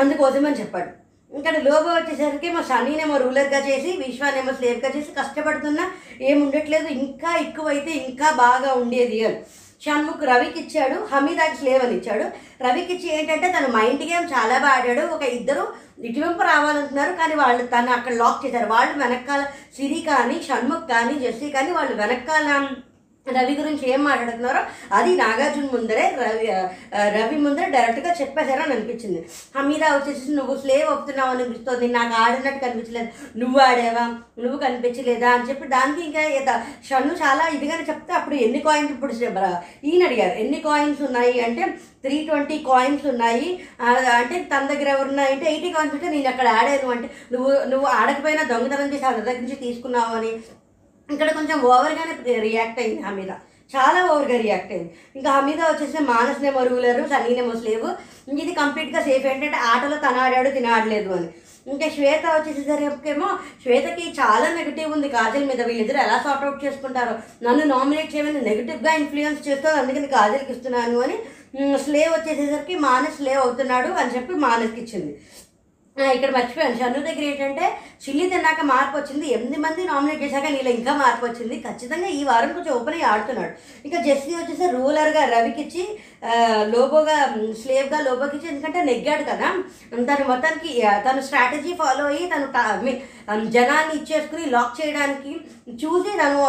అందుకోసమని 0.01 0.59
చెప్పాడు. 0.61 0.91
ఇక్కడ 1.31 1.55
లోబో 1.67 1.91
వచ్చేసరికి 1.93 2.49
మా 2.55 2.61
సన్నీనేమో 2.71 3.15
రూలర్గా 3.23 3.59
చేసి 3.69 3.89
విశ్వానేమో 4.05 4.51
స్లేవ్గా 4.57 4.89
చేసి 4.95 5.11
కష్టపడుతున్నా 5.19 5.85
ఏమి 6.29 6.39
ఉండట్లేదు 6.45 6.89
ఇంకా 7.05 7.31
ఎక్కువైతే 7.45 7.91
ఇంకా 8.07 8.27
బాగా 8.43 8.71
ఉండేది 8.81 9.19
అని. 9.29 9.39
షణ్ముఖ్ 9.81 10.23
రవికి 10.23 10.59
ఇచ్చాడు 10.59 10.97
హమీదాకి 11.11 11.57
స్లేవ్ 11.57 11.83
అని 11.85 11.95
ఇచ్చాడు. 11.95 12.25
రవికి 12.63 12.93
ఇచ్చి 12.93 13.07
ఏంటంటే 13.17 13.47
తన 13.57 13.67
మైండ్ 13.71 14.03
గేమ్ 14.03 14.27
చాలా 14.33 14.57
బాగా 14.57 14.75
ఆడాడు. 14.75 15.03
ఒక 15.15 15.23
ఇద్దరు 15.37 15.63
ఇటువైపు 16.03 16.41
రావాలంటున్నారు 16.41 17.13
కానీ 17.13 17.35
వాళ్ళు 17.35 17.63
తను 17.65 17.91
అక్కడ 17.91 18.13
లాక్ 18.13 18.45
చేశారు. 18.45 18.67
వాళ్ళు 18.71 18.99
వెనకాల 19.03 19.43
సిరి 19.77 20.01
కానీ 20.01 20.37
షణ్ముఖ్ 20.47 20.87
కానీ 20.93 21.15
జెస్సీ 21.19 21.49
కానీ 21.49 21.71
వాళ్ళు 21.71 21.95
వెనకాల 21.95 22.45
రవి 23.33 23.55
గురించి 23.55 23.89
ఏం 23.89 24.03
మాట్లాడుతున్నారో 24.03 24.59
అది 24.91 25.15
నాగార్జున 25.15 25.69
ముందరే 25.73 26.17
రవి 26.19 26.47
రవి 27.09 27.35
ముందరే 27.35 27.69
డైరెక్ట్గా 27.69 28.13
చెప్పేశారని 28.21 28.73
అనిపించింది. 28.73 29.25
మీద 29.61 29.83
వచ్చేసి 29.83 30.31
నువ్వు 30.31 30.61
స్లేవ్ 30.61 30.89
అవుతున్నావు 30.89 31.29
అనిపిస్తుంది. 31.29 31.87
నాకు 31.87 32.13
ఆడినట్టు 32.13 32.65
కనిపించలేదు. 32.65 33.39
నువ్వు 33.39 33.59
ఆడావా? 33.59 34.15
నువ్వు 34.39 34.59
కనిపించలేదా? 34.59 35.31
అని 35.31 35.49
చెప్పి 35.49 35.67
దానికి 35.67 36.05
ఇంకా 36.05 36.65
షన్ను 36.89 37.13
చాలా 37.13 37.47
ఇదిగానే 37.47 37.83
చెప్తే 37.83 38.13
అప్పుడు 38.13 38.35
ఎన్ని 38.35 38.59
కాయిన్స్ 38.59 38.91
ఇప్పుడు 38.91 39.13
ఈయన 39.83 40.05
అడిగారు. 40.05 40.39
ఎన్ని 40.39 40.59
కాయిన్స్ 40.59 41.01
ఉన్నాయి 41.01 41.39
అంటే 41.39 41.77
త్రీ 42.03 42.25
ట్వంటీ 42.25 42.57
కాయిన్స్ 42.57 43.05
ఉన్నాయి. 43.05 43.59
అంటే 44.15 44.49
తన 44.55 44.65
దగ్గర 44.65 44.87
ఎవరున్నాయి 44.87 45.09
ఉన్నాయంటే 45.15 45.45
ఎయిటీ 45.51 45.71
కాయిన్స్ 45.71 45.95
ఉంటే 45.95 46.09
నేను 46.09 46.29
అక్కడ 46.29 46.47
ఆడాను 46.47 46.91
అంటే 46.91 47.09
నువ్వు 47.31 47.63
నువ్వు 47.63 47.87
ఆడకపోయినా 47.87 48.43
దొంగతనం 48.43 48.93
చేసి 48.93 49.05
అందరి 49.05 49.21
దగ్గర 49.21 49.39
నుంచి 49.39 49.55
తీసుకున్నావు 49.55 50.15
అని 50.15 50.31
ఇక్కడ 51.11 51.31
కొంచెం 51.31 51.61
ఓవర్గానే 51.61 52.39
రియాక్ట్ 52.39 52.79
అయింది 52.79 53.01
హమీద 53.01 53.29
చాలా 53.75 54.11
ఓవర్గా 54.11 54.37
రియాక్ట్ 54.37 54.71
అయింది. 54.71 54.93
ఇంకా 55.15 55.31
హమీద 55.31 55.61
వచ్చేసి 55.61 56.03
మానస్నేమో 56.03 56.63
రూలరు 56.63 57.09
సన్నీనేమో 57.09 57.59
స్లేవ్ 57.59 57.85
ఇది 58.39 58.53
కంప్లీట్గా 58.53 59.01
సేఫ్ 59.03 59.25
ఏంటంటే 59.25 59.55
ఆటలో 59.55 59.97
తన 59.97 60.15
ఆడాడు 60.19 60.49
తిన 60.49 60.67
ఆడలేదు 60.67 61.09
అని. 61.09 61.27
ఇంకా 61.67 61.89
శ్వేత 61.89 62.25
వచ్చేసేసరికేమో 62.25 63.29
శ్వేతకి 63.63 64.09
చాలా 64.11 64.55
నెగిటివ్ 64.55 64.91
ఉంది 64.91 65.09
కాజల్ 65.09 65.47
మీద. 65.47 65.61
వీళ్ళిద్దరు 65.61 65.97
ఎలా 65.97 66.21
సార్ట్అవుట్ 66.23 66.65
చేసుకుంటారో. 66.65 67.13
నన్ను 67.43 67.65
నామినేట్ 67.65 68.15
చేయమని 68.15 68.41
నెగిటివ్గా 68.41 68.93
ఇన్ఫ్లుయెన్స్ 68.93 69.47
చేస్తుంది 69.47 69.77
అందుకని 69.77 70.07
కాజల్కి 70.07 70.51
ఇస్తున్నాను 70.51 70.99
అని. 70.99 71.17
స్లేవ్ 71.77 72.13
వచ్చేసేసరికి 72.13 72.75
మానస్ 72.75 73.15
స్లేవ్ 73.15 73.37
అవుతున్నాడు 73.37 73.87
అని 73.87 74.15
చెప్పి 74.15 74.33
మానస్కి 74.33 74.81
ఇచ్చింది. 74.81 75.21
ఇక్కడ 76.15 76.29
మర్చిపోయాను. 76.35 76.77
షన్ను 76.79 77.01
దగ్గర 77.07 77.25
ఏంటంటే 77.27 77.65
చిల్లి 78.03 78.25
తిన్నాక 78.31 78.61
మార్పు 78.71 78.95
వచ్చింది. 78.97 79.27
ఎనిమిది 79.35 79.57
మంది 79.65 79.81
నామినేట్ 79.89 80.23
చేశాక 80.23 80.47
నీళ్ళు 80.55 80.71
ఇంకా 80.77 80.93
మార్పు 81.01 81.23
వచ్చింది. 81.25 81.55
ఖచ్చితంగా 81.67 82.09
ఈ 82.17 82.21
వారం 82.29 82.51
కొంచెం 82.55 82.73
ఓపెన్ 82.77 82.97
అయ్యి 82.97 83.07
ఆడుతున్నాడు. 83.11 83.53
ఇంకా 83.85 83.99
జెస్సీ 84.07 84.33
వచ్చేసి 84.35 84.65
రూలర్గా 84.75 85.23
రవికిచ్చి 85.35 85.83
లోబోగా 86.73 87.17
స్లేవ్గా 87.61 87.99
లోబోకి 88.07 88.35
ఇచ్చి 88.37 88.51
ఎందుకంటే 88.51 88.81
నెగ్గాడు 88.89 89.23
కదా. 89.31 89.49
తను 90.09 90.27
మొత్తానికి 90.31 90.71
తను 91.07 91.23
స్ట్రాటజీ 91.27 91.73
ఫాలో 91.81 92.05
అయ్యి 92.11 92.29
తను 92.35 93.45
జనాన్ని 93.57 93.95
ఇచ్చేసుకుని 93.99 94.45
లాక్ 94.55 94.77
చేయడానికి 94.81 95.33
చూసి 95.83 96.11
తను 96.21 96.39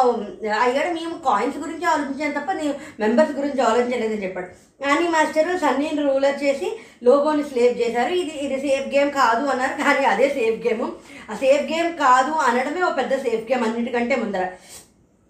అయ్యాడు. 0.67 0.91
మేము 1.01 1.17
కాయిన్స్ 1.29 1.59
గురించి 1.65 1.87
ఆలోచించాను 1.95 2.39
తప్ప 2.41 2.53
నేను 2.63 2.77
మెంబర్స్ 3.05 3.37
గురించి 3.41 3.63
ఆలోచించలేదని 3.71 4.25
చెప్పాడు. 4.27 4.51
కానీ 4.81 5.05
మాస్టర్ 5.09 5.51
సన్నీని 5.61 6.03
రూలర్ 6.03 6.43
చేసి 6.43 6.69
లోబోని 7.07 7.45
స్లేవ్ 7.51 7.75
చేశారు. 7.81 8.12
ఇది 8.23 8.35
ఇది 8.47 8.57
సేఫ్ 8.65 8.89
గేమ్ 8.95 9.11
కాదు 9.11 9.45
అన్నారు. 9.53 9.75
కానీ 9.83 10.05
అదే 10.12 10.29
సేఫ్ 10.29 10.59
గేమ్. 10.67 10.85
ఆ 11.31 11.35
సేఫ్ 11.43 11.65
గేమ్ 11.73 11.91
కాదు 12.05 12.33
అనడమే 12.49 12.83
ఒక 12.83 12.97
పెద్ద 12.97 13.15
సేఫ్ 13.25 13.45
గేమ్ 13.51 13.65
అన్నిటికంటే 13.65 14.17
ముందర. 14.17 14.45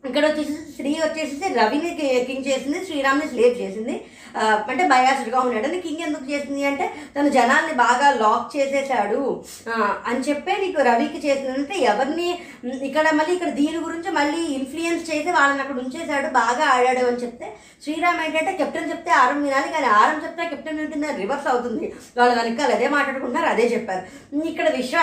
ఇక్కడ 0.08 0.24
వచ్చేసి 0.28 0.54
శ్రీ 0.76 0.90
వచ్చేసి 1.04 1.54
రవిని 1.58 1.90
కింగ్ 2.28 2.46
చేసింది 2.48 2.78
శ్రీరామ్ని 2.86 3.28
స్లేవ్ 3.28 3.54
చేసింది. 3.62 3.96
అంటే 4.70 4.84
బయాస్డ్గా 4.92 5.38
ఉన్నాడు. 5.40 5.66
అని 5.68 5.78
కింగ్ 5.80 6.02
ఎందుకు 6.06 6.26
చేసింది 6.30 6.62
అంటే 6.70 6.86
తను 7.14 7.28
జనాల్ని 7.36 7.74
బాగా 7.84 8.08
లాక్ 8.22 8.50
చేసేసాడు. 8.56 9.22
అని 10.08 10.20
చెప్పే 10.28 10.54
నీకు 10.64 10.82
రవికి 10.88 11.20
చేసిందంటే 11.26 11.76
ఎవరిని 11.92 12.28
ఇక్కడ 12.88 13.06
మళ్ళీ 13.20 13.32
ఇక్కడ 13.34 13.50
దీని 13.60 13.78
గురించి 13.86 14.10
మళ్ళీ 14.10 14.42
ఇన్ఫ్లుయెన్స్ 14.58 15.04
చేసి 15.10 15.30
వాళ్ళని 15.38 15.62
అక్కడ 15.62 15.78
ఉంచేశాడు 15.84 16.30
బాగా 16.40 16.66
ఆడాడు 16.74 17.04
అని 17.10 17.22
చెప్తే 17.24 17.48
శ్రీరామ్ 17.84 18.20
ఏంటంటే 18.26 18.52
కెప్టెన్ 18.60 18.90
చెప్తే 18.90 19.10
ఆరం 19.22 19.42
వినాలి 19.42 19.68
కానీ 19.72 19.88
ఆరం 20.00 20.20
చెప్తే 20.24 20.48
కెప్టెన్ 20.52 20.80
వింటుంది 20.82 21.16
రివర్స్ 21.22 21.48
అవుతుంది. 21.54 21.86
వాళ్ళు 22.18 22.34
వెనకాల 22.40 22.70
అదే 22.78 22.88
మాట్లాడుకుంటున్నారు 22.96 23.50
అదే 23.54 23.66
చెప్పారు. 23.74 24.04
ఇక్కడ 24.52 24.68
విష 24.78 24.94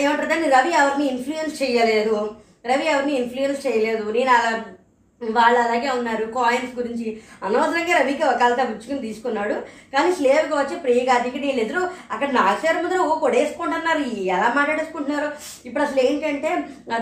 ఏమంటారు 0.00 0.28
దాన్ని? 0.28 0.48
రవి 0.56 0.70
ఎవరిని 0.80 1.06
ఇన్ఫ్లుయెన్స్ 1.06 1.56
చేయలేదు. 1.62 2.18
రవి 2.70 2.86
ఎవరిని 2.86 3.14
ఇన్ఫ్లుయెన్స్ 3.20 3.66
చేయలేదు. 3.66 4.04
నేను 4.10 4.30
అలా 4.30 4.64
వాళ్ళు 5.20 5.58
అలాగే 5.60 5.90
ఉన్నారు. 5.90 6.24
కాయిన్స్ 6.24 6.72
గురించి 6.78 7.06
అనవసరంగా 7.42 7.94
రవికి 7.98 8.24
వకాలతా 8.24 8.64
పుచ్చుకుని 8.64 8.98
తీసుకున్నాడు. 8.98 9.54
కానీ 9.94 10.10
స్లేవ్గా 10.12 10.56
వచ్చి 10.58 10.76
ప్రియ 10.76 11.04
గారికి 11.04 11.48
ఎదురు 11.60 11.82
అక్కడ 12.10 12.28
నాగశారు 12.30 12.82
ముద్ర 12.82 12.98
ఓ 12.98 13.14
కొడేసుకుంటున్నారు. 13.18 14.02
ఎలా 14.34 14.52
మాట్లాడేసుకుంటున్నారు? 14.56 15.28
ఇప్పుడు 15.68 15.84
అసలు 15.84 16.00
ఏంటంటే 16.00 16.50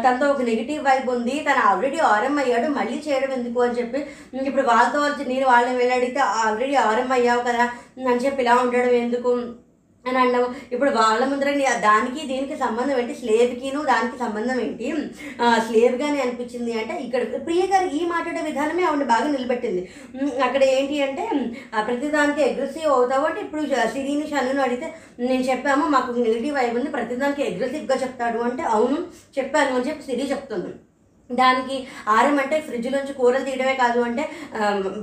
తనతో 0.04 0.28
ఒక 0.30 0.42
నెగిటివ్ 0.42 0.84
వైబ్ 0.84 1.10
ఉంది. 1.16 1.46
తను 1.48 1.62
ఆల్రెడీ 1.70 1.98
ఆరం 2.12 2.38
అయ్యాడు. 2.38 2.70
మళ్ళీ 2.78 3.02
చేయడం 3.08 3.32
ఎందుకు 3.38 3.62
అని 3.62 3.78
చెప్పి 3.80 3.98
ఇప్పుడు 4.46 4.66
వాళ్ళతో 4.66 5.00
వచ్చి 5.00 5.24
నేను 5.34 5.46
వాళ్ళని 5.46 5.76
వెళ్ళి 5.76 5.96
అడిగితే 5.96 6.20
ఆల్రెడీ 6.20 6.74
ఆరం 6.74 7.12
అయ్యావు 7.12 7.44
కదా 7.50 7.66
అని 8.10 8.22
చెప్పి 8.26 8.42
ఇలా 8.42 8.54
ఉండడం 8.54 8.94
ఎందుకు? 9.04 9.32
అని 10.08 10.18
అన్నావు 10.22 10.46
ఇప్పుడు 10.74 10.90
వాళ్ళ 10.98 11.22
ముందర 11.30 11.50
దానికి 11.86 12.20
దీనికి 12.30 12.56
సంబంధం 12.64 12.96
ఏంటి? 13.02 13.14
స్లేవ్కిను 13.20 13.80
దానికి 13.92 14.16
సంబంధం 14.24 14.58
ఏంటి? 14.66 14.88
స్లేబ్గానే 15.66 15.84
స్లేవ్గానే 15.94 16.18
అనిపించింది 16.24 16.72
అంటే 16.80 16.94
ఇక్కడ 17.06 17.22
ప్రియ 17.46 17.62
గారు 17.72 17.86
ఈ 17.98 18.00
మాట్లాడే 18.12 18.42
విధానమే 18.48 18.84
ఆవిడ 18.88 19.06
బాగా 19.12 19.28
నిలబెట్టింది. 19.34 19.82
అక్కడ 20.46 20.62
ఏంటి 20.76 20.96
అంటే 21.06 21.24
ప్రతిదానికి 21.88 22.42
అగ్రెసివ్ 22.48 22.88
అవుతావు 22.96 23.26
అంటే 23.30 23.40
ఇప్పుడు 23.46 23.62
సిరిని 23.94 24.26
షన్నును 24.32 24.64
అడిగితే 24.66 24.88
నేను 25.28 25.44
చెప్పాము 25.50 25.86
మాకు 25.96 26.18
నెగిటివ్ 26.26 26.58
అయి 26.62 26.74
ఉంది 26.78 26.90
ప్రతిదానికి 26.96 27.44
అగ్రెసివ్గా 27.50 27.98
చెప్తాడు 28.04 28.40
అంటే 28.48 28.64
అవును 28.78 28.98
చెప్పాను 29.38 29.76
అని 29.76 29.88
చెప్పి 29.90 30.06
సిరి 30.08 30.26
చెప్తుంది. 30.32 30.72
దానికి 31.30 31.76
ఆరం 32.08 32.36
అంటే 32.38 32.56
ఫ్రిడ్జ్లోంచి 32.60 33.12
కూరలు 33.12 33.44
తీయడమే 33.44 33.74
కాదు 33.76 34.00
అంటే 34.02 34.24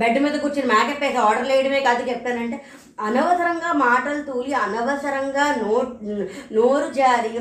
బెడ్ 0.01 0.19
మీద 0.23 0.35
కూర్చొని 0.41 0.69
మేకెప్పేసి 0.71 1.07
వేసి 1.07 1.23
ఆర్డర్ 1.23 1.47
వేయడమే 1.49 1.79
కాదు 1.87 2.03
చెప్పానంటే 2.09 2.57
అనవసరంగా 3.05 3.71
మాటలు 3.81 4.21
తూలి 4.23 4.53
అనవసరంగా 4.61 5.45
నో 5.61 5.75
నోరు 6.57 6.87
జారి 6.97 7.31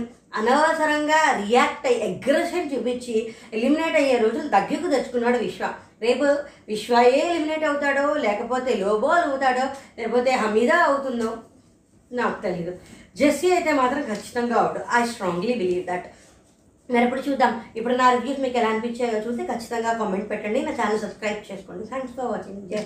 అనవసరంగా 0.40 1.20
రియాక్ట్ 1.40 1.86
అయ్యి 1.86 2.02
అగ్రెషన్ 2.08 2.70
చూపించి 2.72 3.14
ఎలిమినేట్ 3.52 3.96
అయ్యే 3.96 4.16
రోజులు 4.18 4.48
దగ్గరకు 4.48 4.90
తెచ్చుకున్నాడు 4.92 5.38
విశ్వ. 5.38 5.62
రేపు 6.02 6.26
విశ్వయే 6.68 7.22
ఎలిమినేట్ 7.30 7.64
అవుతాడో 7.64 8.04
లేకపోతే 8.24 8.72
లోబోల్ 8.82 9.24
అవుతాడో 9.24 9.64
లేకపోతే 9.98 10.32
హమీదా 10.42 10.78
అవుతుందో 10.84 11.30
నాకు 12.10 12.38
తెలియదు 12.42 12.72
జెస్సీ 13.16 13.48
అయితే 13.52 13.72
మాత్రం 13.72 14.02
ఖచ్చితంగా 14.04 14.56
out 14.60 14.80
I 14.94 15.02
strongly 15.10 15.54
believe 15.54 15.84
that 15.86 16.06
మరి 16.94 17.04
ఇప్పుడు 17.06 17.22
చూద్దాం. 17.28 17.52
ఇప్పుడు 17.78 17.94
నా 18.00 18.06
రివ్యూస్ 18.14 18.42
మీకు 18.44 18.56
ఎలా 18.60 18.70
అనిపించాయో 18.74 19.18
చూసి 19.26 19.42
ఖచ్చితంగా 19.50 19.90
కామెంట్ 20.00 20.30
పెట్టండి. 20.32 20.60
నా 20.68 20.72
ఛానల్ 20.80 21.02
సబ్స్క్రైబ్ 21.04 21.48
చేసుకోండి. 21.50 21.84
థ్యాంక్స్ 21.90 22.14
ఫర్ 22.16 22.30
వాచింగ్ 22.32 22.64
జై 22.72 22.82